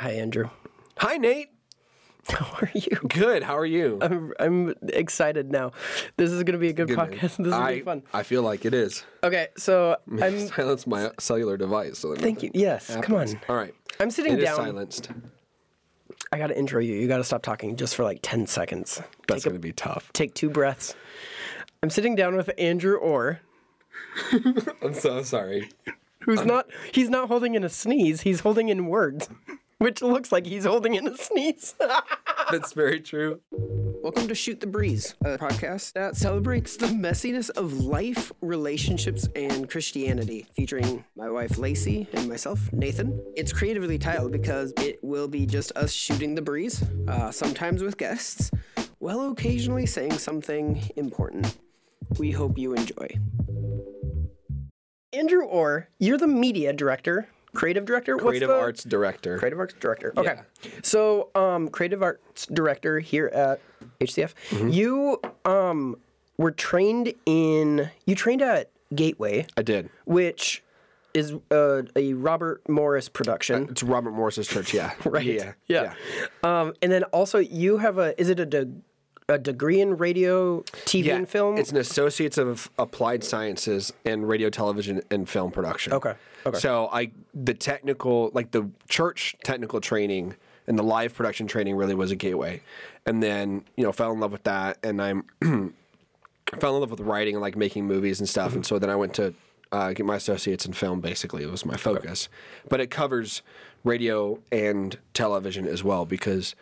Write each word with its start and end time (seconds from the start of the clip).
Hi, 0.00 0.12
Andrew. 0.12 0.48
Hi, 0.96 1.18
Nate. 1.18 1.50
How 2.30 2.46
are 2.62 2.70
you? 2.72 2.96
Good. 3.06 3.42
How 3.42 3.54
are 3.58 3.66
you? 3.66 3.98
I'm, 4.00 4.32
I'm 4.40 4.74
excited 4.88 5.52
now. 5.52 5.72
This 6.16 6.30
is 6.30 6.42
going 6.42 6.54
to 6.54 6.58
be 6.58 6.70
a 6.70 6.72
good, 6.72 6.88
Good, 6.88 6.96
podcast. 6.96 7.20
This 7.20 7.32
is 7.32 7.38
going 7.38 7.50
to 7.50 7.56
I, 7.56 7.74
be 7.74 7.82
fun. 7.82 8.02
I 8.14 8.22
feel 8.22 8.42
like 8.42 8.64
it 8.64 8.72
is. 8.72 9.04
Okay, 9.22 9.48
so 9.58 9.98
I'm. 10.22 10.48
Silence 10.48 10.86
my 10.86 11.10
cellular 11.18 11.58
device. 11.58 11.98
So 11.98 12.14
Thank 12.14 12.42
you. 12.42 12.50
Yes, 12.54 12.96
come 13.02 13.16
on. 13.16 13.28
All 13.50 13.56
right. 13.56 13.74
I'm 14.00 14.10
sitting 14.10 14.32
down. 14.32 14.40
It 14.40 14.42
is 14.44 14.48
down. 14.48 14.56
silenced. 14.56 15.10
I 16.32 16.38
got 16.38 16.46
to 16.46 16.58
intro 16.58 16.80
you. 16.80 16.94
You 16.94 17.06
got 17.06 17.18
to 17.18 17.24
stop 17.24 17.42
talking 17.42 17.76
just 17.76 17.94
for 17.94 18.02
like 18.02 18.20
10 18.22 18.46
seconds. 18.46 19.02
That's 19.28 19.44
going 19.44 19.54
to 19.54 19.60
be 19.60 19.72
tough. 19.72 20.10
take 20.14 20.32
two 20.32 20.48
breaths. 20.48 20.94
I'm 21.82 21.90
sitting 21.90 22.14
down 22.14 22.36
with 22.36 22.50
Andrew 22.56 22.96
Orr, 22.96 23.40
I'm 24.82 24.94
so 24.94 25.22
sorry. 25.24 25.68
who's 26.20 26.42
not. 26.46 26.68
He's 26.90 27.10
not 27.10 27.28
holding 27.28 27.54
in 27.54 27.64
a 27.64 27.68
sneeze. 27.68 28.22
He's 28.22 28.40
holding 28.40 28.70
in 28.70 28.86
words, 28.86 29.28
which 29.80 30.02
looks 30.02 30.30
like 30.30 30.46
he's 30.46 30.66
holding 30.66 30.94
in 30.94 31.08
a 31.08 31.16
sneeze. 31.16 31.74
That's 32.50 32.74
very 32.74 33.00
true. 33.00 33.40
Welcome 33.50 34.28
to 34.28 34.34
Shoot 34.34 34.60
the 34.60 34.66
Breeze, 34.66 35.14
a 35.24 35.38
podcast 35.38 35.94
that 35.94 36.16
celebrates 36.16 36.76
the 36.76 36.88
messiness 36.88 37.48
of 37.48 37.80
life, 37.80 38.30
relationships, 38.42 39.26
and 39.34 39.70
Christianity, 39.70 40.46
featuring 40.52 41.02
my 41.16 41.30
wife 41.30 41.56
Lacey 41.56 42.06
and 42.12 42.28
myself, 42.28 42.70
Nathan. 42.74 43.18
It's 43.36 43.54
creatively 43.54 43.98
titled 43.98 44.32
because 44.32 44.74
it 44.76 45.02
will 45.02 45.28
be 45.28 45.46
just 45.46 45.72
us 45.76 45.92
shooting 45.92 46.34
the 46.34 46.42
breeze, 46.42 46.84
uh, 47.08 47.30
sometimes 47.30 47.82
with 47.82 47.96
guests, 47.96 48.50
while 48.98 49.30
occasionally 49.30 49.86
saying 49.86 50.18
something 50.18 50.90
important. 50.96 51.56
We 52.18 52.32
hope 52.32 52.58
you 52.58 52.74
enjoy. 52.74 53.18
Andrew 55.14 55.44
Orr, 55.44 55.88
you're 55.98 56.18
the 56.18 56.26
media 56.26 56.74
director, 56.74 57.28
creative 57.54 57.84
director. 57.84 58.16
What's 58.16 58.26
Creative 58.28 58.48
the- 58.48 58.58
arts 58.58 58.84
director. 58.84 59.38
Creative 59.38 59.58
arts 59.58 59.74
director. 59.78 60.12
Okay. 60.16 60.40
So, 60.82 61.30
um, 61.34 61.68
creative 61.68 62.02
arts 62.02 62.46
director 62.46 63.00
here 63.00 63.26
at 63.28 63.60
HCF. 64.00 64.34
Mm-hmm. 64.50 64.68
You 64.68 65.20
um 65.44 65.96
were 66.38 66.50
trained 66.50 67.12
in 67.26 67.90
you 68.06 68.14
trained 68.14 68.42
at 68.42 68.70
Gateway, 68.94 69.46
I 69.56 69.62
did. 69.62 69.88
which 70.04 70.62
is 71.14 71.34
uh, 71.50 71.82
a 71.96 72.14
Robert 72.14 72.66
Morris 72.68 73.08
production. 73.08 73.66
It's 73.70 73.82
Robert 73.82 74.12
Morris's 74.12 74.46
church. 74.48 74.72
Yeah. 74.72 74.92
Right. 75.04 75.24
Yeah. 75.24 75.52
Yeah. 75.66 75.94
Um, 76.44 76.72
and 76.82 76.90
then 76.92 77.02
also 77.04 77.38
you 77.38 77.78
have 77.78 77.98
a 77.98 78.18
is 78.20 78.28
it 78.30 78.38
a 78.40 78.46
de- 78.46 78.68
a 79.30 79.38
degree 79.38 79.80
in 79.80 79.96
radio, 79.96 80.60
TV, 80.84 81.04
Yeah. 81.06 81.16
and 81.16 81.28
film? 81.28 81.56
It's 81.56 81.70
an 81.70 81.76
Associates 81.78 82.36
of 82.38 82.70
Applied 82.78 83.24
Sciences 83.24 83.92
in 84.04 84.24
Radio, 84.26 84.50
Television, 84.50 85.02
and 85.10 85.28
Film 85.28 85.50
Production. 85.50 85.92
Okay, 85.94 86.14
okay. 86.46 86.58
So 86.58 86.88
I 86.92 87.12
the 87.34 87.54
technical, 87.54 88.30
like 88.34 88.50
the 88.50 88.68
church 88.88 89.36
technical 89.44 89.80
training 89.80 90.34
and 90.66 90.78
the 90.78 90.82
live 90.82 91.14
production 91.14 91.46
training, 91.46 91.76
really 91.76 91.94
was 91.94 92.10
a 92.10 92.16
gateway. 92.16 92.60
And 93.06 93.22
then 93.22 93.64
you 93.76 93.84
know 93.84 93.92
fell 93.92 94.12
in 94.12 94.20
love 94.20 94.32
with 94.32 94.42
that, 94.44 94.78
and 94.82 95.00
I'm 95.00 95.24
fell 96.60 96.74
in 96.74 96.80
love 96.80 96.90
with 96.90 97.00
writing 97.00 97.34
and 97.36 97.42
like 97.42 97.56
making 97.56 97.86
movies 97.86 98.20
and 98.20 98.28
stuff. 98.28 98.54
And 98.54 98.64
so 98.66 98.78
then 98.78 98.90
I 98.90 98.96
went 98.96 99.14
to 99.14 99.34
uh, 99.72 99.92
get 99.92 100.04
my 100.04 100.16
associates 100.16 100.66
in 100.66 100.72
film. 100.72 101.00
Basically, 101.00 101.42
it 101.42 101.50
was 101.50 101.64
my 101.64 101.76
focus. 101.76 102.28
But 102.68 102.80
it 102.80 102.90
covers 102.90 103.42
radio 103.84 104.38
and 104.52 104.98
television 105.14 105.66
as 105.66 105.82
well 105.84 106.04
because 106.04 106.54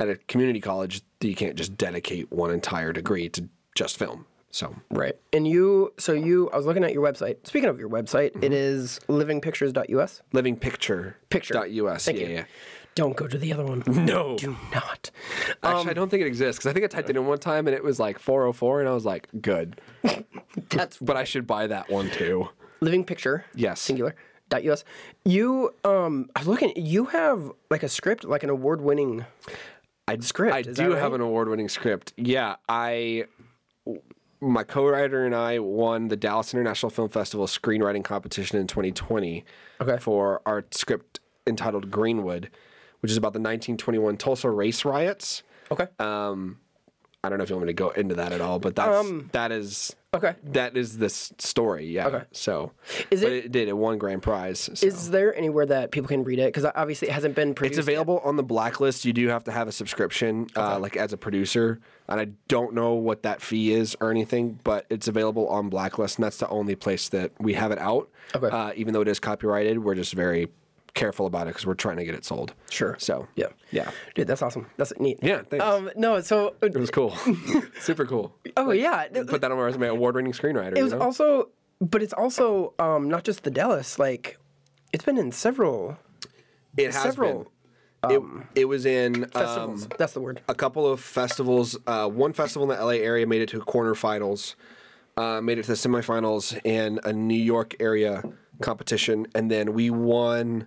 at 0.00 0.08
a 0.08 0.16
community 0.16 0.60
college 0.60 1.02
you 1.20 1.34
can't 1.34 1.54
just 1.56 1.76
dedicate 1.76 2.30
one 2.32 2.50
entire 2.50 2.92
degree 2.92 3.28
to 3.30 3.48
just 3.74 3.96
film. 3.98 4.26
So 4.50 4.74
right. 4.90 5.16
And 5.32 5.48
you 5.48 5.92
so 5.98 6.12
you 6.12 6.48
I 6.50 6.56
was 6.56 6.66
looking 6.66 6.84
at 6.84 6.92
your 6.92 7.02
website. 7.02 7.44
Speaking 7.46 7.68
of 7.68 7.78
your 7.78 7.88
website, 7.88 8.32
Mm-hmm. 8.32 8.44
it 8.44 8.52
is 8.52 9.00
livingpictures.us. 9.08 10.22
living 10.32 10.56
picture 10.56 11.16
Picture. 11.30 11.54
dot 11.54 11.68
us. 11.70 12.04
Thank 12.04 12.18
yeah, 12.20 12.26
you. 12.26 12.34
yeah. 12.34 12.44
Don't 12.94 13.16
go 13.16 13.26
to 13.26 13.36
the 13.36 13.52
other 13.52 13.64
one. 13.64 13.82
No. 13.88 14.36
Do 14.36 14.56
not. 14.72 15.10
Actually, 15.64 15.90
I 15.90 15.94
don't 15.94 16.08
think 16.08 16.22
it 16.22 16.28
exists 16.28 16.58
because 16.60 16.70
I 16.70 16.72
think 16.72 16.84
I 16.84 16.88
typed 16.88 17.10
it 17.10 17.16
in 17.16 17.26
one 17.26 17.38
time 17.38 17.66
and 17.66 17.74
it 17.74 17.82
was 17.82 17.98
like 17.98 18.20
404, 18.20 18.78
and 18.80 18.88
I 18.88 18.92
was 18.92 19.04
like, 19.04 19.28
good. 19.42 19.80
That's 20.70 20.98
But 20.98 21.16
I 21.16 21.24
should 21.24 21.44
buy 21.44 21.66
that 21.66 21.90
one 21.90 22.08
too. 22.10 22.48
living 22.80 23.02
picture. 23.04 23.44
Yes. 23.54 23.80
Singular. 23.80 24.14
Us. 24.52 24.84
You 25.24 25.74
um 25.82 26.30
I 26.36 26.38
was 26.38 26.46
looking 26.46 26.72
you 26.76 27.06
have 27.06 27.50
like 27.70 27.82
a 27.82 27.88
script, 27.88 28.24
like 28.24 28.44
an 28.44 28.50
award 28.50 28.80
winning 28.80 29.24
I, 30.06 30.18
Script, 30.18 30.54
I 30.54 30.62
do 30.62 30.90
that 30.90 30.98
have 31.00 31.14
an 31.14 31.20
award-winning 31.20 31.68
script. 31.68 32.12
Yeah, 32.16 32.56
I, 32.68 33.24
my 34.40 34.62
co-writer 34.62 35.24
and 35.24 35.34
I 35.34 35.58
won 35.60 36.08
the 36.08 36.16
Dallas 36.16 36.52
International 36.52 36.90
Film 36.90 37.08
Festival 37.08 37.46
screenwriting 37.46 38.04
competition 38.04 38.58
in 38.58 38.66
2020 38.66 39.44
Okay. 39.80 39.96
for 39.98 40.42
our 40.44 40.64
script 40.72 41.20
entitled 41.46 41.90
Greenwood, 41.90 42.50
which 43.00 43.10
is 43.10 43.16
about 43.16 43.32
the 43.32 43.38
1921 43.40 44.16
Tulsa 44.18 44.50
race 44.50 44.84
riots. 44.84 45.42
Okay. 45.70 45.86
I 45.98 47.30
don't 47.30 47.38
know 47.38 47.44
if 47.44 47.48
you 47.48 47.56
want 47.56 47.66
me 47.68 47.70
to 47.72 47.74
go 47.76 47.88
into 47.88 48.14
that 48.16 48.32
at 48.32 48.42
all, 48.42 48.58
but 48.58 48.76
that's 48.76 49.06
Um, 49.08 49.30
that 49.32 49.50
is 49.50 49.96
okay. 50.14 50.34
that 50.44 50.76
is 50.76 50.98
this 50.98 51.32
story. 51.38 51.86
Yeah. 51.86 52.06
Okay. 52.06 52.22
So, 52.32 52.72
Is 53.10 53.22
but 53.22 53.32
it- 53.32 53.44
it 53.46 53.52
did 53.52 53.68
it 53.68 53.76
won 53.76 53.98
grand 53.98 54.22
prize. 54.22 54.70
so. 54.74 54.86
Is 54.86 55.10
there 55.10 55.34
anywhere 55.34 55.66
that 55.66 55.90
people 55.90 56.08
can 56.08 56.24
read 56.24 56.38
it? 56.38 56.46
Because 56.52 56.64
obviously 56.74 57.08
it 57.08 57.12
hasn't 57.12 57.34
been 57.34 57.54
produced. 57.54 57.78
It's 57.78 57.84
available 57.86 58.20
on 58.24 58.36
the 58.36 58.42
blacklist. 58.42 59.04
You 59.04 59.12
do 59.12 59.28
have 59.28 59.44
to 59.44 59.52
have 59.52 59.68
a 59.68 59.72
subscription, 59.72 60.46
uh, 60.56 60.78
like 60.78 60.96
as 60.96 61.12
a 61.12 61.16
producer, 61.16 61.80
and 62.08 62.20
I 62.20 62.26
don't 62.48 62.74
know 62.74 62.94
what 62.94 63.22
that 63.24 63.40
fee 63.42 63.72
is 63.72 63.96
or 64.00 64.10
anything, 64.10 64.58
but 64.64 64.86
it's 64.90 65.08
available 65.08 65.48
on 65.48 65.68
blacklist, 65.68 66.18
and 66.18 66.24
that's 66.24 66.38
the 66.38 66.48
only 66.48 66.74
place 66.76 67.08
that 67.10 67.32
we 67.38 67.54
have 67.54 67.70
it 67.72 67.78
out. 67.78 68.08
Okay. 68.34 68.48
Uh, 68.48 68.72
even 68.76 68.94
though 68.94 69.00
it 69.02 69.08
is 69.08 69.18
copyrighted, 69.20 69.78
we're 69.82 69.94
just 69.94 70.14
very 70.14 70.48
careful 70.94 71.26
about 71.26 71.42
it 71.46 71.50
because 71.50 71.66
we're 71.66 71.74
trying 71.74 71.96
to 71.96 72.04
get 72.04 72.14
it 72.14 72.24
sold. 72.24 72.54
Sure. 72.70 72.96
So 72.98 73.26
Yeah. 73.36 73.48
yeah, 73.72 73.90
Dude, 74.14 74.26
that's 74.26 74.42
awesome. 74.42 74.66
That's 74.76 74.92
neat. 74.98 75.18
Yeah, 75.22 75.42
thanks. 75.42 75.64
Um, 75.64 75.90
no, 75.96 76.20
so 76.20 76.54
it 76.62 76.76
was 76.76 76.90
cool, 76.90 77.16
super 77.80 78.06
cool. 78.06 78.34
oh 78.56 78.70
yeah, 78.70 79.06
Put 79.26 79.40
that 79.40 79.50
on 79.50 79.58
my 79.58 79.64
resume. 79.64 79.88
Award-winning 79.88 80.32
screenwriter. 80.32 80.76
it 80.76 80.82
was 80.82 80.92
you 80.92 80.98
know? 80.98 81.04
also, 81.04 81.48
but 81.80 82.02
it's 82.02 82.12
also 82.12 82.74
um 82.78 83.08
not 83.08 83.24
just 83.24 83.42
the 83.42 83.50
Dallas. 83.50 83.98
Like, 83.98 84.38
it's 84.92 85.04
been 85.04 85.18
in 85.18 85.32
several 85.32 85.96
it 86.76 86.92
has 86.92 87.02
several 87.02 87.50
been. 88.08 88.10
it, 88.54 88.60
it 88.60 88.64
was 88.66 88.86
in 88.86 89.26
festivals. 89.30 89.82
um, 89.84 89.88
that's 89.98 90.12
the 90.12 90.20
word. 90.20 90.40
a 90.48 90.54
couple 90.54 90.86
of 90.90 91.00
festivals. 91.00 91.76
Uh, 91.86 92.08
one 92.08 92.32
festival 92.32 92.70
in 92.70 92.76
the 92.78 92.84
LA 92.84 92.92
area 93.02 93.26
made 93.26 93.42
it 93.42 93.48
to 93.50 93.58
quarterfinals, 93.60 94.54
uh, 95.16 95.40
made 95.40 95.58
it 95.58 95.62
to 95.62 95.68
the 95.68 95.74
semifinals 95.74 96.58
in 96.64 97.00
a 97.04 97.12
New 97.12 97.34
York 97.40 97.74
area 97.80 98.22
competition, 98.60 99.26
and 99.34 99.50
then 99.50 99.72
we 99.72 99.90
won 99.90 100.66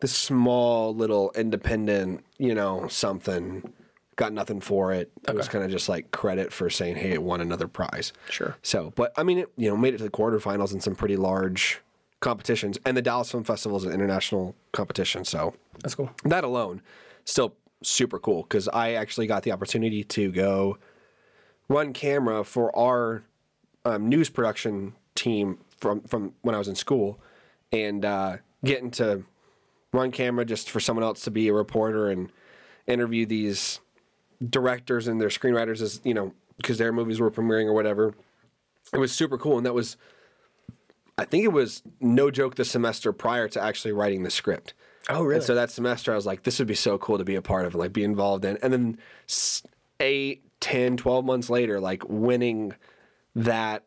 this 0.00 0.16
small 0.16 0.94
little 0.94 1.32
independent, 1.34 2.24
you 2.38 2.54
know, 2.54 2.88
something. 2.88 3.72
Got 4.16 4.32
nothing 4.32 4.60
for 4.60 4.92
it. 4.92 5.12
It 5.28 5.34
was 5.36 5.48
kind 5.48 5.64
of 5.64 5.70
just 5.70 5.88
like 5.88 6.10
credit 6.10 6.52
for 6.52 6.68
saying, 6.70 6.96
"Hey, 6.96 7.12
it 7.12 7.22
won 7.22 7.40
another 7.40 7.68
prize." 7.68 8.12
Sure. 8.30 8.56
So, 8.62 8.92
but 8.96 9.12
I 9.16 9.22
mean, 9.22 9.38
it 9.38 9.52
you 9.56 9.70
know 9.70 9.76
made 9.76 9.94
it 9.94 9.98
to 9.98 10.04
the 10.04 10.10
quarterfinals 10.10 10.72
in 10.72 10.80
some 10.80 10.96
pretty 10.96 11.16
large 11.16 11.80
competitions, 12.18 12.78
and 12.84 12.96
the 12.96 13.02
Dallas 13.02 13.30
Film 13.30 13.44
Festival 13.44 13.78
is 13.78 13.84
an 13.84 13.92
international 13.92 14.56
competition. 14.72 15.24
So 15.24 15.54
That's 15.82 15.94
cool. 15.94 16.10
that 16.24 16.42
alone 16.42 16.82
still 17.24 17.54
super 17.82 18.18
cool 18.18 18.42
because 18.42 18.68
i 18.68 18.92
actually 18.92 19.26
got 19.26 19.44
the 19.44 19.52
opportunity 19.52 20.02
to 20.02 20.32
go 20.32 20.76
run 21.68 21.92
camera 21.92 22.42
for 22.42 22.76
our 22.76 23.22
um, 23.84 24.08
news 24.08 24.28
production 24.30 24.94
team 25.14 25.58
from 25.76 26.00
from 26.02 26.32
when 26.42 26.54
i 26.54 26.58
was 26.58 26.66
in 26.68 26.74
school 26.74 27.20
and 27.70 28.04
uh, 28.04 28.36
getting 28.64 28.90
to 28.90 29.22
run 29.92 30.10
camera 30.10 30.44
just 30.44 30.70
for 30.70 30.80
someone 30.80 31.04
else 31.04 31.22
to 31.22 31.30
be 31.30 31.48
a 31.48 31.52
reporter 31.52 32.08
and 32.10 32.30
interview 32.86 33.24
these 33.26 33.80
directors 34.48 35.08
and 35.08 35.20
their 35.20 35.28
screenwriters 35.28 35.80
as 35.82 36.00
you 36.04 36.14
know 36.14 36.32
because 36.56 36.78
their 36.78 36.92
movies 36.92 37.20
were 37.20 37.30
premiering 37.30 37.66
or 37.66 37.72
whatever 37.72 38.14
it 38.92 38.98
was 38.98 39.12
super 39.12 39.36
cool 39.36 39.56
and 39.56 39.66
that 39.66 39.74
was 39.74 39.96
i 41.16 41.24
think 41.24 41.44
it 41.44 41.52
was 41.52 41.82
no 42.00 42.30
joke 42.30 42.54
the 42.54 42.64
semester 42.64 43.12
prior 43.12 43.48
to 43.48 43.60
actually 43.62 43.92
writing 43.92 44.22
the 44.22 44.30
script 44.30 44.74
Oh 45.10 45.22
really? 45.22 45.36
and 45.36 45.44
so 45.44 45.54
that 45.54 45.70
semester, 45.70 46.12
I 46.12 46.16
was 46.16 46.26
like, 46.26 46.42
this 46.42 46.58
would 46.58 46.68
be 46.68 46.74
so 46.74 46.98
cool 46.98 47.16
to 47.16 47.24
be 47.24 47.34
a 47.34 47.40
part 47.40 47.64
of 47.64 47.72
and 47.72 47.80
like 47.80 47.94
be 47.94 48.04
involved 48.04 48.44
in. 48.44 48.58
And 48.62 48.70
then 48.70 48.98
eight, 50.00 50.42
10, 50.60 50.98
12 50.98 51.24
months 51.24 51.48
later, 51.48 51.80
like 51.80 52.02
winning 52.06 52.74
that 53.34 53.84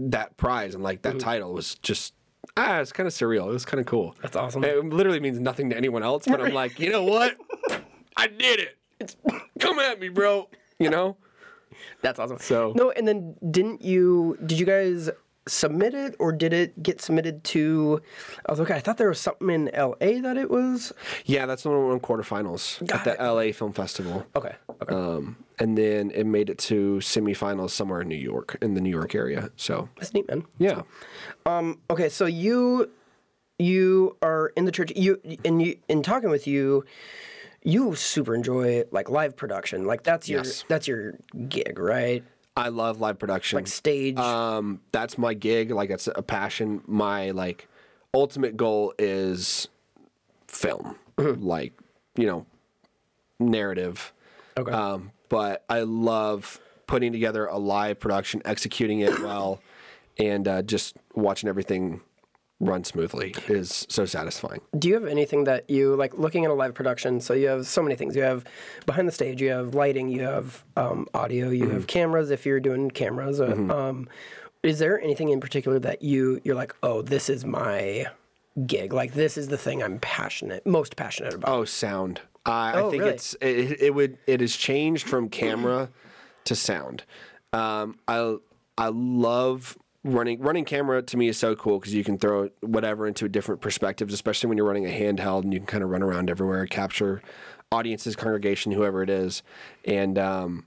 that 0.00 0.36
prize 0.36 0.74
and 0.74 0.82
like 0.82 1.02
that 1.02 1.10
Mm-hmm. 1.10 1.18
title 1.20 1.52
was 1.52 1.76
just 1.76 2.14
ah, 2.58 2.80
it's 2.80 2.92
kind 2.92 3.06
of 3.06 3.12
surreal. 3.12 3.48
It 3.48 3.52
was 3.52 3.64
kind 3.64 3.80
of 3.80 3.86
cool. 3.86 4.14
That's 4.22 4.36
awesome. 4.36 4.64
It 4.64 4.84
literally 4.84 5.20
means 5.20 5.38
nothing 5.40 5.70
to 5.70 5.76
anyone 5.76 6.02
else, 6.02 6.24
but 6.26 6.40
I'm 6.40 6.52
like, 6.52 6.78
you 6.80 6.90
know 6.90 7.04
what? 7.04 7.36
I 8.16 8.26
did 8.26 8.60
it. 8.60 8.76
It's 9.00 9.16
come 9.60 9.78
at 9.78 10.00
me, 10.00 10.08
bro. 10.08 10.48
You 10.78 10.90
know? 10.90 11.16
That's 12.02 12.18
awesome. 12.18 12.38
So- 12.38 12.72
no, 12.76 12.90
and 12.90 13.06
then 13.06 13.36
didn't 13.50 13.82
you? 13.82 14.36
Did 14.44 14.58
you 14.58 14.66
guys 14.66 15.08
submit 15.48 15.94
it, 15.94 16.14
or 16.18 16.32
did 16.32 16.52
it 16.52 16.82
get 16.82 17.00
submitted 17.00 17.42
to? 17.44 18.00
I 18.46 18.52
was 18.52 18.60
okay. 18.60 18.74
I 18.74 18.80
thought 18.80 18.96
there 18.98 19.08
was 19.08 19.20
something 19.20 19.50
in 19.50 19.68
L.A. 19.74 20.20
that 20.20 20.36
it 20.36 20.50
was. 20.50 20.92
Yeah, 21.24 21.46
that's 21.46 21.62
the 21.62 21.70
one 21.70 21.88
won 21.88 22.00
quarterfinals 22.00 22.86
Got 22.86 23.06
at 23.06 23.18
the 23.18 23.24
LA 23.24 23.52
Film 23.52 23.72
Festival. 23.72 24.26
Okay. 24.36 24.54
Okay. 24.82 24.94
Um, 24.94 25.36
and 25.58 25.76
then 25.76 26.10
it 26.12 26.24
made 26.24 26.50
it 26.50 26.58
to 26.58 26.98
semifinals 27.00 27.70
somewhere 27.70 28.00
in 28.02 28.08
New 28.08 28.14
York, 28.16 28.56
in 28.62 28.74
the 28.74 28.80
New 28.80 28.90
York 28.90 29.14
area. 29.14 29.50
So 29.56 29.88
That's 29.98 30.14
neat, 30.14 30.28
man. 30.28 30.44
yeah, 30.58 30.82
Okay, 31.90 32.08
so 32.08 32.26
you 32.26 32.90
you 33.58 34.16
are 34.22 34.52
in 34.56 34.64
the 34.66 34.70
church. 34.72 34.92
You 34.94 35.20
and 35.44 35.60
you 35.60 35.76
in 35.88 36.02
talking 36.02 36.30
with 36.30 36.46
you, 36.46 36.84
you 37.64 37.94
super 37.96 38.34
enjoy 38.34 38.84
like 38.92 39.10
live 39.10 39.36
production. 39.36 39.84
Like 39.84 40.04
that's 40.04 40.28
your 40.28 40.44
Yes. 40.44 40.64
that's 40.68 40.86
your 40.86 41.14
gig, 41.48 41.78
right? 41.78 42.22
I 42.58 42.68
love 42.68 43.00
live 43.00 43.18
production. 43.18 43.56
Like 43.56 43.68
stage. 43.68 44.18
um, 44.18 44.80
that's 44.90 45.16
my 45.16 45.34
gig. 45.34 45.70
Like 45.70 45.90
it's 45.90 46.08
a 46.08 46.22
passion. 46.22 46.82
My 46.86 47.30
like 47.30 47.68
ultimate 48.12 48.56
goal 48.56 48.94
is 48.98 49.68
film, 50.48 50.96
like 51.18 51.72
you 52.16 52.26
know, 52.26 52.46
narrative. 53.38 54.12
Okay. 54.58 54.72
Um, 54.72 55.12
but 55.28 55.64
I 55.68 55.82
love 55.82 56.60
putting 56.88 57.12
together 57.12 57.46
a 57.46 57.58
live 57.58 58.00
production, 58.00 58.42
executing 58.44 59.00
it 59.00 59.20
well, 59.20 59.60
and 60.18 60.48
uh, 60.48 60.62
just 60.62 60.96
watching 61.14 61.48
everything 61.48 62.00
run 62.60 62.82
smoothly 62.84 63.34
is 63.46 63.86
so 63.88 64.04
satisfying. 64.04 64.60
Do 64.78 64.88
you 64.88 64.94
have 64.94 65.06
anything 65.06 65.44
that 65.44 65.68
you 65.70 65.94
like 65.94 66.18
looking 66.18 66.44
at 66.44 66.50
a 66.50 66.54
live 66.54 66.74
production? 66.74 67.20
So 67.20 67.34
you 67.34 67.46
have 67.48 67.66
so 67.66 67.82
many 67.82 67.94
things. 67.94 68.16
You 68.16 68.22
have 68.22 68.44
behind 68.86 69.06
the 69.06 69.12
stage, 69.12 69.40
you 69.40 69.50
have 69.50 69.74
lighting, 69.74 70.08
you 70.08 70.22
have 70.22 70.64
um, 70.76 71.06
audio, 71.14 71.50
you 71.50 71.68
have 71.70 71.86
cameras. 71.86 72.30
If 72.30 72.44
you're 72.46 72.60
doing 72.60 72.90
cameras, 72.90 73.40
uh, 73.40 73.46
um, 73.70 74.08
is 74.62 74.80
there 74.80 75.00
anything 75.00 75.28
in 75.28 75.40
particular 75.40 75.78
that 75.78 76.02
you 76.02 76.40
you're 76.44 76.56
like, 76.56 76.74
oh, 76.82 77.02
this 77.02 77.28
is 77.28 77.44
my 77.44 78.06
gig. 78.66 78.92
Like 78.92 79.14
this 79.14 79.38
is 79.38 79.46
the 79.48 79.58
thing 79.58 79.82
I'm 79.82 80.00
passionate, 80.00 80.66
most 80.66 80.96
passionate 80.96 81.34
about. 81.34 81.50
Oh, 81.50 81.64
sound. 81.64 82.20
I 82.44 82.72
Oh, 82.74 82.88
I 82.88 82.90
think 82.90 83.02
really? 83.02 83.14
it's 83.14 83.34
it, 83.40 83.80
it 83.80 83.94
would 83.94 84.18
it 84.26 84.40
has 84.40 84.56
changed 84.56 85.06
from 85.08 85.28
camera 85.28 85.90
to 86.44 86.56
sound. 86.56 87.04
Um, 87.52 87.98
I 88.08 88.36
I 88.76 88.88
love 88.88 89.78
running 90.04 90.40
running 90.40 90.64
camera 90.64 91.02
to 91.02 91.16
me 91.16 91.28
is 91.28 91.36
so 91.36 91.56
cool 91.56 91.78
because 91.78 91.94
you 91.94 92.04
can 92.04 92.18
throw 92.18 92.50
whatever 92.60 93.06
into 93.06 93.28
different 93.28 93.60
perspectives, 93.60 94.14
especially 94.14 94.48
when 94.48 94.56
you're 94.56 94.66
running 94.66 94.86
a 94.86 94.90
handheld 94.90 95.42
and 95.42 95.52
you 95.52 95.60
can 95.60 95.66
kind 95.66 95.84
of 95.84 95.90
run 95.90 96.02
around 96.02 96.30
everywhere, 96.30 96.66
capture 96.66 97.22
audiences, 97.70 98.16
congregation, 98.16 98.72
whoever 98.72 99.02
it 99.02 99.10
is, 99.10 99.42
and 99.84 100.18
um, 100.18 100.66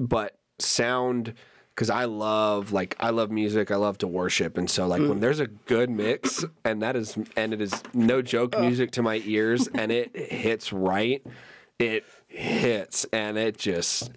but 0.00 0.38
sound 0.58 1.34
because 1.74 1.90
I 1.90 2.06
love 2.06 2.72
like 2.72 2.96
I 2.98 3.10
love 3.10 3.30
music, 3.30 3.70
I 3.70 3.76
love 3.76 3.98
to 3.98 4.06
worship, 4.06 4.56
and 4.56 4.68
so 4.68 4.86
like 4.86 5.02
when 5.02 5.20
there's 5.20 5.40
a 5.40 5.46
good 5.46 5.90
mix 5.90 6.44
and 6.64 6.82
that 6.82 6.96
is 6.96 7.18
and 7.36 7.52
it 7.52 7.60
is 7.60 7.82
no 7.92 8.22
joke 8.22 8.58
music 8.58 8.92
to 8.92 9.02
my 9.02 9.22
ears 9.24 9.68
and 9.68 9.92
it 9.92 10.16
hits 10.32 10.72
right, 10.72 11.24
it 11.78 12.04
hits 12.28 13.04
and 13.12 13.36
it 13.36 13.58
just 13.58 14.10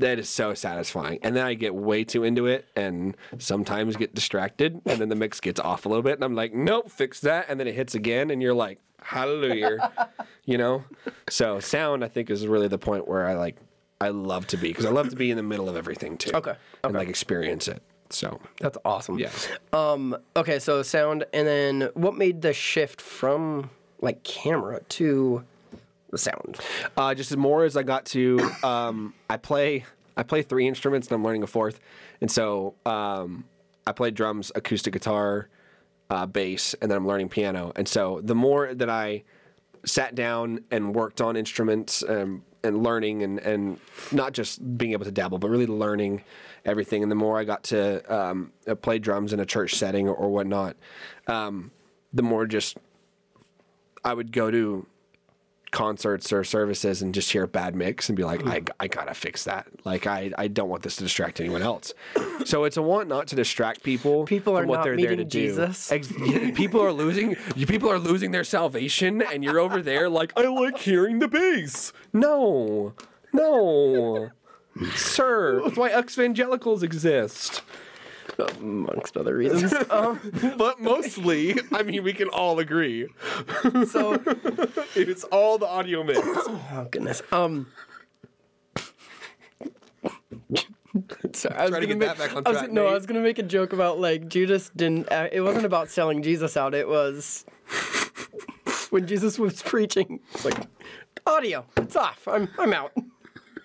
that 0.00 0.18
is 0.18 0.28
so 0.28 0.54
satisfying. 0.54 1.18
And 1.22 1.34
then 1.36 1.44
I 1.44 1.54
get 1.54 1.74
way 1.74 2.04
too 2.04 2.24
into 2.24 2.46
it 2.46 2.66
and 2.76 3.16
sometimes 3.38 3.96
get 3.96 4.14
distracted 4.14 4.80
and 4.86 5.00
then 5.00 5.08
the 5.08 5.14
mix 5.16 5.40
gets 5.40 5.60
off 5.60 5.86
a 5.86 5.88
little 5.88 6.02
bit 6.02 6.14
and 6.14 6.24
I'm 6.24 6.34
like, 6.34 6.54
nope, 6.54 6.90
fix 6.90 7.20
that, 7.20 7.46
and 7.48 7.58
then 7.58 7.66
it 7.66 7.74
hits 7.74 7.94
again 7.94 8.30
and 8.30 8.42
you're 8.42 8.54
like, 8.54 8.78
hallelujah, 9.02 9.90
you 10.44 10.58
know. 10.58 10.84
So 11.28 11.60
sound 11.60 12.04
I 12.04 12.08
think 12.08 12.30
is 12.30 12.46
really 12.46 12.68
the 12.68 12.78
point 12.78 13.06
where 13.08 13.26
I 13.26 13.34
like 13.34 13.56
I 14.00 14.08
love 14.10 14.46
to 14.48 14.56
be 14.56 14.68
because 14.68 14.84
I 14.84 14.90
love 14.90 15.08
to 15.10 15.16
be 15.16 15.30
in 15.30 15.36
the 15.36 15.42
middle 15.42 15.68
of 15.68 15.76
everything 15.76 16.18
too. 16.18 16.32
Okay, 16.34 16.54
And 16.84 16.94
like 16.94 17.08
experience 17.08 17.66
it. 17.68 17.82
So 18.10 18.40
That's 18.60 18.78
awesome. 18.84 19.18
yeah. 19.18 19.30
Um, 19.72 20.16
okay, 20.36 20.58
so 20.58 20.82
sound, 20.82 21.24
and 21.32 21.46
then 21.48 21.88
what 21.94 22.14
made 22.14 22.42
the 22.42 22.52
shift 22.52 23.00
from 23.00 23.70
like 24.00 24.22
camera 24.22 24.80
to 24.90 25.42
the 26.16 26.22
sound? 26.22 26.58
Uh, 26.96 27.14
just 27.14 27.30
as 27.30 27.36
more 27.36 27.64
as 27.64 27.76
I 27.76 27.82
got 27.82 28.04
to, 28.06 28.40
um, 28.62 29.14
I 29.28 29.36
play 29.36 29.84
I 30.16 30.22
play 30.22 30.42
three 30.42 30.66
instruments 30.66 31.08
and 31.08 31.14
I'm 31.14 31.24
learning 31.24 31.42
a 31.42 31.46
fourth, 31.46 31.78
and 32.20 32.30
so 32.30 32.74
um, 32.86 33.44
I 33.86 33.92
play 33.92 34.10
drums, 34.10 34.50
acoustic 34.54 34.92
guitar, 34.92 35.48
uh, 36.10 36.26
bass, 36.26 36.74
and 36.80 36.90
then 36.90 36.96
I'm 36.96 37.06
learning 37.06 37.28
piano. 37.28 37.72
And 37.76 37.86
so 37.86 38.20
the 38.22 38.34
more 38.34 38.74
that 38.74 38.88
I 38.88 39.24
sat 39.84 40.14
down 40.14 40.60
and 40.70 40.94
worked 40.94 41.20
on 41.20 41.36
instruments 41.36 42.02
um, 42.08 42.42
and 42.64 42.82
learning 42.82 43.22
and, 43.22 43.38
and 43.38 43.78
not 44.10 44.32
just 44.32 44.78
being 44.78 44.92
able 44.92 45.04
to 45.04 45.12
dabble, 45.12 45.38
but 45.38 45.48
really 45.48 45.66
learning 45.66 46.22
everything. 46.64 47.02
And 47.02 47.10
the 47.10 47.16
more 47.16 47.38
I 47.38 47.44
got 47.44 47.62
to 47.64 48.02
um, 48.12 48.52
uh, 48.66 48.74
play 48.74 48.98
drums 48.98 49.32
in 49.32 49.40
a 49.40 49.46
church 49.46 49.74
setting 49.74 50.08
or, 50.08 50.14
or 50.14 50.28
whatnot, 50.30 50.76
um, 51.28 51.70
the 52.12 52.22
more 52.22 52.46
just 52.46 52.78
I 54.04 54.14
would 54.14 54.32
go 54.32 54.50
to 54.50 54.86
concerts 55.76 56.32
or 56.32 56.42
services 56.42 57.02
and 57.02 57.12
just 57.12 57.30
hear 57.30 57.42
a 57.42 57.48
bad 57.48 57.76
mix 57.76 58.08
and 58.08 58.16
be 58.16 58.24
like, 58.24 58.40
hmm. 58.40 58.48
I, 58.48 58.62
I 58.80 58.88
gotta 58.88 59.12
fix 59.12 59.44
that. 59.44 59.66
Like, 59.84 60.06
I, 60.06 60.32
I 60.38 60.48
don't 60.48 60.70
want 60.70 60.82
this 60.82 60.96
to 60.96 61.02
distract 61.04 61.38
anyone 61.38 61.60
else. 61.60 61.92
So 62.46 62.64
it's 62.64 62.78
a 62.78 62.82
want 62.82 63.08
not 63.08 63.26
to 63.28 63.36
distract 63.36 63.82
people. 63.82 64.24
People 64.24 64.54
from 64.56 64.64
are 64.64 64.66
what 64.66 64.76
not 64.76 64.84
they're 64.84 64.96
there 64.96 65.10
to 65.16 65.24
meeting 65.24 65.28
do. 65.28 65.60
Ex- 65.90 66.12
people 66.54 66.80
are 66.82 66.92
losing. 66.92 67.36
you- 67.54 67.66
People 67.66 67.90
are 67.90 67.98
losing 67.98 68.30
their 68.30 68.44
salvation, 68.44 69.20
and 69.20 69.44
you're 69.44 69.58
over 69.58 69.82
there 69.82 70.08
like, 70.08 70.32
I 70.36 70.42
like 70.48 70.78
hearing 70.78 71.18
the 71.18 71.28
bass. 71.28 71.92
No, 72.14 72.94
no, 73.34 74.30
sir. 74.94 75.60
That's 75.64 75.76
why 75.76 75.90
ex-evangelicals 75.90 76.82
exist. 76.82 77.60
Amongst 78.38 79.16
other 79.16 79.36
reasons. 79.36 79.72
um, 79.90 80.20
But 80.58 80.80
mostly, 80.80 81.58
I 81.72 81.82
mean, 81.82 82.02
we 82.02 82.12
can 82.12 82.28
all 82.28 82.58
agree 82.58 83.06
so, 83.86 84.14
it's 84.94 85.24
all 85.24 85.58
the 85.58 85.66
audio 85.66 86.02
mix. 86.04 86.20
oh 86.22 86.86
goodness. 86.90 87.22
Um. 87.32 87.66
Sorry, 91.34 91.54
I 91.56 91.62
was 91.64 91.70
Try 91.70 91.80
to 91.80 91.86
gonna 91.86 91.86
get 91.86 91.98
make, 91.98 92.08
that 92.08 92.18
back 92.18 92.36
on 92.36 92.42
I 92.46 92.50
was- 92.50 92.58
track, 92.58 92.70
no, 92.72 92.86
I 92.86 92.92
was 92.94 93.04
gonna 93.06 93.20
make 93.20 93.38
a 93.38 93.42
joke 93.42 93.72
about 93.72 93.98
like 94.00 94.28
Judas 94.28 94.70
didn't. 94.74 95.10
Uh, 95.12 95.28
it 95.30 95.40
wasn't 95.42 95.66
about 95.66 95.90
selling 95.90 96.22
Jesus 96.22 96.56
out. 96.56 96.74
It 96.74 96.88
was 96.88 97.44
when 98.90 99.06
Jesus 99.06 99.38
was 99.38 99.62
preaching. 99.62 100.20
It's 100.32 100.44
like 100.44 100.56
audio. 101.26 101.66
It's 101.76 101.96
off. 101.96 102.26
I'm 102.26 102.48
I'm 102.58 102.72
out. 102.72 102.92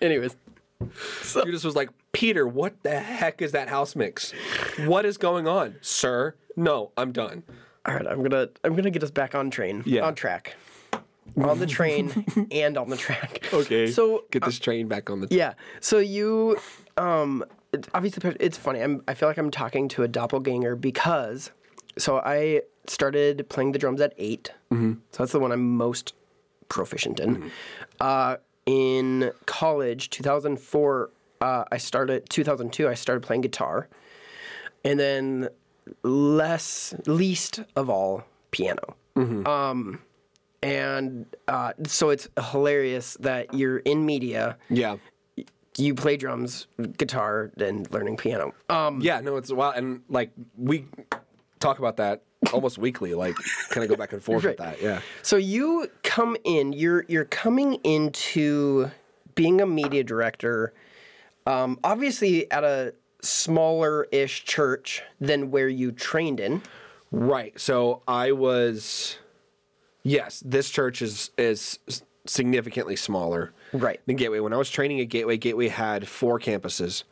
Anyways, 0.02 0.36
so. 1.22 1.42
Judas 1.44 1.64
was 1.64 1.74
like, 1.76 1.88
Peter, 2.12 2.46
what 2.46 2.82
the 2.82 3.00
heck 3.00 3.40
is 3.42 3.52
that 3.52 3.68
house 3.68 3.96
mix? 3.96 4.32
What 4.84 5.04
is 5.06 5.16
going 5.16 5.48
on, 5.48 5.76
sir? 5.80 6.34
No, 6.56 6.92
I'm 6.96 7.12
done. 7.12 7.42
all 7.86 7.94
right. 7.94 8.06
I'm 8.06 8.22
gonna 8.22 8.48
I'm 8.64 8.74
gonna 8.76 8.90
get 8.90 9.02
us 9.02 9.10
back 9.10 9.34
on 9.34 9.50
train. 9.50 9.82
Yeah. 9.86 10.02
On 10.06 10.14
track. 10.14 10.54
On 11.42 11.58
the 11.58 11.66
train 11.66 12.26
and 12.50 12.76
on 12.76 12.90
the 12.90 12.96
track. 12.96 13.48
Okay. 13.54 13.86
So 13.90 14.24
get 14.30 14.44
this 14.44 14.58
train 14.58 14.88
back 14.88 15.08
on 15.08 15.20
the. 15.20 15.28
Yeah. 15.30 15.54
So 15.80 15.98
you, 15.98 16.58
um, 16.98 17.42
it- 17.72 17.88
obviously, 17.94 18.36
it's 18.38 18.58
funny. 18.58 18.80
I'm, 18.80 19.02
I 19.08 19.14
feel 19.14 19.28
like 19.30 19.38
I'm 19.38 19.50
talking 19.50 19.88
to 19.90 20.02
a 20.02 20.08
doppelganger 20.08 20.76
because, 20.76 21.50
so 21.96 22.18
I 22.18 22.62
started 22.86 23.48
playing 23.48 23.72
the 23.72 23.78
drums 23.78 24.00
at 24.02 24.12
8 24.18 24.50
Mm-hmm. 24.72 24.92
So 25.12 25.22
that's 25.22 25.32
the 25.32 25.38
one 25.40 25.52
I'm 25.52 25.76
most 25.76 26.14
proficient 26.68 27.20
in. 27.20 27.50
Uh, 28.00 28.36
in 28.66 29.30
college, 29.46 30.10
2004, 30.10 31.10
uh, 31.42 31.64
I 31.70 31.76
started. 31.78 32.28
2002, 32.30 32.88
I 32.88 32.94
started 32.94 33.22
playing 33.22 33.42
guitar, 33.42 33.88
and 34.84 34.98
then 34.98 35.48
less, 36.02 36.94
least 37.06 37.60
of 37.76 37.90
all, 37.90 38.24
piano. 38.50 38.96
Um, 39.16 40.00
and 40.62 41.26
uh, 41.48 41.72
so 41.86 42.10
it's 42.10 42.28
hilarious 42.50 43.16
that 43.20 43.52
you're 43.52 43.78
in 43.78 44.06
media 44.06 44.56
Yeah. 44.70 44.96
you 45.76 45.94
play 45.94 46.16
drums, 46.16 46.66
guitar, 46.96 47.50
and 47.58 47.90
learning 47.92 48.16
piano. 48.16 48.54
Um, 48.70 49.00
Yeah, 49.02 49.20
no, 49.20 49.36
it's 49.36 49.50
a 49.50 49.54
while. 49.54 49.72
And 49.72 50.00
like, 50.08 50.30
we 50.56 50.86
talk 51.60 51.78
about 51.78 51.96
that 51.98 52.22
almost 52.54 52.78
weekly, 52.78 53.12
like, 53.12 53.34
kind 53.68 53.84
of 53.84 53.90
go 53.90 53.96
back 53.96 54.12
and 54.14 54.22
forth 54.22 54.44
with 54.44 54.56
that. 54.64 54.80
Yeah. 54.80 55.00
so 55.22 55.36
you 55.36 55.90
come 56.02 56.36
in, 56.44 56.72
you're 56.72 57.04
you're 57.08 57.26
coming 57.26 57.74
into 57.84 58.90
being 59.34 59.60
a 59.60 59.66
media 59.66 60.04
director, 60.04 60.72
um, 61.46 61.78
obviously 61.84 62.50
at 62.50 62.64
a 62.64 62.94
smaller-ish 63.22 64.44
church 64.44 65.02
than 65.20 65.50
where 65.50 65.68
you 65.68 65.92
trained 65.92 66.40
in. 66.40 66.62
Right. 67.10 67.58
So 67.60 68.02
I 68.08 68.32
was. 68.32 69.18
Yes, 70.02 70.42
this 70.44 70.70
church 70.70 71.00
is 71.02 71.30
is 71.38 71.78
significantly 72.26 72.96
smaller 72.96 73.52
Right. 73.72 74.00
than 74.06 74.16
Gateway. 74.16 74.40
When 74.40 74.52
I 74.52 74.56
was 74.56 74.70
training 74.70 75.00
at 75.00 75.08
Gateway, 75.08 75.36
Gateway 75.36 75.68
had 75.68 76.08
four 76.08 76.38
campuses. 76.40 77.04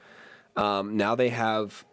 Um, 0.56 0.96
now 0.96 1.14
they 1.14 1.28
have, 1.30 1.84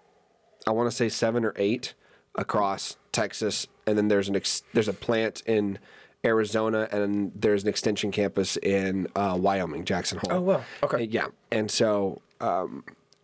I 0.68 0.72
want 0.72 0.90
to 0.90 0.96
say 0.96 1.10
seven 1.10 1.44
or 1.46 1.54
eight 1.58 1.94
across 2.36 2.98
Texas, 3.12 3.68
and 3.86 3.98
then 3.98 4.08
there's 4.08 4.30
an 4.30 4.36
ex- 4.36 4.64
there's 4.74 4.88
a 4.88 4.94
plant 4.94 5.44
in 5.46 5.78
Arizona, 6.26 6.88
and 6.92 7.32
there's 7.36 7.64
an 7.64 7.70
extension 7.70 8.12
campus 8.12 8.58
in 8.58 9.08
uh, 9.16 9.38
Wyoming, 9.40 9.86
Jackson 9.86 10.18
Hole. 10.20 10.34
Oh, 10.34 10.42
wow. 10.42 10.64
Okay. 10.84 11.04
Yeah, 11.04 11.28
and 11.52 11.70
so 11.70 12.22
um, 12.42 12.84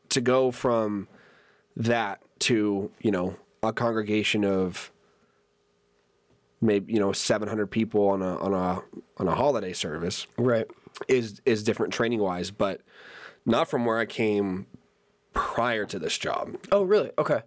to 0.10 0.22
go 0.22 0.52
from 0.52 1.08
that 1.76 2.22
to 2.40 2.92
you 3.02 3.12
know 3.12 3.36
a 3.62 3.72
congregation 3.74 4.44
of 4.46 4.92
maybe 6.62 6.94
you 6.94 7.00
know 7.00 7.12
700 7.12 7.68
people 7.68 8.08
on 8.10 8.22
a 8.22 8.38
on 8.38 8.54
a 8.54 8.82
on 9.18 9.28
a 9.28 9.36
holiday 9.36 9.74
service 9.74 10.28
Right. 10.38 10.68
is 11.08 11.42
is 11.46 11.64
different 11.64 11.94
training 11.94 12.20
wise, 12.20 12.52
but 12.52 12.82
not 13.46 13.70
from 13.70 13.86
where 13.86 13.98
I 13.98 14.06
came 14.06 14.66
prior 15.34 15.86
to 15.86 16.00
this 16.00 16.18
job. 16.18 16.56
Oh, 16.72 16.84
really? 16.84 17.12
Okay. 17.18 17.42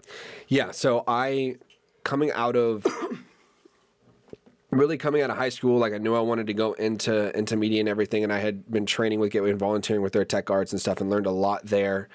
Yeah, 0.49 0.73
so 0.73 1.05
I 1.07 1.57
coming 2.05 2.31
out 2.33 2.57
of 2.57 2.85
really 4.79 4.97
coming 4.97 5.23
out 5.23 5.31
of 5.31 5.37
high 5.37 5.49
school, 5.49 5.79
like 5.79 5.93
I 5.93 5.99
knew 5.99 6.15
I 6.15 6.21
wanted 6.21 6.47
to 6.49 6.55
go 6.55 6.73
into 6.75 7.37
into 7.37 7.57
media 7.57 7.81
and 7.81 7.89
everything, 7.89 8.25
and 8.25 8.33
I 8.33 8.39
had 8.39 8.71
been 8.71 8.87
training 8.87 9.21
with 9.21 9.33
Gateway 9.33 9.51
and 9.51 9.59
volunteering 9.59 10.03
with 10.03 10.13
their 10.13 10.25
tech 10.25 10.51
arts 10.51 10.73
and 10.73 10.81
stuff, 10.81 11.01
and 11.01 11.11
learned 11.11 11.27
a 11.27 11.31
lot 11.31 11.67
there. 11.67 12.09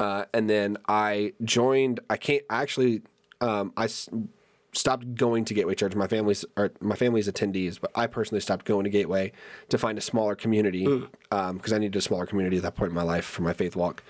Uh, 0.00 0.24
and 0.32 0.48
then 0.48 0.76
I 0.88 1.32
joined. 1.44 2.00
I 2.08 2.16
can't 2.16 2.42
actually. 2.50 3.02
Um, 3.40 3.72
I 3.76 3.84
s- 3.84 4.08
stopped 4.72 5.14
going 5.14 5.44
to 5.46 5.54
Gateway 5.54 5.74
Church. 5.74 5.94
My 5.94 6.06
family's 6.06 6.44
or 6.56 6.72
my 6.80 6.94
family's 6.96 7.28
attendees, 7.28 7.80
but 7.80 7.90
I 7.94 8.06
personally 8.06 8.40
stopped 8.40 8.64
going 8.64 8.84
to 8.84 8.90
Gateway 8.90 9.32
to 9.70 9.78
find 9.78 9.98
a 9.98 10.00
smaller 10.00 10.34
community 10.34 10.86
because 11.30 11.72
I 11.72 11.78
needed 11.78 11.96
a 11.96 12.00
smaller 12.00 12.26
community 12.26 12.58
at 12.58 12.62
that 12.62 12.76
point 12.76 12.90
in 12.90 12.94
my 12.94 13.02
life 13.02 13.24
for 13.24 13.42
my 13.42 13.52
faith 13.52 13.76
walk. 13.76 14.02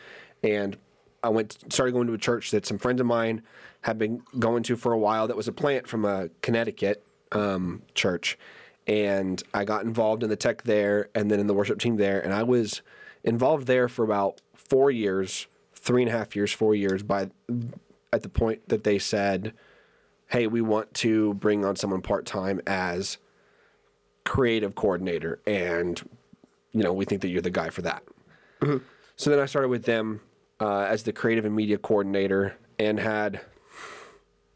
And 0.43 0.77
I 1.23 1.31
went 1.31 1.59
started 1.73 1.93
going 1.93 2.07
to 2.07 2.12
a 2.12 2.19
church 2.19 2.50
that 2.53 2.67
some 2.67 2.79
friends 2.79 3.00
of 3.00 3.07
mine 3.07 3.43
had 3.83 3.99
been 3.99 4.23
going 4.38 4.62
to 4.65 4.77
for 4.77 4.93
a 4.93 4.99
while. 4.99 5.27
That 5.27 5.37
was 5.37 5.49
a 5.49 5.53
plant 5.53 5.87
from 5.87 6.05
a 6.05 6.29
Connecticut 6.43 7.03
um, 7.33 7.83
church, 7.95 8.39
and 8.87 9.43
I 9.53 9.65
got 9.65 9.85
involved 9.85 10.23
in 10.23 10.31
the 10.31 10.37
tech 10.37 10.63
there, 10.63 11.09
and 11.15 11.31
then 11.31 11.41
in 11.41 11.47
the 11.47 11.55
worship 11.55 11.79
team 11.79 11.97
there, 11.97 12.21
and 12.21 12.33
I 12.33 12.43
was 12.43 12.83
involved 13.25 13.67
there 13.67 13.89
for 13.89 14.05
about 14.05 14.41
four 14.55 14.91
years, 14.91 15.47
three 15.75 16.03
and 16.03 16.13
a 16.13 16.17
half 16.17 16.35
years, 16.35 16.53
four 16.53 16.75
years. 16.75 17.03
By 17.03 17.31
at 18.13 18.23
the 18.23 18.29
point 18.29 18.69
that 18.69 18.85
they 18.85 18.99
said, 18.99 19.53
"Hey, 20.29 20.47
we 20.47 20.61
want 20.61 20.95
to 20.95 21.35
bring 21.35 21.65
on 21.65 21.77
someone 21.77 22.03
part 22.03 22.27
time 22.27 22.61
as 22.67 23.19
creative 24.25 24.75
coordinator, 24.75 25.41
and 25.47 26.01
you 26.73 26.83
know 26.83 26.93
we 26.93 27.05
think 27.05 27.23
that 27.23 27.29
you're 27.29 27.43
the 27.43 27.51
guy 27.51 27.71
for 27.71 27.83
that." 27.83 28.03
So 29.17 29.31
then 29.31 29.41
I 29.41 29.47
started 29.47 29.69
with 29.69 29.85
them 29.85 30.21
uh, 30.61 30.83
as 30.83 31.03
the 31.03 31.13
creative 31.13 31.45
and 31.45 31.55
media 31.55 31.77
coordinator, 31.77 32.57
and 32.79 33.01
had 33.01 33.41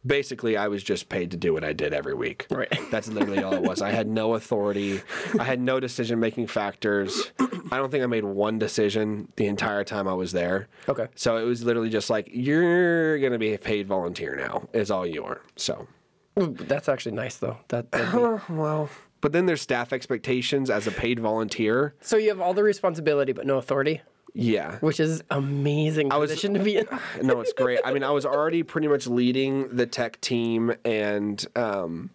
basically 0.05 0.57
I 0.57 0.69
was 0.69 0.83
just 0.83 1.09
paid 1.09 1.31
to 1.33 1.37
do 1.37 1.53
what 1.53 1.65
I 1.65 1.73
did 1.73 1.93
every 1.93 2.15
week. 2.15 2.47
Right. 2.51 2.73
That's 2.91 3.09
literally 3.09 3.43
all 3.43 3.55
it 3.55 3.63
was. 3.63 3.83
I 3.83 3.91
had 3.91 4.09
no 4.09 4.35
authority. 4.35 5.01
I 5.39 5.45
had 5.45 5.61
no 5.61 5.81
decision 5.81 6.21
making 6.21 6.47
factors. 6.49 7.33
I 7.39 7.77
don't 7.79 7.91
think 7.91 8.03
I 8.03 8.07
made 8.07 8.25
one 8.25 8.59
decision 8.59 9.29
the 9.37 9.47
entire 9.47 9.85
time 9.85 10.07
I 10.09 10.15
was 10.15 10.33
there. 10.33 10.69
Okay. 10.89 11.07
So 11.15 11.37
it 11.39 11.45
was 11.45 11.65
literally 11.65 11.91
just 11.91 12.11
like 12.11 12.29
you're 12.33 13.19
gonna 13.19 13.39
be 13.39 13.55
a 13.55 13.59
paid 13.59 13.87
volunteer 13.87 14.37
now. 14.37 14.69
Is 14.73 14.91
all 14.91 15.07
you 15.07 15.25
are. 15.25 15.41
So. 15.57 15.87
That's 16.35 16.89
actually 16.89 17.13
nice 17.13 17.37
though. 17.37 17.59
That 17.69 17.91
be- 18.49 18.55
well. 18.55 18.89
But 19.21 19.33
then 19.33 19.47
there's 19.47 19.61
staff 19.61 19.93
expectations 19.93 20.69
as 20.69 20.89
a 20.89 20.91
paid 20.91 21.21
volunteer. 21.21 21.95
so 22.01 22.17
you 22.17 22.29
have 22.31 22.41
all 22.41 22.55
the 22.55 22.65
responsibility 22.65 23.33
but 23.33 23.47
no 23.47 23.57
authority, 23.57 24.01
Yeah. 24.35 24.79
which 24.79 24.99
is 25.01 25.23
amazing 25.31 26.09
was- 26.09 26.31
position 26.31 26.55
to 26.55 26.61
be 26.61 26.77
in. 26.79 26.87
No, 27.23 27.41
it's 27.41 27.53
great. 27.53 27.81
I 27.85 27.93
mean, 27.93 28.03
I 28.05 28.11
was 28.11 28.25
already 28.27 28.63
pretty 28.63 28.89
much 28.89 29.07
leading 29.07 29.69
the 29.77 29.87
tech 29.87 30.21
team 30.21 30.75
and 30.85 31.45
um, 31.57 32.11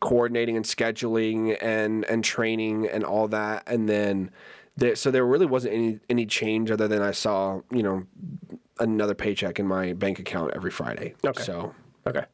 coordinating 0.00 0.56
and 0.56 0.64
scheduling 0.64 1.56
and 1.60 2.04
and 2.06 2.24
training 2.24 2.88
and 2.88 3.04
all 3.04 3.28
that, 3.28 3.62
and 3.66 3.88
then 3.88 4.30
there, 4.76 4.96
so 4.96 5.10
there 5.10 5.24
really 5.24 5.46
wasn't 5.46 5.74
any 5.74 6.00
any 6.08 6.26
change 6.26 6.70
other 6.70 6.88
than 6.88 7.02
I 7.02 7.12
saw 7.12 7.60
you 7.70 7.82
know 7.82 8.06
another 8.80 9.14
paycheck 9.14 9.58
in 9.60 9.66
my 9.66 9.92
bank 9.92 10.18
account 10.18 10.52
every 10.54 10.70
Friday. 10.70 11.14
Okay. 11.24 11.42
So 11.42 11.74
Okay. 12.06 12.24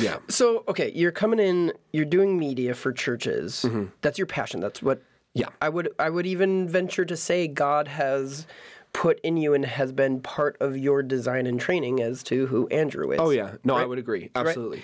yeah, 0.00 0.18
So 0.28 0.64
okay, 0.68 0.90
you're 0.94 1.12
coming 1.12 1.38
in. 1.38 1.72
You're 1.92 2.04
doing 2.06 2.38
media 2.38 2.74
for 2.74 2.92
churches. 2.92 3.66
That's 4.00 4.18
your 4.18 4.26
passion. 4.26 4.60
That's 4.60 4.82
what. 4.82 5.02
Yeah. 5.34 5.48
I 5.60 5.68
would. 5.68 5.90
I 5.98 6.10
would 6.10 6.26
even 6.26 6.68
venture 6.68 7.04
to 7.04 7.16
say 7.16 7.46
God 7.46 7.86
has 7.88 8.46
put 8.92 9.20
in 9.20 9.36
you 9.36 9.54
and 9.54 9.64
has 9.64 9.92
been 9.92 10.20
part 10.20 10.56
of 10.60 10.76
your 10.76 11.02
design 11.02 11.46
and 11.46 11.60
training 11.60 12.00
as 12.00 12.22
to 12.24 12.46
who 12.46 12.66
Andrew 12.68 13.12
is. 13.12 13.20
oh 13.20 13.30
yeah, 13.30 13.54
no, 13.62 13.76
I 13.76 13.84
would 13.84 13.98
agree 13.98 14.30
absolutely. 14.34 14.82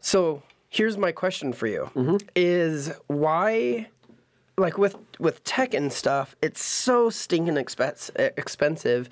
So 0.00 0.42
here's 0.68 0.98
my 0.98 1.12
question 1.12 1.52
for 1.54 1.66
you: 1.66 1.90
Mm-hmm. 1.94 2.16
Is 2.36 2.92
why, 3.06 3.88
like 4.58 4.76
with 4.76 4.96
with 5.18 5.42
tech 5.44 5.72
and 5.72 5.90
stuff, 5.90 6.36
it's 6.42 6.62
so 6.62 7.08
stinking 7.08 7.56
expense, 7.56 8.10
expensive, 8.16 9.08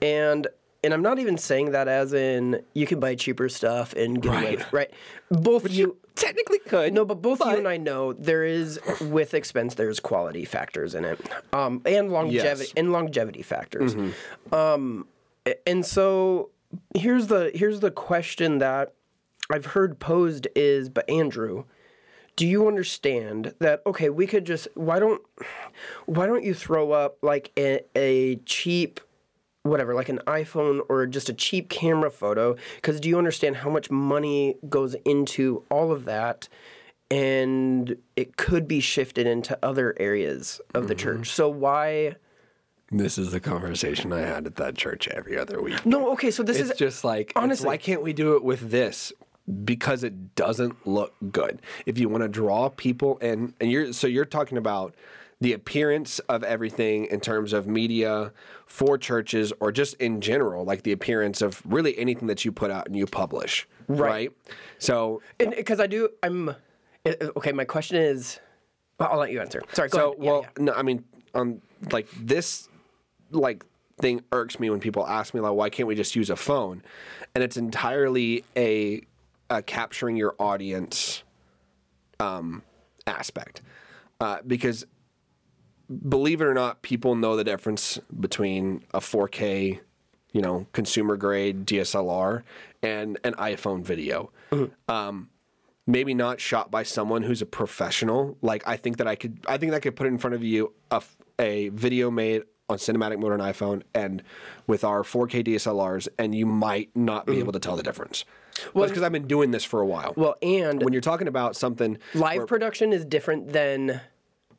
and 0.00 0.46
and 0.82 0.94
I'm 0.94 1.02
not 1.02 1.18
even 1.18 1.36
saying 1.36 1.72
that 1.72 1.88
as 1.88 2.14
in 2.14 2.62
you 2.72 2.86
can 2.86 3.00
buy 3.00 3.14
cheaper 3.14 3.50
stuff 3.50 3.92
and 3.92 4.22
get 4.22 4.32
away, 4.32 4.56
Right. 4.56 4.72
right? 4.72 4.90
Both 5.30 5.70
you. 5.70 5.98
Technically 6.14 6.58
could 6.60 6.92
No, 6.92 7.04
but 7.04 7.22
both 7.22 7.40
you 7.40 7.50
and 7.50 7.66
I 7.68 7.76
know 7.76 8.12
there 8.12 8.44
is 8.44 8.78
with 9.00 9.34
expense 9.34 9.74
there's 9.74 10.00
quality 10.00 10.44
factors 10.44 10.94
in 10.94 11.04
it, 11.04 11.20
um, 11.52 11.82
and 11.86 12.10
longevity 12.12 12.36
Yes. 12.36 12.60
Mm-hmm. 12.68 12.78
and 12.78 12.92
longevity 12.92 13.42
factors. 13.42 13.94
Um, 14.52 15.06
and 15.66 15.84
so 15.86 16.50
here's 16.94 17.26
the 17.28 17.50
here's 17.54 17.80
the 17.80 17.90
question 17.90 18.58
that 18.58 18.92
I've 19.52 19.66
heard 19.66 19.98
posed 19.98 20.46
is, 20.54 20.88
but 20.88 21.08
Andrew, 21.10 21.64
do 22.36 22.46
you 22.46 22.68
understand 22.68 23.54
that? 23.58 23.82
Okay, 23.86 24.10
we 24.10 24.26
could 24.26 24.44
just 24.44 24.68
why 24.74 24.98
don't 24.98 25.22
why 26.06 26.26
don't 26.26 26.44
you 26.44 26.54
throw 26.54 26.92
up 26.92 27.18
like 27.22 27.50
a, 27.58 27.80
a 27.96 28.36
cheap 28.46 29.00
whatever, 29.62 29.94
like 29.94 30.08
an 30.08 30.20
iPhone 30.26 30.80
or 30.88 31.06
just 31.06 31.28
a 31.28 31.34
cheap 31.34 31.68
camera 31.68 32.10
photo. 32.10 32.56
Because 32.76 33.00
do 33.00 33.08
you 33.08 33.18
understand 33.18 33.56
how 33.56 33.70
much 33.70 33.90
money 33.90 34.56
goes 34.68 34.94
into 35.04 35.64
all 35.70 35.92
of 35.92 36.04
that? 36.06 36.48
And 37.10 37.96
it 38.16 38.36
could 38.36 38.68
be 38.68 38.80
shifted 38.80 39.26
into 39.26 39.58
other 39.62 39.94
areas 39.98 40.60
of 40.74 40.88
the 40.88 40.94
mm-hmm. 40.94 41.18
church. 41.18 41.30
So 41.30 41.48
why? 41.48 42.16
This 42.92 43.18
is 43.18 43.32
the 43.32 43.40
conversation 43.40 44.12
I 44.12 44.20
had 44.20 44.46
at 44.46 44.56
that 44.56 44.76
church 44.76 45.08
every 45.08 45.36
other 45.36 45.60
week. 45.60 45.84
No, 45.84 46.10
okay. 46.12 46.30
So 46.30 46.42
this 46.42 46.58
It's 46.58 46.70
is 46.70 46.76
just 46.76 47.04
like, 47.04 47.32
honestly- 47.34 47.42
honestly, 47.42 47.66
why 47.66 47.76
can't 47.76 48.02
we 48.02 48.12
do 48.12 48.36
it 48.36 48.44
with 48.44 48.70
this? 48.70 49.12
Because 49.64 50.04
it 50.04 50.36
doesn't 50.36 50.86
look 50.86 51.14
good. 51.32 51.60
If 51.84 51.98
you 51.98 52.08
want 52.08 52.22
to 52.22 52.28
draw 52.28 52.68
people 52.68 53.18
in, 53.18 53.52
and 53.60 53.70
you're 53.70 53.92
so 53.92 54.06
you're 54.06 54.24
talking 54.24 54.58
about 54.58 54.94
the 55.40 55.54
appearance 55.54 56.18
of 56.20 56.44
everything 56.44 57.06
in 57.06 57.20
terms 57.20 57.52
of 57.52 57.66
media 57.66 58.32
for 58.66 58.98
churches 58.98 59.52
or 59.60 59.72
just 59.72 59.94
in 59.94 60.20
general, 60.20 60.64
like 60.64 60.82
the 60.82 60.92
appearance 60.92 61.40
of 61.40 61.62
really 61.64 61.96
anything 61.98 62.28
that 62.28 62.44
you 62.44 62.52
put 62.52 62.70
out 62.70 62.86
and 62.86 62.94
you 62.94 63.06
publish, 63.06 63.66
right? 63.88 64.32
So, 64.78 65.22
because 65.38 65.80
I 65.80 65.86
do. 65.86 66.10
I'm 66.22 66.54
okay. 67.06 67.52
My 67.52 67.64
question 67.64 67.96
is. 67.96 68.38
Well, 68.98 69.08
I'll 69.10 69.18
let 69.18 69.32
you 69.32 69.40
answer. 69.40 69.62
Sorry. 69.72 69.88
Go 69.88 69.98
so. 69.98 70.16
Yeah, 70.18 70.30
well, 70.30 70.42
yeah. 70.42 70.64
no, 70.64 70.72
I 70.74 70.82
mean, 70.82 71.04
um, 71.34 71.62
like 71.90 72.06
this, 72.20 72.68
like 73.30 73.64
thing 73.98 74.22
irks 74.32 74.60
me 74.60 74.68
when 74.68 74.80
people 74.80 75.06
ask 75.06 75.32
me 75.32 75.40
like, 75.40 75.52
why 75.52 75.70
can't 75.70 75.86
we 75.86 75.94
just 75.94 76.14
use 76.14 76.28
a 76.28 76.36
phone? 76.36 76.82
And 77.34 77.42
it's 77.42 77.56
entirely 77.56 78.44
a, 78.56 79.02
a 79.48 79.62
capturing 79.62 80.16
your 80.16 80.34
audience 80.38 81.22
um, 82.18 82.62
aspect, 83.06 83.62
uh, 84.20 84.38
because 84.46 84.84
believe 86.08 86.40
it 86.40 86.44
or 86.44 86.54
not, 86.54 86.82
people 86.82 87.14
know 87.14 87.36
the 87.36 87.44
difference 87.44 87.98
between 88.20 88.84
a 88.94 89.00
4K, 89.00 89.80
you 90.32 90.40
know, 90.40 90.66
consumer 90.72 91.16
grade 91.16 91.66
DSLR 91.66 92.42
and 92.82 93.18
an 93.24 93.34
iPhone 93.34 93.82
video. 93.82 94.30
Um, 94.88 95.30
maybe 95.86 96.14
not 96.14 96.40
shot 96.40 96.70
by 96.70 96.82
someone 96.84 97.22
who's 97.22 97.42
a 97.42 97.46
professional. 97.46 98.36
Like 98.42 98.66
I 98.66 98.76
think 98.76 98.98
that 98.98 99.08
I 99.08 99.16
could, 99.16 99.38
I 99.48 99.58
think 99.58 99.72
that 99.72 99.76
I 99.78 99.80
could 99.80 99.96
put 99.96 100.06
in 100.06 100.18
front 100.18 100.34
of 100.34 100.42
you 100.44 100.72
a, 100.90 101.02
a 101.38 101.68
video 101.70 102.10
made 102.10 102.42
on 102.68 102.78
cinematic 102.78 103.18
mode 103.18 103.32
on 103.32 103.40
iPhone 103.40 103.82
and 103.94 104.22
with 104.68 104.84
our 104.84 105.02
4K 105.02 105.44
DSLRs, 105.44 106.06
and 106.18 106.34
you 106.34 106.46
might 106.46 106.88
not 106.94 107.26
be 107.26 107.38
able 107.40 107.52
to 107.52 107.58
tell 107.58 107.74
the 107.74 107.82
difference. 107.82 108.24
Well, 108.74 108.88
because 108.88 109.02
I've 109.02 109.10
been 109.10 109.26
doing 109.26 109.50
this 109.50 109.64
for 109.64 109.80
a 109.80 109.86
while. 109.86 110.14
Well, 110.16 110.36
and 110.42 110.82
when 110.82 110.92
you're 110.92 111.02
talking 111.02 111.26
about 111.26 111.56
something 111.56 111.98
live 112.14 112.46
production 112.46 112.92
is 112.92 113.04
different 113.04 113.52
than 113.52 114.00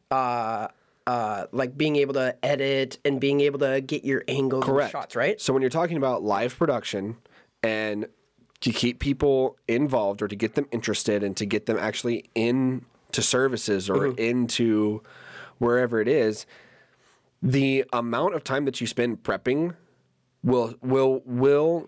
uh 0.09 0.67
uh 1.08 1.46
like 1.51 1.77
being 1.77 1.96
able 1.96 2.13
to 2.13 2.36
edit 2.46 3.00
and 3.03 3.20
being 3.20 3.41
able 3.41 3.60
to 3.60 3.81
get 3.81 4.03
your 4.05 4.24
angles 4.27 4.63
and 4.63 4.72
Correct. 4.74 4.91
shots 4.91 5.15
right 5.15 5.39
So 5.41 5.51
when 5.53 5.62
you're 5.62 5.70
talking 5.70 5.98
about 5.98 6.24
live 6.24 6.55
production 6.58 7.17
and 7.63 8.08
to 8.62 8.72
keep 8.72 9.00
people 9.00 9.58
involved 9.67 10.22
or 10.22 10.27
to 10.27 10.36
get 10.36 10.53
them 10.53 10.67
interested 10.72 11.24
and 11.24 11.36
to 11.38 11.46
get 11.48 11.65
them 11.65 11.77
actually 11.79 12.29
into 12.36 12.81
services 13.22 13.89
or 13.89 14.08
Mm-hmm. 14.10 14.20
into 14.20 15.01
wherever 15.58 16.00
it 16.01 16.08
is, 16.08 16.46
the 17.41 17.84
amount 17.93 18.36
of 18.36 18.43
time 18.43 18.65
that 18.65 18.79
you 18.81 18.86
spend 18.88 19.24
prepping 19.24 19.75
will 20.43 20.75
will 20.81 21.22
will 21.25 21.88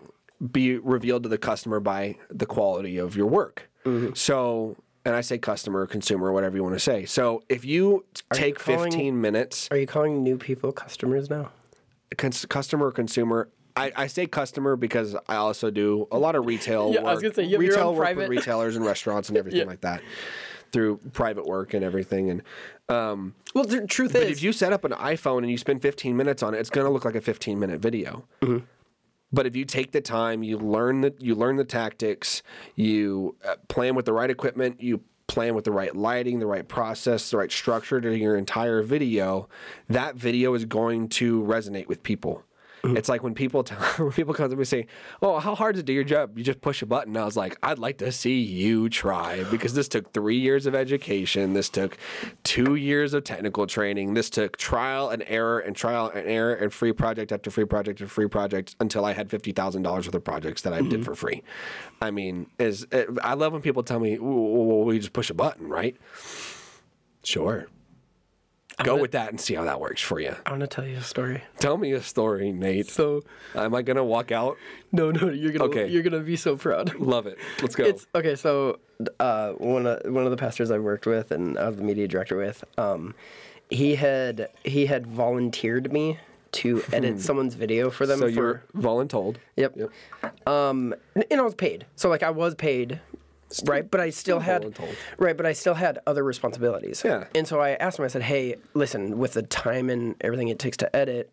be 0.52 0.76
revealed 0.78 1.22
to 1.22 1.28
the 1.28 1.38
customer 1.38 1.78
by 1.80 2.16
the 2.30 2.46
quality 2.46 2.98
of 2.98 3.16
your 3.16 3.26
work. 3.26 3.70
Mm-hmm. 3.84 4.14
So 4.14 4.76
and 5.04 5.14
I 5.14 5.20
say 5.20 5.38
customer, 5.38 5.86
consumer, 5.86 6.32
whatever 6.32 6.56
you 6.56 6.62
want 6.62 6.74
to 6.76 6.80
say. 6.80 7.04
So 7.04 7.42
if 7.48 7.64
you 7.64 8.04
take 8.32 8.58
calling- 8.58 8.90
15 8.90 9.20
minutes 9.20 9.68
are 9.70 9.76
you 9.76 9.86
calling 9.86 10.22
new 10.22 10.36
people 10.36 10.72
customers 10.72 11.28
now 11.30 11.50
cons- 12.16 12.46
customer 12.46 12.86
or 12.86 12.92
consumer. 12.92 13.48
I, 13.76 13.90
I 13.96 14.06
say 14.06 14.26
customer 14.26 14.76
because 14.76 15.16
I 15.28 15.34
also 15.34 15.68
do 15.70 16.06
a 16.12 16.18
lot 16.18 16.36
of 16.36 16.46
retail 16.46 16.92
Yeah, 16.94 17.00
work. 17.02 17.08
I 17.10 17.12
was 17.14 17.22
gonna 17.22 17.34
say, 17.34 17.42
you 17.44 17.58
retail 17.58 17.92
work 17.92 18.02
private- 18.04 18.28
with 18.28 18.38
retailers 18.38 18.76
and 18.76 18.84
restaurants 18.84 19.28
and 19.28 19.36
everything 19.36 19.60
Yeah. 19.62 19.66
like 19.66 19.80
that 19.80 20.00
through 20.72 20.98
private 21.12 21.44
work 21.46 21.74
and 21.74 21.84
everything. 21.84 22.30
And 22.30 22.42
um, 22.88 23.34
well 23.54 23.64
the 23.64 23.86
truth 23.86 24.12
but 24.12 24.22
is 24.22 24.30
if 24.38 24.42
you 24.42 24.52
set 24.52 24.72
up 24.72 24.84
an 24.84 24.92
iPhone 24.92 25.38
and 25.38 25.50
you 25.50 25.58
spend 25.58 25.82
15 25.82 26.16
minutes 26.16 26.42
on 26.42 26.54
it, 26.54 26.58
it's 26.58 26.70
going 26.70 26.86
to 26.86 26.92
look 26.92 27.04
like 27.04 27.14
a 27.14 27.20
15 27.20 27.58
minute 27.58 27.80
video. 27.80 28.24
Mm-hmm. 28.42 28.64
But 29.34 29.46
if 29.46 29.56
you 29.56 29.64
take 29.64 29.90
the 29.90 30.00
time, 30.00 30.42
you 30.42 30.58
learn 30.58 31.00
the 31.00 31.12
you 31.18 31.34
learn 31.34 31.56
the 31.56 31.64
tactics, 31.64 32.42
you 32.76 33.36
uh, 33.44 33.56
plan 33.68 33.94
with 33.96 34.04
the 34.04 34.12
right 34.12 34.30
equipment, 34.30 34.80
you 34.80 35.00
plan 35.26 35.54
with 35.54 35.64
the 35.64 35.72
right 35.72 35.94
lighting, 35.96 36.38
the 36.38 36.46
right 36.46 36.66
process, 36.68 37.30
the 37.30 37.38
right 37.38 37.50
structure 37.50 38.00
to 38.00 38.16
your 38.16 38.36
entire 38.36 38.82
video, 38.82 39.48
that 39.88 40.14
video 40.14 40.54
is 40.54 40.64
going 40.64 41.08
to 41.08 41.42
resonate 41.42 41.88
with 41.88 42.02
people. 42.02 42.44
Mm-hmm. 42.84 42.96
It's 42.98 43.08
like 43.08 43.22
when 43.22 43.34
people 43.34 43.64
tell, 43.64 43.78
when 43.96 44.12
people 44.12 44.34
come 44.34 44.50
to 44.50 44.56
me 44.56 44.60
and 44.60 44.68
say, 44.68 44.86
"Oh, 45.22 45.38
how 45.38 45.54
hard 45.54 45.76
is 45.76 45.80
it 45.80 45.82
to 45.82 45.86
do 45.86 45.92
your 45.92 46.04
job? 46.04 46.36
You 46.36 46.44
just 46.44 46.60
push 46.60 46.82
a 46.82 46.86
button." 46.86 47.16
I 47.16 47.24
was 47.24 47.36
like, 47.36 47.56
"I'd 47.62 47.78
like 47.78 47.98
to 47.98 48.12
see 48.12 48.40
you 48.40 48.88
try 48.88 49.44
because 49.44 49.74
this 49.74 49.88
took 49.88 50.12
three 50.12 50.38
years 50.38 50.66
of 50.66 50.74
education. 50.74 51.54
This 51.54 51.68
took 51.70 51.96
two 52.42 52.74
years 52.74 53.14
of 53.14 53.24
technical 53.24 53.66
training. 53.66 54.14
This 54.14 54.28
took 54.28 54.56
trial 54.56 55.08
and 55.08 55.24
error 55.26 55.60
and 55.60 55.74
trial 55.74 56.10
and 56.14 56.28
error 56.28 56.54
and 56.54 56.72
free 56.72 56.92
project 56.92 57.32
after 57.32 57.50
free 57.50 57.64
project 57.64 58.00
after 58.00 58.12
free 58.12 58.28
project 58.28 58.76
until 58.80 59.04
I 59.04 59.12
had 59.12 59.30
fifty 59.30 59.52
thousand 59.52 59.82
dollars 59.82 60.06
worth 60.06 60.14
of 60.14 60.24
projects 60.24 60.62
that 60.62 60.72
I 60.72 60.82
did 60.82 60.92
mm-hmm. 60.92 61.02
for 61.02 61.14
free. 61.14 61.42
I 62.02 62.10
mean, 62.10 62.48
is 62.58 62.86
eh, 62.92 63.06
I 63.22 63.34
love 63.34 63.52
when 63.52 63.62
people 63.62 63.82
tell 63.82 64.00
me, 64.00 64.18
"Well, 64.18 64.84
we 64.84 64.98
just 64.98 65.12
push 65.12 65.30
a 65.30 65.34
button, 65.34 65.68
right?" 65.68 65.96
Sure. 67.22 67.66
Go 68.82 68.96
with 68.96 69.12
that 69.12 69.30
and 69.30 69.40
see 69.40 69.54
how 69.54 69.64
that 69.64 69.80
works 69.80 70.00
for 70.02 70.18
you. 70.20 70.34
I 70.44 70.50
want 70.50 70.60
to 70.62 70.66
tell 70.66 70.84
you 70.86 70.96
a 70.96 71.02
story. 71.02 71.42
Tell 71.58 71.76
me 71.76 71.92
a 71.92 72.02
story, 72.02 72.50
Nate. 72.52 72.88
So 72.90 73.22
Am 73.54 73.74
I 73.74 73.82
gonna 73.82 74.04
walk 74.04 74.32
out? 74.32 74.56
no, 74.90 75.10
no, 75.12 75.30
you're 75.30 75.52
gonna 75.52 75.64
Okay. 75.70 75.86
you're 75.88 76.02
gonna 76.02 76.20
be 76.20 76.36
so 76.36 76.56
proud. 76.56 76.94
Love 76.98 77.26
it. 77.26 77.38
Let's 77.62 77.76
go. 77.76 77.84
It's 77.84 78.06
okay. 78.14 78.34
So, 78.34 78.80
uh, 79.20 79.52
one 79.52 79.86
of 79.86 80.00
one 80.12 80.24
of 80.24 80.30
the 80.32 80.36
pastors 80.36 80.70
I 80.70 80.78
worked 80.78 81.06
with 81.06 81.30
and 81.30 81.56
I 81.58 81.68
was 81.68 81.76
the 81.76 81.84
media 81.84 82.08
director 82.08 82.36
with, 82.36 82.64
um, 82.76 83.14
he 83.70 83.94
had 83.94 84.48
he 84.64 84.86
had 84.86 85.06
volunteered 85.06 85.92
me 85.92 86.18
to 86.52 86.82
edit 86.92 87.20
someone's 87.20 87.54
video 87.54 87.90
for 87.90 88.06
them. 88.06 88.18
Hmm. 88.18 88.26
so 88.26 88.32
for, 88.32 88.40
you're 88.40 88.62
voluntold. 88.76 89.36
Yep. 89.56 89.76
Um, 90.46 90.94
and 91.14 91.24
and 91.30 91.40
I 91.40 91.44
was 91.44 91.54
paid. 91.54 91.86
So 91.96 92.08
like 92.08 92.22
I 92.22 92.30
was 92.30 92.54
paid, 92.54 93.00
right? 93.66 93.88
But 93.90 94.00
I 94.00 94.10
still 94.10 94.40
had 94.40 94.78
right. 95.18 95.36
But 95.36 95.46
I 95.46 95.52
still 95.52 95.74
had 95.74 95.98
other 96.06 96.22
responsibilities. 96.24 97.02
Yeah. 97.04 97.24
And 97.34 97.46
so 97.46 97.60
I 97.60 97.70
asked 97.74 97.98
him. 97.98 98.04
I 98.04 98.08
said, 98.08 98.22
"Hey, 98.22 98.56
listen, 98.74 99.18
with 99.18 99.32
the 99.34 99.42
time 99.42 99.90
and 99.90 100.14
everything 100.20 100.48
it 100.48 100.58
takes 100.58 100.76
to 100.78 100.94
edit, 100.96 101.30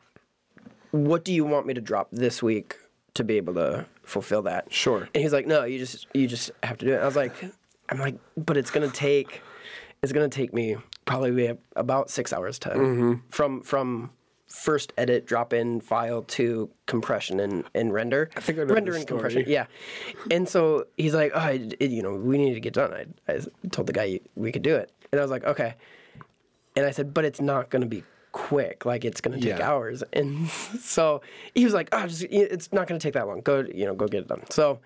what 0.92 1.24
do 1.26 1.34
you 1.34 1.46
want 1.46 1.66
me 1.66 1.74
to 1.74 1.82
drop 1.82 2.10
this 2.12 2.44
week 2.44 2.76
to 3.14 3.24
be 3.24 3.38
able 3.38 3.54
to 3.56 3.86
fulfill 4.04 4.42
that?" 4.44 4.72
Sure. 4.74 5.08
And 5.14 5.22
he's 5.24 5.34
like, 5.34 5.48
"No, 5.48 5.64
you 5.64 5.80
just 5.80 6.08
you 6.14 6.28
just 6.28 6.52
have 6.64 6.78
to 6.80 6.86
do 6.86 6.94
it." 6.94 6.98
I 6.98 7.06
was 7.06 7.16
like, 7.16 7.34
"I'm 7.90 8.00
like, 8.00 8.16
but 8.38 8.58
it's 8.58 8.72
gonna 8.72 8.90
take, 8.90 9.42
it's 10.02 10.12
gonna 10.12 10.30
take 10.30 10.54
me 10.54 10.78
probably 11.06 11.58
about 11.76 12.10
six 12.10 12.32
hours 12.34 12.60
to 12.60 12.70
Mm-hmm. 12.70 13.14
from 13.30 13.62
from." 13.62 14.12
First 14.52 14.92
edit, 14.98 15.26
drop 15.26 15.54
in 15.54 15.80
file 15.80 16.24
to 16.24 16.70
compression 16.86 17.40
and, 17.40 17.64
and 17.74 17.94
render. 17.94 18.30
I 18.36 18.42
think 18.42 18.60
I 18.60 18.64
know 18.66 18.74
render 18.74 18.94
and 18.94 19.08
compression. 19.08 19.46
Yeah, 19.48 19.66
and 20.30 20.48
so 20.48 20.88
he's 20.98 21.14
like, 21.14 21.32
oh, 21.34 21.40
I, 21.40 21.52
you 21.80 22.04
know, 22.04 22.14
we 22.16 22.38
need 22.38 22.54
to 22.54 22.60
get 22.60 22.74
done. 22.74 22.94
I, 22.94 23.34
I 23.34 23.40
told 23.72 23.88
the 23.88 23.94
guy 23.94 24.20
we 24.36 24.52
could 24.52 24.62
do 24.62 24.76
it, 24.76 24.92
and 25.12 25.20
I 25.20 25.24
was 25.24 25.32
like, 25.32 25.46
okay. 25.46 25.76
And 26.76 26.86
I 26.86 26.92
said, 26.92 27.14
but 27.14 27.26
it's 27.26 27.42
not 27.42 27.70
going 27.70 27.82
to 27.82 27.88
be 27.88 28.04
quick. 28.32 28.86
Like 28.86 29.04
it's 29.04 29.20
going 29.20 29.38
to 29.38 29.46
take 29.46 29.60
Yeah. 29.60 29.70
hours. 29.70 30.04
And 30.14 30.48
so 30.80 31.22
he 31.54 31.66
was 31.66 31.74
like, 31.74 31.90
oh, 31.92 32.08
just, 32.08 32.24
it's 32.24 32.72
not 32.72 32.88
going 32.88 33.00
to 33.00 33.04
take 33.04 33.14
that 33.16 33.28
long. 33.28 33.42
Go, 33.42 33.66
you 33.74 33.86
know, 33.86 33.94
go 33.94 34.08
get 34.08 34.22
it 34.22 34.28
done. 34.30 34.44
So 34.50 34.80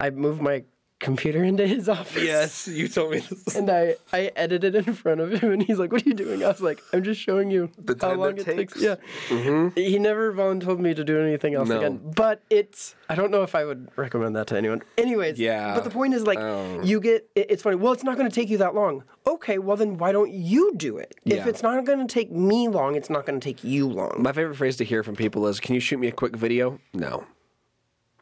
I 0.00 0.10
moved 0.10 0.40
my 0.42 0.64
computer 1.00 1.42
into 1.42 1.66
his 1.66 1.88
office. 1.98 2.22
Yes, 2.22 2.68
you 2.68 2.86
told 2.86 3.10
me 3.12 3.18
this. 3.20 3.56
And 3.56 3.68
I, 3.68 3.96
I 4.12 4.30
edited 4.36 4.74
in 4.76 4.94
front 4.94 5.20
of 5.20 5.32
him, 5.32 5.50
and 5.52 5.62
he's 5.62 5.78
like, 5.78 5.90
"What 5.90 6.04
are 6.06 6.08
you 6.08 6.14
doing?" 6.14 6.44
I 6.44 6.48
was 6.48 6.60
like, 6.60 6.80
"I'm 6.92 7.02
just 7.02 7.20
showing 7.20 7.50
you 7.50 7.70
The 7.78 7.96
how 8.00 8.14
long 8.14 8.38
it 8.38 8.44
takes." 8.44 8.74
takes. 8.74 9.00
Mm-hmm. 9.28 9.78
Yeah, 9.78 9.88
he 9.88 9.98
never 9.98 10.30
volunteered 10.32 10.78
me 10.78 10.94
to 10.94 11.02
do 11.02 11.20
anything 11.20 11.54
else 11.54 11.68
No. 11.68 11.78
again. 11.78 12.00
But 12.14 12.42
it's 12.50 12.94
I 13.08 13.14
don't 13.16 13.30
know 13.30 13.42
if 13.42 13.54
I 13.54 13.64
would 13.64 13.88
recommend 13.96 14.36
that 14.36 14.46
to 14.48 14.56
anyone. 14.56 14.82
Anyways, 14.96 15.38
Yeah. 15.40 15.74
But 15.74 15.84
the 15.84 15.90
point 15.90 16.14
is, 16.14 16.24
like, 16.26 16.38
Oh. 16.38 16.80
you 16.82 17.00
get 17.00 17.28
it, 17.34 17.46
it's 17.50 17.62
funny. 17.62 17.76
Well, 17.76 17.92
it's 17.92 18.04
not 18.04 18.16
going 18.16 18.28
to 18.30 18.34
take 18.34 18.48
you 18.50 18.58
that 18.58 18.74
long. 18.74 19.02
Okay, 19.26 19.58
well 19.58 19.76
then 19.76 19.98
why 19.98 20.12
don't 20.12 20.30
you 20.32 20.72
do 20.76 20.96
it? 20.98 21.14
If 21.24 21.46
it's 21.46 21.62
not 21.62 21.84
going 21.84 22.06
to 22.06 22.12
take 22.12 22.30
me 22.30 22.68
long, 22.68 22.94
it's 22.94 23.10
not 23.10 23.26
going 23.26 23.38
to 23.40 23.44
take 23.44 23.64
you 23.64 23.88
long. 23.88 24.16
My 24.18 24.32
favorite 24.32 24.56
phrase 24.56 24.76
to 24.78 24.84
hear 24.84 25.02
from 25.02 25.16
people 25.16 25.46
is, 25.46 25.60
"Can 25.60 25.74
you 25.74 25.80
shoot 25.80 25.98
me 25.98 26.08
a 26.08 26.12
quick 26.12 26.36
video?" 26.36 26.78
No, 26.94 27.24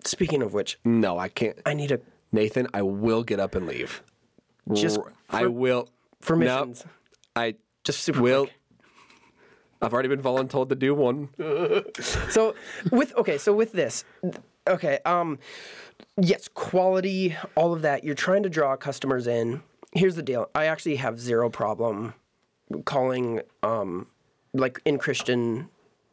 Speaking 0.04 0.42
of 0.42 0.54
which, 0.54 0.78
no, 0.84 1.18
I 1.18 1.28
can't. 1.28 1.58
I 1.66 1.74
need 1.74 1.90
a 1.92 2.00
Nathan, 2.32 2.66
I 2.74 2.82
will 2.82 3.22
get 3.22 3.40
up 3.40 3.54
and 3.54 3.66
leave. 3.66 4.02
Just 4.72 4.98
I 5.30 5.46
will. 5.46 5.88
for 6.20 6.36
missions. 6.36 6.84
I 7.34 7.54
Just 7.84 8.00
super 8.00 8.20
will. 8.20 8.44
quick. 8.44 8.54
I've 9.80 9.92
already 9.94 10.08
been 10.08 10.20
voluntold 10.20 10.68
to 10.70 10.74
do 10.74 10.94
one. 10.94 11.28
So 12.30 12.54
with 12.90 13.14
okay, 13.16 13.38
so 13.38 13.52
with 13.54 13.72
this, 13.72 14.04
okay, 14.68 14.98
um, 15.06 15.38
yes, 16.20 16.48
quality, 16.48 17.36
all 17.54 17.72
of 17.72 17.82
that. 17.82 18.04
You're 18.04 18.14
trying 18.14 18.42
to 18.42 18.50
draw 18.50 18.76
customers 18.76 19.26
in. 19.26 19.62
Here's 19.94 20.16
the 20.16 20.22
deal. 20.22 20.50
I 20.54 20.66
actually 20.66 20.96
have 20.96 21.18
zero 21.18 21.48
problem 21.48 22.14
calling, 22.84 23.40
um, 23.62 24.08
like 24.52 24.80
in 24.84 24.98
Christian, 24.98 25.68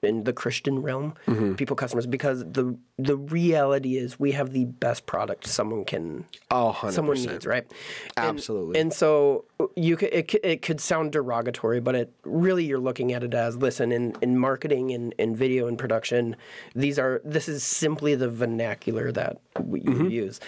in 0.05 0.23
the 0.23 0.33
Christian 0.33 0.81
realm, 0.81 1.15
people 1.57 1.75
customers 1.75 2.05
because 2.05 2.39
the 2.45 2.77
the 2.97 3.17
reality 3.17 3.97
is 3.97 4.17
we 4.17 4.31
have 4.31 4.53
the 4.53 4.63
best 4.65 5.05
product 5.05 5.45
someone 5.47 5.83
can 5.83 6.23
Oh, 6.49 6.73
100%. 6.77 6.91
someone 6.93 7.17
needs, 7.21 7.45
right? 7.45 7.69
Absolutely. 8.15 8.79
And, 8.79 8.93
so 8.93 9.43
uh, 9.59 9.65
you 9.75 9.97
could, 9.97 10.13
it, 10.13 10.29
could- 10.29 10.45
it 10.45 10.61
could 10.61 10.79
sound 10.79 11.11
derogatory, 11.11 11.81
but 11.81 11.93
it 11.95 12.13
really 12.23 12.63
you're 12.63 12.79
looking 12.79 13.11
at 13.11 13.21
it 13.21 13.33
as 13.33 13.57
listen 13.57 13.91
in, 13.91 14.15
in 14.21 14.37
marketing 14.37 14.91
and 14.93 15.13
in 15.19 15.35
video 15.35 15.67
and 15.67 15.77
production, 15.77 16.37
these 16.73 16.97
are 16.97 17.21
this 17.25 17.49
is 17.49 17.63
simply 17.63 18.15
the 18.15 18.29
vernacular 18.29 19.11
that 19.11 19.41
we 19.61 19.81
you 19.81 20.07
use. 20.07 20.39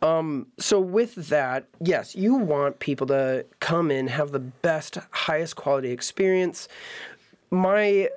Um, 0.00 0.46
so 0.58 0.80
with 0.80 1.14
that, 1.28 1.66
yes, 1.80 2.16
you 2.16 2.34
want 2.36 2.78
people 2.78 3.06
to 3.08 3.44
come 3.60 3.90
in, 3.90 4.06
have 4.08 4.32
the 4.32 4.40
best, 4.40 4.96
highest 5.10 5.56
quality 5.56 5.90
experience. 5.90 6.68
My 7.50 8.08